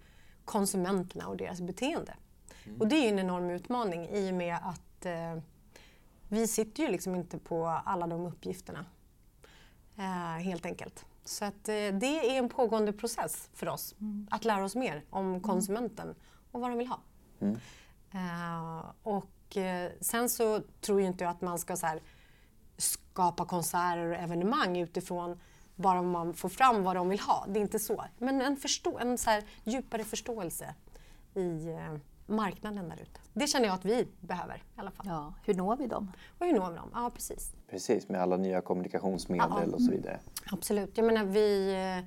konsumenterna 0.45 1.27
och 1.27 1.37
deras 1.37 1.61
beteende. 1.61 2.13
Mm. 2.65 2.81
Och 2.81 2.87
det 2.87 2.95
är 2.95 3.01
ju 3.01 3.09
en 3.09 3.19
enorm 3.19 3.49
utmaning 3.49 4.09
i 4.09 4.31
och 4.31 4.35
med 4.35 4.55
att 4.55 5.05
eh, 5.05 5.41
vi 6.35 6.47
sitter 6.47 6.83
ju 6.83 6.89
liksom 6.91 7.15
inte 7.15 7.37
på 7.37 7.67
alla 7.67 8.07
de 8.07 8.25
uppgifterna. 8.25 8.85
Eh, 9.97 10.43
helt 10.43 10.65
enkelt. 10.65 11.05
Så 11.23 11.45
att, 11.45 11.69
eh, 11.69 11.73
det 11.73 12.35
är 12.35 12.37
en 12.37 12.49
pågående 12.49 12.93
process 12.93 13.49
för 13.53 13.69
oss 13.69 13.95
mm. 13.99 14.27
att 14.31 14.45
lära 14.45 14.63
oss 14.63 14.75
mer 14.75 15.03
om 15.09 15.41
konsumenten 15.41 16.15
och 16.51 16.61
vad 16.61 16.71
de 16.71 16.77
vill 16.77 16.87
ha. 16.87 16.99
Mm. 17.39 17.57
Eh, 18.11 18.85
och 19.03 19.57
eh, 19.57 19.91
sen 20.01 20.29
så 20.29 20.61
tror 20.81 21.01
jag 21.01 21.07
inte 21.07 21.29
att 21.29 21.41
man 21.41 21.59
ska 21.59 21.75
så 21.75 21.85
här, 21.85 22.01
skapa 22.77 23.45
konserter 23.45 24.05
och 24.05 24.15
evenemang 24.15 24.77
utifrån 24.77 25.39
bara 25.75 25.99
om 25.99 26.09
man 26.09 26.33
får 26.33 26.49
fram 26.49 26.83
vad 26.83 26.95
de 26.95 27.09
vill 27.09 27.19
ha. 27.19 27.45
Det 27.47 27.59
är 27.59 27.61
inte 27.61 27.79
så. 27.79 28.05
Men 28.17 28.41
en, 28.41 28.57
förstå 28.57 28.99
en 28.99 29.17
så 29.17 29.29
här, 29.29 29.43
djupare 29.63 30.03
förståelse 30.03 30.75
i 31.35 31.67
eh, 31.67 31.97
marknaden 32.25 32.89
där 32.89 33.01
ute. 33.01 33.19
Det 33.33 33.47
känner 33.47 33.65
jag 33.65 33.75
att 33.75 33.85
vi 33.85 34.07
behöver 34.19 34.55
i 34.55 34.79
alla 34.79 34.91
fall. 34.91 35.05
Ja, 35.09 35.33
hur 35.43 35.53
når 35.53 35.75
vi 35.75 35.87
dem? 35.87 36.11
Och 36.39 36.45
hur 36.45 36.53
når 36.53 36.69
vi 36.69 36.75
dem? 36.75 36.89
Ja, 36.93 37.11
precis. 37.13 37.53
Precis, 37.69 38.09
med 38.09 38.21
alla 38.21 38.37
nya 38.37 38.61
kommunikationsmedel 38.61 39.49
ja, 39.49 39.75
och 39.75 39.81
så 39.81 39.91
vidare. 39.91 40.19
Absolut. 40.51 40.97
Jag 40.97 41.05
menar, 41.05 41.23
vi... 41.23 41.73
Eh, 41.97 42.05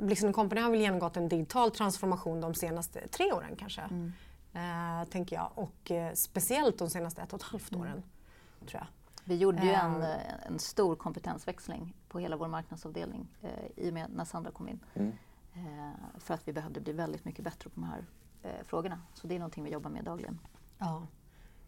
Blixten 0.00 0.32
Company 0.32 0.60
har 0.60 0.70
väl 0.70 0.80
genomgått 0.80 1.16
en 1.16 1.28
digital 1.28 1.70
transformation 1.70 2.40
de 2.40 2.54
senaste 2.54 3.08
tre 3.08 3.32
åren 3.32 3.56
kanske. 3.56 3.80
Mm. 3.80 4.12
Eh, 4.52 5.08
tänker 5.08 5.36
jag. 5.36 5.50
Och 5.54 5.90
eh, 5.90 6.12
speciellt 6.14 6.78
de 6.78 6.90
senaste 6.90 7.22
ett 7.22 7.32
och 7.32 7.40
ett 7.40 7.46
halvt 7.46 7.72
mm. 7.72 7.82
åren. 7.82 7.92
Mm. 7.92 8.68
tror 8.68 8.80
jag. 8.80 8.86
Vi 9.24 9.36
gjorde 9.36 9.62
ju 9.62 9.72
en, 9.72 10.02
eh, 10.02 10.46
en 10.46 10.58
stor 10.58 10.96
kompetensväxling 10.96 11.94
på 12.08 12.18
hela 12.18 12.36
vår 12.36 12.48
marknadsavdelning 12.48 13.28
eh, 13.42 13.84
i 13.84 13.90
och 13.90 13.94
med 13.94 14.10
när 14.10 14.24
Sandra 14.24 14.50
kom 14.50 14.68
in. 14.68 14.80
Mm. 14.94 15.12
Eh, 15.54 16.18
för 16.18 16.34
att 16.34 16.48
vi 16.48 16.52
behövde 16.52 16.80
bli 16.80 16.92
väldigt 16.92 17.24
mycket 17.24 17.44
bättre 17.44 17.70
på 17.70 17.80
de 17.80 17.84
här 17.84 18.04
eh, 18.42 18.50
frågorna. 18.64 19.00
Så 19.14 19.26
det 19.26 19.34
är 19.34 19.38
någonting 19.38 19.64
vi 19.64 19.70
jobbar 19.70 19.90
med 19.90 20.04
dagligen. 20.04 20.38
Ja. 20.78 21.06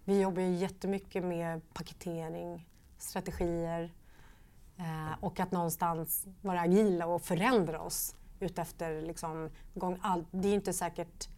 Vi 0.05 0.21
jobbar 0.21 0.43
ju 0.43 0.55
jättemycket 0.55 1.25
med 1.25 1.75
paketering, 1.75 2.69
strategier 2.99 3.95
eh, 4.77 5.25
och 5.25 5.41
att 5.41 5.53
någonstans 5.53 6.27
vara 6.41 6.61
agila 6.61 7.07
och 7.07 7.23
förändra 7.23 7.81
oss 7.81 8.17
utefter 8.41 9.03
liksom, 9.03 9.51
gång. 9.75 9.99
All, 10.03 10.25
det 10.31 10.49
är 10.49 10.55
inte 10.55 10.73
säkert 10.73 11.29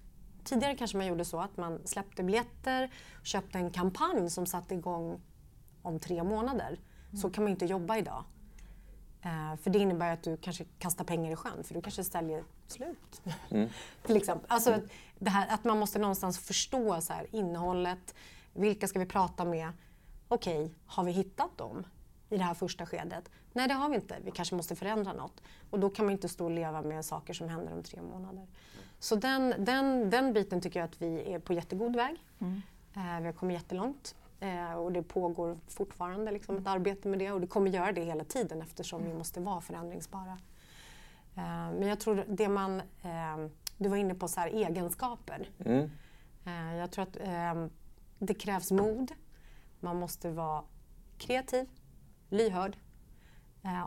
Tidigare 0.47 0.76
kanske 0.76 0.97
man 0.97 1.07
gjorde 1.07 1.24
så 1.24 1.41
att 1.41 1.57
man 1.57 1.80
släppte 1.84 2.22
biljetter, 2.22 2.91
köpte 3.22 3.59
en 3.59 3.70
kampanj 3.70 4.30
som 4.30 4.47
satte 4.47 4.74
igång 4.74 5.20
om 5.82 5.99
tre 5.99 6.24
månader. 6.24 6.68
Mm. 6.68 7.16
Så 7.16 7.30
kan 7.30 7.45
man 7.45 7.51
inte 7.51 7.66
jobba 7.66 7.97
idag. 7.97 8.24
Eh, 9.22 9.57
för 9.57 9.70
det 9.70 9.78
innebär 9.78 10.12
att 10.12 10.22
du 10.22 10.37
kanske 10.37 10.64
kastar 10.78 11.05
pengar 11.05 11.32
i 11.32 11.37
sjön 11.37 11.64
för 11.64 11.74
du 11.74 11.82
kanske 11.82 12.05
säljer 12.05 12.45
slut. 12.70 13.22
Mm. 13.50 13.68
Till 14.02 14.16
exempel. 14.16 14.46
Alltså, 14.50 14.80
det 15.18 15.30
här, 15.30 15.54
att 15.54 15.64
man 15.64 15.78
måste 15.78 15.98
någonstans 15.98 16.38
förstå 16.38 17.00
så 17.00 17.12
här, 17.12 17.26
innehållet. 17.30 18.14
Vilka 18.52 18.88
ska 18.88 18.98
vi 18.98 19.06
prata 19.06 19.44
med? 19.44 19.72
Okej, 20.28 20.64
okay, 20.64 20.74
har 20.86 21.04
vi 21.04 21.12
hittat 21.12 21.58
dem 21.58 21.86
i 22.28 22.36
det 22.36 22.44
här 22.44 22.54
första 22.54 22.86
skedet? 22.86 23.30
Nej, 23.52 23.68
det 23.68 23.74
har 23.74 23.88
vi 23.88 23.94
inte. 23.94 24.16
Vi 24.24 24.30
kanske 24.30 24.54
måste 24.54 24.76
förändra 24.76 25.12
något. 25.12 25.42
Och 25.70 25.80
då 25.80 25.90
kan 25.90 26.04
man 26.04 26.12
inte 26.12 26.28
stå 26.28 26.44
och 26.44 26.50
leva 26.50 26.82
med 26.82 27.04
saker 27.04 27.34
som 27.34 27.48
händer 27.48 27.72
om 27.72 27.82
tre 27.82 28.02
månader. 28.02 28.46
Så 28.98 29.16
den, 29.16 29.54
den, 29.58 30.10
den 30.10 30.32
biten 30.32 30.60
tycker 30.60 30.80
jag 30.80 30.88
att 30.88 31.02
vi 31.02 31.32
är 31.32 31.38
på 31.38 31.52
jättegod 31.52 31.96
väg. 31.96 32.16
Mm. 32.38 32.62
Eh, 32.96 33.20
vi 33.20 33.26
har 33.26 33.32
kommit 33.32 33.54
jättelångt. 33.54 34.14
Eh, 34.40 34.72
och 34.72 34.92
det 34.92 35.02
pågår 35.02 35.58
fortfarande 35.68 36.30
liksom, 36.30 36.56
ett 36.56 36.66
arbete 36.66 37.08
med 37.08 37.18
det 37.18 37.32
och 37.32 37.40
det 37.40 37.46
kommer 37.46 37.70
göra 37.70 37.92
det 37.92 38.04
hela 38.04 38.24
tiden 38.24 38.62
eftersom 38.62 39.04
vi 39.04 39.14
måste 39.14 39.40
vara 39.40 39.60
förändringsbara. 39.60 40.38
Eh, 41.37 41.72
men 41.72 41.89
jag 41.89 42.01
tror 42.01 42.24
det 42.28 42.49
man... 42.49 42.80
Eh, 42.80 43.47
du 43.78 43.89
var 43.89 43.97
inne 43.97 44.14
på 44.14 44.28
så 44.28 44.41
här, 44.41 44.49
egenskaper. 44.49 45.51
Mm. 45.64 45.91
Eh, 46.47 46.76
jag 46.76 46.91
tror 46.91 47.03
att 47.03 47.16
det 48.18 48.34
krävs 48.34 48.70
mod. 48.70 49.12
Man 49.80 49.97
måste 49.97 50.30
vara 50.30 50.64
kreativ, 51.18 51.68
lyhörd 52.28 52.76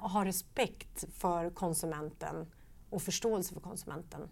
och 0.02 0.10
ha 0.10 0.26
respekt 0.26 1.06
för 1.14 1.50
konsumenten 1.50 2.52
och 2.89 3.02
förståelse 3.02 3.54
för 3.54 3.62
konsumenten 3.62 4.30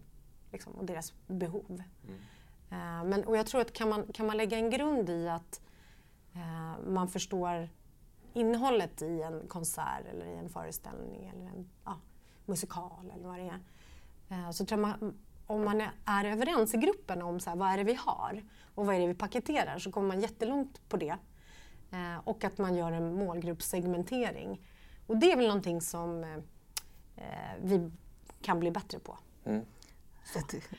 liksom, 0.51 0.73
och 0.73 0.85
deras 0.85 1.13
behov. 1.27 1.83
Mm. 2.07 3.09
Men, 3.09 3.23
och 3.23 3.37
jag 3.37 3.47
tror 3.47 3.61
att 3.61 3.73
kan 3.73 3.89
man, 3.89 4.07
kan 4.13 4.27
man 4.27 4.37
lägga 4.37 4.57
en 4.57 4.69
grund 4.69 5.09
i 5.09 5.29
att 5.29 5.61
man 6.87 7.07
förstår 7.07 7.69
innehållet 8.33 9.01
i 9.01 9.21
en 9.21 9.47
konsert 9.47 10.05
eller 10.11 10.25
i 10.25 10.35
en 10.35 10.49
föreställning 10.49 11.27
eller 11.27 11.45
en 11.45 11.69
ja, 11.85 11.99
musikal 12.47 13.11
eller 13.15 13.27
vad 13.27 13.39
det 13.39 13.51
är. 13.51 13.59
Eh, 14.29 14.51
så 14.51 14.65
tror 14.65 14.79
man, 14.79 15.17
om 15.47 15.65
man 15.65 15.81
är 16.05 16.25
överens 16.25 16.73
i 16.73 16.77
gruppen 16.77 17.21
om 17.21 17.39
så 17.39 17.49
här, 17.49 17.57
vad 17.57 17.69
är 17.69 17.77
det 17.77 17.83
vi 17.83 17.93
har 17.93 18.43
och 18.75 18.85
vad 18.85 18.95
är 18.95 18.99
det 18.99 19.07
vi 19.07 19.13
paketerar 19.13 19.79
så 19.79 19.91
kommer 19.91 20.07
man 20.07 20.21
jättelångt 20.21 20.89
på 20.89 20.97
det. 20.97 21.17
Eh, 21.91 22.17
och 22.23 22.43
att 22.43 22.57
man 22.57 22.75
gör 22.75 22.91
en 22.91 23.15
målgruppssegmentering. 23.15 24.61
Och 25.07 25.17
det 25.17 25.31
är 25.31 25.35
väl 25.35 25.47
någonting 25.47 25.81
som 25.81 26.23
eh, 27.15 27.23
vi 27.61 27.91
kan 28.41 28.59
bli 28.59 28.71
bättre 28.71 28.99
på. 28.99 29.17
Mm. 29.45 29.65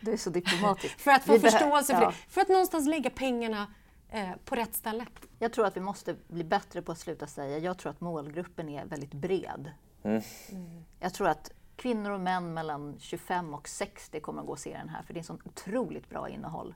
Du 0.01 0.13
är 0.13 0.17
så 0.17 0.31
diplomatisk. 0.31 0.99
för 1.01 1.11
att 1.11 1.25
få 1.25 1.39
förståelse 1.39 1.95
för 1.95 2.03
ja. 2.03 2.09
det. 2.09 2.15
För 2.29 2.41
att 2.41 2.49
någonstans 2.49 2.89
lägga 2.89 3.11
pengarna 3.11 3.67
eh, 4.09 4.31
på 4.45 4.55
rätt 4.55 4.75
ställe. 4.75 5.07
Jag 5.39 5.53
tror 5.53 5.67
att 5.67 5.77
vi 5.77 5.81
måste 5.81 6.17
bli 6.29 6.45
bättre 6.45 6.83
på 6.83 6.93
att 6.93 6.99
sluta 6.99 7.27
säga, 7.27 7.59
jag 7.59 7.79
tror 7.79 7.91
att 7.91 8.01
målgruppen 8.01 8.69
är 8.69 8.85
väldigt 8.85 9.15
bred. 9.15 9.73
Mm. 10.03 10.23
Mm. 10.51 10.85
Jag 11.01 11.15
tror 11.15 11.29
att 11.29 11.51
kvinnor 11.79 12.11
och 12.11 12.21
män 12.21 12.55
mellan 12.55 12.97
25 12.99 13.55
och 13.55 13.69
60 13.69 14.21
kommer 14.21 14.41
att 14.41 14.47
gå 14.47 14.53
och 14.53 14.59
se 14.59 14.77
den 14.77 14.89
här, 14.89 15.03
för 15.03 15.15
det 15.15 15.21
är 15.21 15.25
så 15.25 15.39
otroligt 15.45 16.11
bra 16.11 16.29
innehåll. 16.29 16.75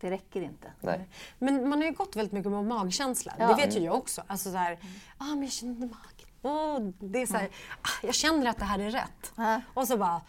Det 0.00 0.10
räcker 0.10 0.42
inte. 0.42 0.72
Nej. 0.80 1.08
Men 1.38 1.68
man 1.68 1.78
har 1.78 1.86
ju 1.86 1.92
gått 1.92 2.16
väldigt 2.16 2.32
mycket 2.32 2.52
med 2.52 2.64
magkänsla. 2.64 3.34
Ja. 3.38 3.48
Det 3.48 3.54
vet 3.54 3.76
ju 3.76 3.80
jag 3.80 3.94
också. 3.94 4.22
Alltså 4.26 4.50
så 4.50 4.56
här, 4.56 4.72
mm. 4.72 4.86
ah, 5.18 5.24
men 5.24 5.42
jag 5.42 5.52
känner 5.52 5.74
magen. 5.74 6.28
Oh, 6.42 6.92
det 6.98 7.22
är 7.22 7.26
så 7.26 7.32
här, 7.32 7.40
mm. 7.40 7.52
ah, 7.82 8.06
jag 8.06 8.14
känner 8.14 8.50
att 8.50 8.58
det 8.58 8.64
här 8.64 8.78
är 8.78 8.90
rätt. 8.90 9.32
Mm. 9.36 9.60
Och 9.74 9.88
så 9.88 9.96
bara, 9.96 10.20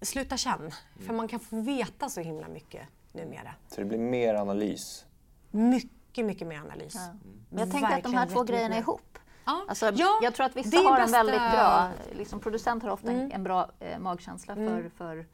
sluta 0.00 0.36
känna. 0.36 0.70
För 1.06 1.12
man 1.12 1.28
kan 1.28 1.40
få 1.40 1.60
veta 1.60 2.08
så 2.08 2.20
himla 2.20 2.48
mycket 2.48 2.88
numera. 3.12 3.54
Så 3.68 3.80
det 3.80 3.84
blir 3.84 3.98
mer 3.98 4.34
analys? 4.34 5.04
Mycket, 5.50 6.24
mycket 6.24 6.48
mer 6.48 6.58
analys. 6.58 6.94
Ja. 6.94 7.14
Men 7.50 7.58
jag 7.58 7.70
tänker 7.70 7.96
att 7.96 8.02
de 8.02 8.14
här 8.14 8.26
två 8.26 8.42
grejerna 8.42 8.74
är 8.74 8.80
ihop. 8.80 9.18
Ja. 9.44 9.64
Alltså, 9.68 9.90
ja, 9.94 10.18
jag 10.22 10.34
tror 10.34 10.46
att 10.46 10.56
vissa 10.56 10.76
har 10.76 11.00
bästa... 11.00 11.18
en 11.18 11.26
väldigt 11.26 11.52
bra, 11.52 11.90
liksom 12.12 12.40
producenter 12.40 12.86
har 12.86 12.94
ofta 12.94 13.10
mm. 13.10 13.30
en 13.32 13.42
bra 13.42 13.70
eh, 13.80 13.98
magkänsla 13.98 14.54
för, 14.54 14.62
mm. 14.62 14.90
för, 14.90 15.26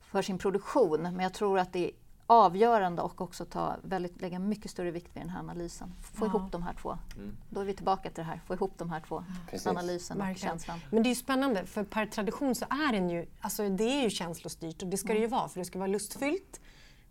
för 0.00 0.22
sin 0.22 0.38
produktion. 0.38 1.02
Men 1.02 1.20
jag 1.20 1.34
tror 1.34 1.58
att 1.58 1.72
det 1.72 1.84
är 1.84 1.90
avgörande 2.26 3.02
och 3.02 3.20
också 3.20 3.44
ta 3.44 3.76
väldigt, 3.82 4.20
lägga 4.20 4.38
mycket 4.38 4.70
större 4.70 4.90
vikt 4.90 5.16
vid 5.16 5.22
den 5.22 5.30
här 5.30 5.38
analysen. 5.38 5.92
Få 6.14 6.24
ja. 6.24 6.28
ihop 6.28 6.52
de 6.52 6.62
här 6.62 6.74
två. 6.74 6.98
Mm. 7.16 7.36
Då 7.48 7.60
är 7.60 7.64
vi 7.64 7.74
tillbaka 7.74 8.10
till 8.10 8.24
det 8.24 8.30
här, 8.30 8.40
få 8.46 8.54
ihop 8.54 8.72
de 8.78 8.90
här 8.90 9.00
två. 9.00 9.24
Precis. 9.50 9.66
Analysen 9.66 10.18
Verkligen. 10.18 10.34
och 10.34 10.38
känslan. 10.38 10.80
Men 10.90 11.02
det 11.02 11.06
är 11.06 11.10
ju 11.10 11.16
spännande 11.16 11.66
för 11.66 11.84
per 11.84 12.06
tradition 12.06 12.54
så 12.54 12.64
är 12.64 12.92
den 12.92 13.10
ju, 13.10 13.26
alltså 13.40 13.68
det 13.68 13.84
är 13.84 14.02
ju 14.02 14.10
känslostyrt 14.10 14.82
och 14.82 14.88
det 14.88 14.96
ska 14.96 15.08
mm. 15.08 15.14
det 15.14 15.20
ju 15.20 15.26
mm. 15.26 15.38
vara 15.38 15.48
för 15.48 15.58
det 15.60 15.64
ska 15.64 15.78
vara 15.78 15.88
lustfyllt. 15.88 16.60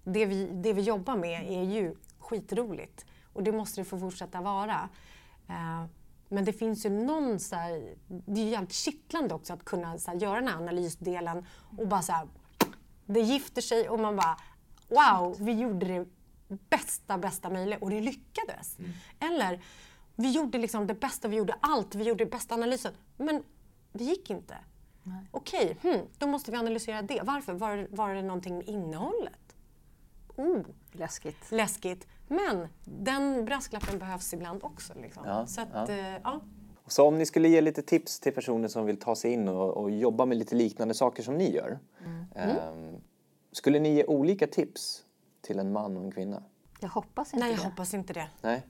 Det 0.04 0.26
vi, 0.26 0.46
det 0.46 0.74
vi 0.74 0.82
jobbar 0.82 1.16
med 1.16 1.52
är 1.52 1.64
ju 1.64 1.96
skitroligt 2.20 3.06
och 3.34 3.44
det 3.44 3.52
måste 3.52 3.82
det 3.82 3.86
få 3.86 4.00
fortsätta 4.00 4.42
vara. 4.42 4.90
Uh, 5.50 5.86
men 6.30 6.46
det 6.46 6.54
finns 6.54 6.86
ju 6.86 6.90
någon 6.90 7.40
så 7.40 7.56
här, 7.56 7.96
det 8.08 8.42
är 8.42 8.46
ju 8.46 8.52
jävligt 8.52 8.74
kittlande 8.74 9.34
också 9.34 9.54
att 9.54 9.66
kunna 9.66 9.98
så 9.98 10.12
här, 10.12 10.18
göra 10.18 10.36
den 10.36 10.48
här 10.48 10.58
analysdelen 10.58 11.46
och 11.78 11.88
bara 11.88 12.02
så 12.02 12.12
här, 12.12 12.28
det 13.06 13.20
gifter 13.20 13.62
sig 13.62 13.90
och 13.90 14.00
man 14.00 14.16
bara 14.16 14.38
wow, 14.88 15.36
vi 15.40 15.52
gjorde 15.52 15.86
det 15.86 16.08
bästa, 16.70 17.18
bästa 17.18 17.50
möjliga 17.50 17.80
och 17.80 17.90
det 17.90 18.02
lyckades. 18.02 18.80
Mm. 18.80 18.92
Eller, 19.20 19.64
vi 20.16 20.32
gjorde 20.32 20.58
liksom 20.58 20.88
det 20.88 20.94
bästa, 20.94 21.28
vi 21.28 21.36
gjorde 21.36 21.56
allt, 21.60 21.96
vi 21.96 22.04
gjorde 22.04 22.26
bästa 22.26 22.56
analysen. 22.56 22.94
Men 23.18 23.44
det 23.94 24.04
gick 24.04 24.30
inte. 24.30 24.58
Okej, 25.32 25.78
okay, 25.80 25.92
hmm, 25.92 26.08
då 26.18 26.28
måste 26.28 26.52
vi 26.52 26.58
analysera 26.58 27.02
det. 27.02 27.22
Varför? 27.24 27.54
Var, 27.54 27.88
var 27.90 28.14
det 28.14 28.22
någonting 28.22 28.58
med 28.58 28.68
innehållet? 28.68 29.56
Oh. 30.36 30.62
Läskigt. 30.92 31.52
Läskigt. 31.52 32.08
Men 32.30 32.68
den 32.84 33.46
brasklappen 33.46 34.00
behövs 34.00 34.34
ibland 34.34 34.64
också. 34.64 34.94
Liksom. 35.02 35.24
Ja, 35.26 35.48
så, 35.48 35.62
att, 35.62 35.68
ja. 35.74 35.90
Eh, 35.90 36.18
ja. 36.24 36.42
så 36.88 37.08
om 37.08 37.18
ni 37.18 37.26
skulle 37.26 37.50
ge 37.50 37.62
lite 37.62 37.82
tips 37.82 38.20
till 38.20 38.34
personer 38.34 38.68
som 38.68 38.86
vill 38.86 39.00
ta 39.00 39.16
sig 39.16 39.32
in 39.32 39.48
och, 39.48 39.78
och 39.78 39.92
jobba 39.92 40.26
med 40.26 40.38
lite 40.38 40.56
liknande 40.56 40.94
saker 40.94 41.24
som 41.24 41.38
ni 41.38 41.56
gör. 41.56 41.80
Mm. 42.06 42.26
Eh, 42.36 43.00
skulle 43.52 43.80
ni 43.80 43.94
ge 43.94 44.06
olika 44.06 44.48
tips 44.48 45.04
till 45.42 45.60
en 45.60 45.72
man 45.72 45.98
och 45.98 46.04
en 46.04 46.12
kvinna? 46.12 46.44
Jag 46.80 46.90
hoppas 46.90 47.34
inte 47.34 47.46
Nej, 47.46 47.54
jag 47.54 47.60
det. 47.60 47.70
hoppas 47.70 47.94
inte 47.94 48.14
det. 48.14 48.28
Nej. 48.42 48.64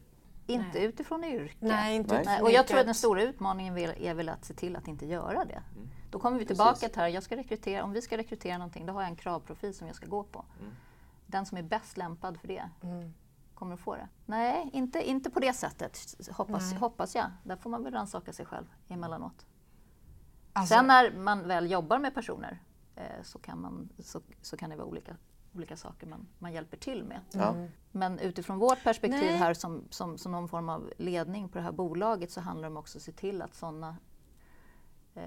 Inte 0.48 0.70
Nej. 0.74 0.84
utifrån 0.84 1.24
yrke. 1.24 1.56
Nej, 1.60 1.96
inte 1.96 2.14
Nej. 2.14 2.22
Utifrån 2.22 2.46
och 2.46 2.52
jag 2.52 2.68
tror 2.68 2.80
att 2.80 2.86
den 2.86 2.96
stora 2.96 3.24
utmaningen 3.24 3.78
är 3.78 4.14
väl 4.14 4.30
att 4.30 4.46
se 4.46 4.54
till 4.54 4.76
att 4.76 4.88
inte 4.88 5.06
göra 5.06 5.46
det. 5.46 5.64
Mm. 5.76 5.90
Då 6.12 6.20
kommer 6.20 6.40
vi 6.40 6.46
tillbaka 6.46 6.72
Precis. 6.72 6.92
till 6.92 7.02
här, 7.02 7.08
jag 7.08 7.24
ska 7.24 7.36
rekrytera, 7.36 7.84
om 7.84 7.92
vi 7.92 8.02
ska 8.02 8.18
rekrytera 8.18 8.58
någonting, 8.58 8.86
då 8.86 8.94
har 8.94 9.02
jag 9.02 9.10
en 9.10 9.16
kravprofil 9.16 9.74
som 9.74 9.88
jag 9.88 9.96
ska 9.96 10.06
gå 10.06 10.24
på. 10.24 10.46
Mm. 10.60 10.72
Den 11.28 11.46
som 11.46 11.58
är 11.58 11.64
bäst 11.64 11.98
lämpad 11.98 12.40
för 12.40 12.48
det 12.48 12.70
mm. 12.84 13.14
Kommer 13.60 13.74
att 13.74 13.80
få 13.80 13.96
det. 13.96 14.08
Nej, 14.26 14.70
inte, 14.74 15.10
inte 15.10 15.30
på 15.30 15.40
det 15.40 15.54
sättet, 15.54 16.00
hoppas, 16.32 16.74
hoppas 16.74 17.16
jag. 17.16 17.32
Där 17.44 17.56
får 17.56 17.70
man 17.70 17.84
väl 17.84 17.94
rannsaka 17.94 18.34
sig 18.34 18.46
själv 18.46 18.66
emellanåt. 18.88 19.46
Alltså. 20.54 20.76
Sen 20.76 20.88
när 20.88 21.12
man 21.12 21.48
väl 21.48 21.72
jobbar 21.72 22.00
med 22.00 22.14
personer 22.14 22.60
Eh, 23.00 23.24
så, 23.24 23.40
kan 23.40 23.62
man, 23.62 23.90
så, 24.00 24.22
så 24.42 24.58
kan 24.58 24.70
det 24.70 24.76
vara 24.76 24.88
olika, 24.88 25.16
olika 25.56 25.78
saker 25.78 26.08
man, 26.08 26.28
man 26.40 26.54
hjälper 26.54 26.78
till 26.78 27.04
med. 27.04 27.22
Mm. 27.34 27.68
Men 27.92 28.20
utifrån 28.20 28.60
vårt 28.60 28.84
perspektiv 28.84 29.26
Nej. 29.26 29.38
här 29.38 29.54
som, 29.54 29.84
som, 29.90 30.18
som 30.18 30.32
någon 30.32 30.50
form 30.50 30.70
av 30.70 30.94
ledning 30.98 31.50
på 31.50 31.58
det 31.58 31.64
här 31.64 31.72
bolaget 31.72 32.32
så 32.32 32.42
handlar 32.42 32.70
det 32.70 32.72
om 32.72 32.78
också 32.78 32.98
att 32.98 33.02
se 33.02 33.12
till 33.12 33.42
att 33.42 33.56
sådana 33.56 33.98
eh, 35.16 35.24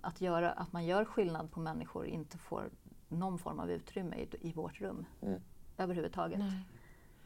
att, 0.00 0.20
göra, 0.20 0.52
att 0.52 0.72
man 0.72 0.84
gör 0.84 1.04
skillnad 1.04 1.50
på 1.50 1.60
människor 1.60 2.06
inte 2.06 2.38
får 2.38 2.70
någon 3.08 3.38
form 3.38 3.60
av 3.60 3.70
utrymme 3.70 4.16
i, 4.16 4.28
i 4.40 4.52
vårt 4.52 4.80
rum 4.80 5.06
mm. 5.22 5.40
överhuvudtaget. 5.76 6.38
Nej. 6.38 6.68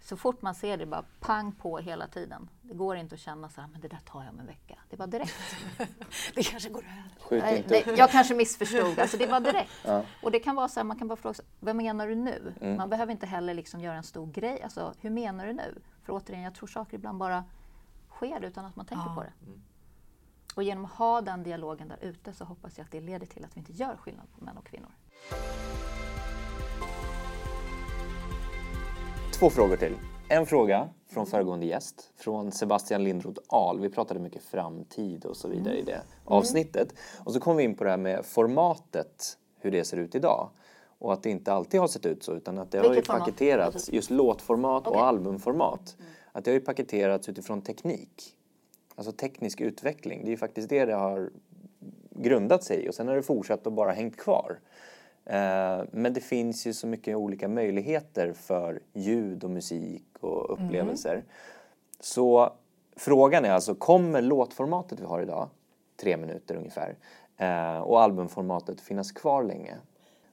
Så 0.09 0.17
fort 0.17 0.43
man 0.43 0.55
ser 0.55 0.77
det, 0.77 0.87
bara 0.87 1.05
pang 1.21 1.53
på 1.53 1.79
hela 1.79 2.07
tiden. 2.09 2.51
Det 2.63 2.75
går 2.75 2.97
inte 2.97 3.15
att 3.15 3.21
känna 3.21 3.49
så 3.49 3.61
här, 3.61 3.69
men 3.69 3.81
det 3.81 3.89
där 3.89 3.99
tar 3.99 4.25
jag 4.25 4.33
om 4.33 4.41
en 4.41 4.47
vecka. 4.47 4.79
Det 4.91 4.97
var 4.97 5.07
direkt. 5.07 5.57
det 6.35 6.43
kanske 6.43 6.69
går 6.69 6.85
över. 7.31 7.43
Nej, 7.43 7.65
det, 7.69 7.87
jag 7.97 8.11
kanske 8.11 8.35
missförstod. 8.35 8.99
Alltså 8.99 9.17
det 9.17 9.27
var 9.27 9.41
direkt. 9.41 9.71
Ja. 9.85 10.03
Och 10.23 10.31
det 10.31 10.39
kan 10.39 10.57
vara 10.57 10.69
så 10.69 10.81
här, 10.81 10.85
man 10.85 10.99
kan 10.99 11.09
bara 11.09 11.17
fråga 11.17 11.35
sig, 11.35 11.45
vad 11.61 11.77
menar 11.77 12.09
du 12.09 12.15
nu? 12.15 12.55
Mm. 12.61 12.77
Man 12.77 12.89
behöver 12.89 13.13
inte 13.13 13.27
heller 13.27 13.55
liksom 13.55 13.81
göra 13.81 13.97
en 13.97 14.03
stor 14.03 14.27
grej. 14.27 14.63
Alltså, 14.63 14.95
hur 15.01 15.11
menar 15.11 15.47
du 15.47 15.53
nu? 15.53 15.83
För 16.03 16.13
återigen, 16.13 16.43
jag 16.43 16.55
tror 16.55 16.67
saker 16.67 16.97
ibland 16.97 17.19
bara 17.19 17.45
sker 18.11 18.45
utan 18.45 18.65
att 18.65 18.77
man 18.77 18.87
tänker 18.87 19.07
ja. 19.07 19.15
på 19.15 19.23
det. 19.23 19.33
Mm. 19.47 19.63
Och 20.55 20.63
genom 20.63 20.85
att 20.85 20.93
ha 20.93 21.21
den 21.21 21.43
dialogen 21.43 21.89
där 21.89 21.99
ute 22.01 22.33
så 22.33 22.45
hoppas 22.45 22.79
jag 22.79 22.85
att 22.85 22.91
det 22.91 23.01
leder 23.01 23.27
till 23.27 23.45
att 23.45 23.57
vi 23.57 23.59
inte 23.59 23.73
gör 23.73 23.97
skillnad 23.97 24.27
på 24.33 24.45
män 24.45 24.57
och 24.57 24.67
kvinnor. 24.67 24.91
Två 29.39 29.51
frågor 29.51 29.77
till. 29.77 29.95
En 30.29 30.47
fråga 30.47 30.89
från 31.07 31.27
föregående 31.27 31.67
gäst, 31.67 32.11
från 32.17 32.53
Sebastian 32.53 33.05
Lindroth 33.05 33.41
Ahl. 33.49 33.81
Vi 33.81 33.89
pratade 33.89 34.21
mycket 34.21 34.43
framtid 34.43 35.25
och 35.25 35.37
så 35.37 35.49
vidare 35.49 35.79
i 35.79 35.83
det 35.83 35.93
mm. 35.93 36.07
avsnittet. 36.25 36.95
Och 37.25 37.33
så 37.33 37.41
kom 37.41 37.57
vi 37.57 37.63
in 37.63 37.75
på 37.75 37.85
det 37.85 37.91
här 37.91 37.97
med 37.97 38.25
formatet, 38.25 39.39
hur 39.61 39.71
det 39.71 39.85
ser 39.85 39.97
ut 39.97 40.15
idag. 40.15 40.49
Och 40.99 41.13
att 41.13 41.23
det 41.23 41.31
inte 41.31 41.53
alltid 41.53 41.81
har 41.81 41.89
sett 41.89 42.07
ut 42.07 42.23
så, 42.23 42.33
utan 42.33 42.59
att 42.59 42.71
det 42.71 42.79
Vilket 42.79 42.89
har 42.89 42.97
ju 42.97 43.03
format? 43.03 43.21
paketerats, 43.21 43.93
just 43.93 44.11
låtformat 44.11 44.87
okay. 44.87 45.01
och 45.01 45.07
albumformat. 45.07 45.97
Mm. 45.99 46.11
Att 46.33 46.45
det 46.45 46.51
har 46.51 46.55
ju 46.55 46.65
paketerats 46.65 47.29
utifrån 47.29 47.63
teknik. 47.63 48.37
Alltså 48.95 49.13
teknisk 49.13 49.61
utveckling. 49.61 50.21
Det 50.21 50.29
är 50.29 50.31
ju 50.31 50.37
faktiskt 50.37 50.69
det 50.69 50.85
det 50.85 50.95
har 50.95 51.31
grundat 52.11 52.65
sig 52.65 52.85
i 52.85 52.89
och 52.89 52.95
sen 52.95 53.09
har 53.09 53.17
det 53.17 53.23
fortsatt 53.23 53.67
och 53.67 53.73
bara 53.73 53.93
hängt 53.93 54.17
kvar. 54.17 54.59
Eh, 55.29 55.85
men 55.91 56.13
det 56.13 56.21
finns 56.21 56.67
ju 56.67 56.73
så 56.73 56.87
mycket 56.87 57.17
olika 57.17 57.49
möjligheter 57.49 58.33
för 58.33 58.81
ljud 58.93 59.45
och 59.45 59.51
musik 59.51 60.05
och 60.21 60.53
upplevelser. 60.53 61.13
Mm. 61.13 61.25
Så 62.01 62.53
frågan 62.97 63.45
är 63.45 63.51
alltså, 63.51 63.75
kommer 63.75 64.23
låtformatet 64.23 65.01
vi 65.01 65.05
har 65.05 65.23
idag, 65.23 65.49
tre 66.01 66.17
minuter 66.17 66.57
ungefär, 66.57 66.97
eh, 67.37 67.79
och 67.79 68.03
albumformatet 68.03 68.81
finnas 68.81 69.13
kvar 69.13 69.45
länge? 69.45 69.77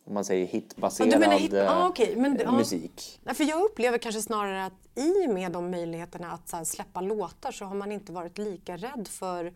Om 0.07 0.13
man 0.13 0.25
säger 0.25 0.45
hitbaserad 0.45 1.23
ja, 1.23 1.31
hit 1.31 1.53
ah, 1.53 1.89
okay. 1.89 2.15
Men, 2.15 2.39
eh, 2.39 2.53
musik. 2.53 3.21
För 3.33 3.43
jag 3.43 3.63
upplever 3.63 3.97
kanske 3.97 4.21
snarare 4.21 4.65
att 4.65 4.87
i 4.95 5.27
och 5.27 5.33
med 5.33 5.51
de 5.51 5.71
möjligheterna 5.71 6.31
att 6.31 6.51
här, 6.51 6.63
släppa 6.63 7.01
låtar 7.01 7.51
så 7.51 7.65
har 7.65 7.75
man 7.75 7.91
inte 7.91 8.11
varit 8.11 8.37
lika 8.37 8.77
rädd 8.77 9.07
för 9.07 9.53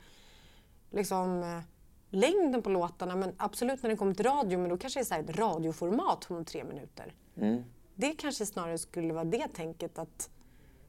liksom 0.92 1.62
längden 2.10 2.62
på 2.62 2.70
låtarna 2.70 3.16
men 3.16 3.34
absolut 3.38 3.84
när 3.84 3.90
det 3.90 3.96
kommer 3.96 4.14
till 4.14 4.26
radio, 4.26 4.60
men 4.60 4.70
då 4.70 4.78
kanske 4.78 5.00
det 5.00 5.02
är 5.02 5.06
så 5.06 5.16
ett 5.16 5.38
radioformat 5.38 6.32
om 6.32 6.46
tre 6.46 6.64
minuter. 6.64 7.14
Mm. 7.38 7.64
Det 7.96 8.12
kanske 8.12 8.46
snarare 8.46 8.78
skulle 8.78 9.14
vara 9.14 9.24
det 9.24 9.48
tänket 9.48 10.00
att 10.00 10.30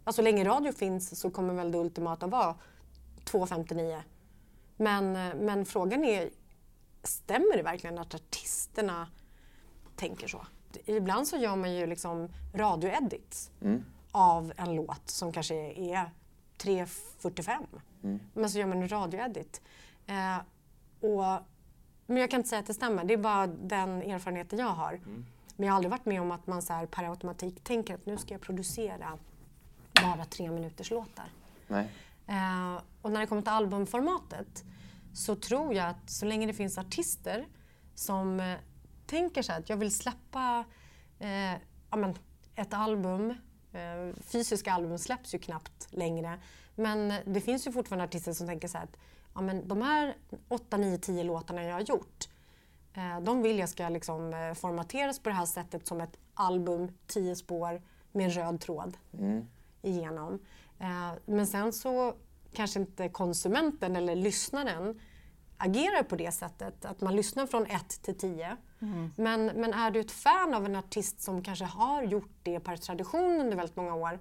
alltså, 0.05 0.23
så 0.23 0.25
länge 0.25 0.45
radio 0.45 0.73
finns 0.73 1.21
så 1.21 1.31
kommer 1.31 1.55
väl 1.55 1.73
det 1.73 1.79
ultimata 1.79 2.27
vara 2.27 2.55
2.59. 3.25 4.03
Men, 4.77 5.13
men 5.39 5.67
frågan 5.67 6.05
är, 6.05 6.31
stämmer 7.03 7.57
det 7.57 7.63
verkligen 7.63 7.99
att 7.99 8.15
artisterna 8.15 9.09
tänker 9.97 10.29
så? 10.29 10.47
Ibland 10.85 11.29
så 11.29 11.37
gör 11.37 11.57
man 11.57 11.75
ju 11.75 11.87
liksom 11.87 12.29
radioedits 12.55 13.51
mm. 13.63 13.85
av 14.13 14.53
en 14.57 14.75
låt 14.75 15.11
som 15.11 15.33
kanske 15.33 15.55
är 15.73 16.11
3.45. 16.59 17.67
Mm. 18.03 18.21
Men 18.35 18.51
så 18.51 18.59
gör 18.59 18.67
man 18.67 18.83
en 18.83 18.89
radioedit. 18.89 19.61
Eh, 20.07 20.37
och, 21.01 21.25
men 22.07 22.17
jag 22.17 22.31
kan 22.31 22.41
inte 22.41 22.49
säga 22.49 22.61
att 22.61 22.67
det 22.67 22.75
stämmer, 22.75 23.05
det 23.05 23.15
är 23.15 23.19
bara 23.19 23.47
den 23.47 24.03
erfarenheten 24.03 24.59
jag 24.59 24.67
har. 24.67 24.93
Mm. 24.93 25.27
Men 25.57 25.67
jag 25.67 25.73
har 25.73 25.77
aldrig 25.77 25.91
varit 25.91 26.07
med 26.07 26.21
om 26.21 26.31
att 26.31 26.47
man 26.47 26.63
så 26.63 26.73
här 26.73 26.87
per 26.87 27.11
automatik 27.11 27.65
tänker 27.65 27.95
att 27.95 28.07
nu 28.07 28.17
ska 28.17 28.35
jag 28.35 28.41
producera 28.41 29.19
bara 30.03 30.25
tre 30.25 30.51
minuters 30.51 30.91
låtar. 30.91 31.33
Eh, 32.27 32.83
och 33.03 33.13
när 33.13 33.21
det 33.21 33.27
kommer 33.27 33.43
till 33.43 33.51
albumformatet 33.51 34.65
så 35.15 35.37
tror 35.37 35.75
jag 35.75 35.89
att 35.89 36.11
så 36.11 36.27
länge 36.27 36.47
det 36.47 36.53
finns 36.53 36.79
artister 36.79 37.47
som 37.95 38.41
eh, 38.41 38.59
tänker 39.07 39.43
så 39.43 39.53
här 39.53 39.59
att 39.59 39.69
jag 39.69 39.77
vill 39.77 39.95
släppa 39.95 40.65
eh, 41.19 41.53
ja, 41.91 42.15
ett 42.55 42.75
album. 42.75 43.31
Eh, 43.73 44.23
fysiska 44.23 44.73
album 44.73 44.99
släpps 44.99 45.35
ju 45.35 45.39
knappt 45.39 45.89
längre. 45.91 46.41
Men 46.75 47.15
det 47.25 47.41
finns 47.41 47.67
ju 47.67 47.73
fortfarande 47.73 48.05
artister 48.05 48.33
som 48.33 48.47
tänker 48.47 48.69
så 48.69 48.79
här 48.79 48.85
att 48.85 48.97
ja, 49.35 49.41
men 49.41 49.69
de 49.69 49.83
här 49.83 50.17
8, 50.49 50.77
9, 50.77 50.99
10 50.99 51.25
låtarna 51.25 51.65
jag 51.65 51.75
har 51.75 51.81
gjort 51.81 52.29
eh, 52.95 53.21
de 53.21 53.43
vill 53.43 53.59
jag 53.59 53.69
ska 53.69 53.89
liksom, 53.89 54.35
eh, 54.35 54.55
formateras 54.55 55.19
på 55.19 55.29
det 55.29 55.35
här 55.35 55.47
sättet 55.47 55.87
som 55.87 56.01
ett 56.01 56.17
album, 56.35 56.93
10 57.07 57.37
spår 57.37 57.83
med 58.13 58.25
en 58.25 58.31
röd 58.31 58.61
tråd 58.61 58.97
mm. 59.19 59.47
igenom. 59.83 60.39
Eh, 60.79 61.13
men 61.27 61.47
sen 61.47 61.73
så 61.73 62.15
kanske 62.53 62.81
inte 62.81 63.09
konsumenten 63.09 63.97
eller 63.97 64.17
lyssnaren 64.17 65.01
agerar 65.57 66.03
på 66.03 66.17
det 66.17 66.33
sättet, 66.33 66.85
att 66.85 67.01
man 67.01 67.17
lyssnar 67.17 67.47
från 67.47 67.67
1 67.67 68.03
till 68.03 68.19
10. 68.19 68.57
Mm. 68.81 69.11
Men, 69.17 69.47
men 69.47 69.75
är 69.75 69.91
du 69.91 70.01
ett 70.01 70.11
fan 70.11 70.55
av 70.55 70.67
en 70.67 70.77
artist 70.77 71.21
som 71.21 71.43
kanske 71.43 71.65
har 71.65 72.03
gjort 72.03 72.33
det 72.43 72.61
per 72.61 72.77
tradition 72.77 73.41
under 73.41 73.57
väldigt 73.57 73.77
många 73.77 73.95
år 73.95 74.19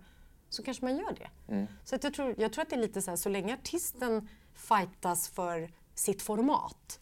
så 0.50 0.64
kanske 0.64 0.86
man 0.86 0.98
gör 0.98 1.14
det. 1.14 1.54
Mm. 1.54 1.68
Så 1.84 1.98
jag, 2.02 2.14
tror, 2.14 2.36
jag 2.38 2.54
tror 2.54 2.62
att 2.62 2.70
det 2.70 2.76
är 2.76 2.80
lite 2.80 3.02
så 3.02 3.12
här, 3.12 3.16
så 3.16 3.30
länge 3.30 3.54
artisten 3.54 4.30
fightas 4.60 5.28
för 5.30 5.72
sitt 5.96 6.22
format, 6.22 7.00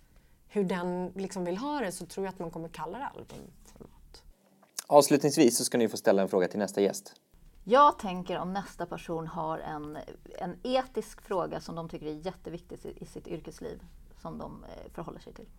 hur 0.48 0.64
den 0.64 1.12
liksom 1.16 1.46
vill 1.46 1.58
ha 1.58 1.80
det, 1.80 1.92
så 1.92 2.06
tror 2.06 2.26
jag 2.26 2.34
att 2.34 2.40
man 2.40 2.52
kommer 2.52 2.70
kalla 2.70 2.98
det 2.98 3.06
albumformat. 3.06 4.24
Avslutningsvis 4.88 5.58
så 5.58 5.64
ska 5.64 5.78
ni 5.78 5.88
få 5.88 5.98
ställa 5.98 6.22
en 6.22 6.30
fråga 6.30 6.48
till 6.48 6.60
nästa 6.60 6.82
gäst. 6.82 7.14
Jag 7.64 8.00
tänker 8.00 8.38
om 8.40 8.54
nästa 8.54 8.86
person 8.86 9.28
har 9.28 9.60
en, 9.60 9.98
en 10.40 10.56
etisk 10.64 11.22
fråga 11.22 11.62
som 11.62 11.76
de 11.76 11.90
tycker 11.90 12.06
är 12.06 12.26
jätteviktig 12.26 12.80
i 12.96 13.06
sitt 13.06 13.28
yrkesliv, 13.28 13.82
som 14.22 14.38
de 14.38 14.64
eh, 14.64 14.92
förhåller 14.94 15.20
sig 15.20 15.34
till. 15.34 15.50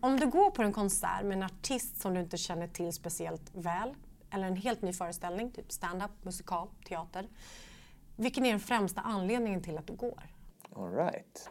Om 0.00 0.16
du 0.16 0.26
går 0.26 0.50
på 0.50 0.62
en 0.62 0.72
konsert 0.72 1.24
med 1.24 1.36
en 1.36 1.42
artist 1.42 2.00
som 2.00 2.14
du 2.14 2.20
inte 2.20 2.36
känner 2.36 2.68
till 2.68 2.92
speciellt 2.92 3.50
väl, 3.54 3.94
eller 4.30 4.46
en 4.46 4.56
helt 4.56 4.82
ny 4.82 4.92
föreställning, 4.92 5.50
typ 5.50 5.72
stand-up, 5.72 6.10
musikal, 6.22 6.68
teater. 6.88 7.28
Vilken 8.16 8.44
är 8.46 8.50
den 8.50 8.60
främsta 8.60 9.00
anledningen 9.00 9.62
till 9.62 9.78
att 9.78 9.86
du 9.86 9.92
går? 9.92 10.37
All 10.78 10.90
right. 10.90 11.50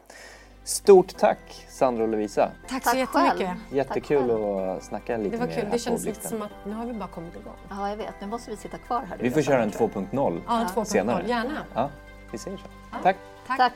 Stort 0.64 1.16
tack 1.16 1.66
Sandra 1.68 2.02
och 2.02 2.08
Lovisa. 2.08 2.50
Tack 2.68 2.84
så 2.84 2.90
tack 2.90 2.98
jättemycket. 2.98 3.48
Själv. 3.48 3.58
Jättekul 3.72 4.30
att 4.30 4.84
snacka 4.84 5.16
lite 5.16 5.36
Det 5.36 5.46
var 5.46 5.46
kul. 5.46 5.68
Det 5.70 5.78
kändes 5.78 6.04
lite 6.04 6.28
som 6.28 6.42
att 6.42 6.50
nu 6.66 6.72
har 6.72 6.86
vi 6.86 6.92
bara 6.92 7.08
kommit 7.08 7.36
igång. 7.36 7.56
Ja, 7.70 7.88
jag 7.88 7.96
vet. 7.96 8.14
Nu 8.20 8.26
måste 8.26 8.50
vi 8.50 8.56
sitta 8.56 8.78
kvar 8.78 9.02
här. 9.08 9.18
Vi 9.20 9.30
får 9.30 9.42
köra 9.42 9.62
en 9.62 9.70
2.0 9.70 10.40
ja, 10.76 10.84
senare. 10.84 11.24
Gärna. 11.28 11.64
Ja, 11.74 11.90
vi 12.32 12.38
säger 12.38 12.56
så. 12.56 12.64
Ja. 12.92 12.98
Tack. 13.02 13.16
tack. 13.46 13.58
tack. 13.58 13.72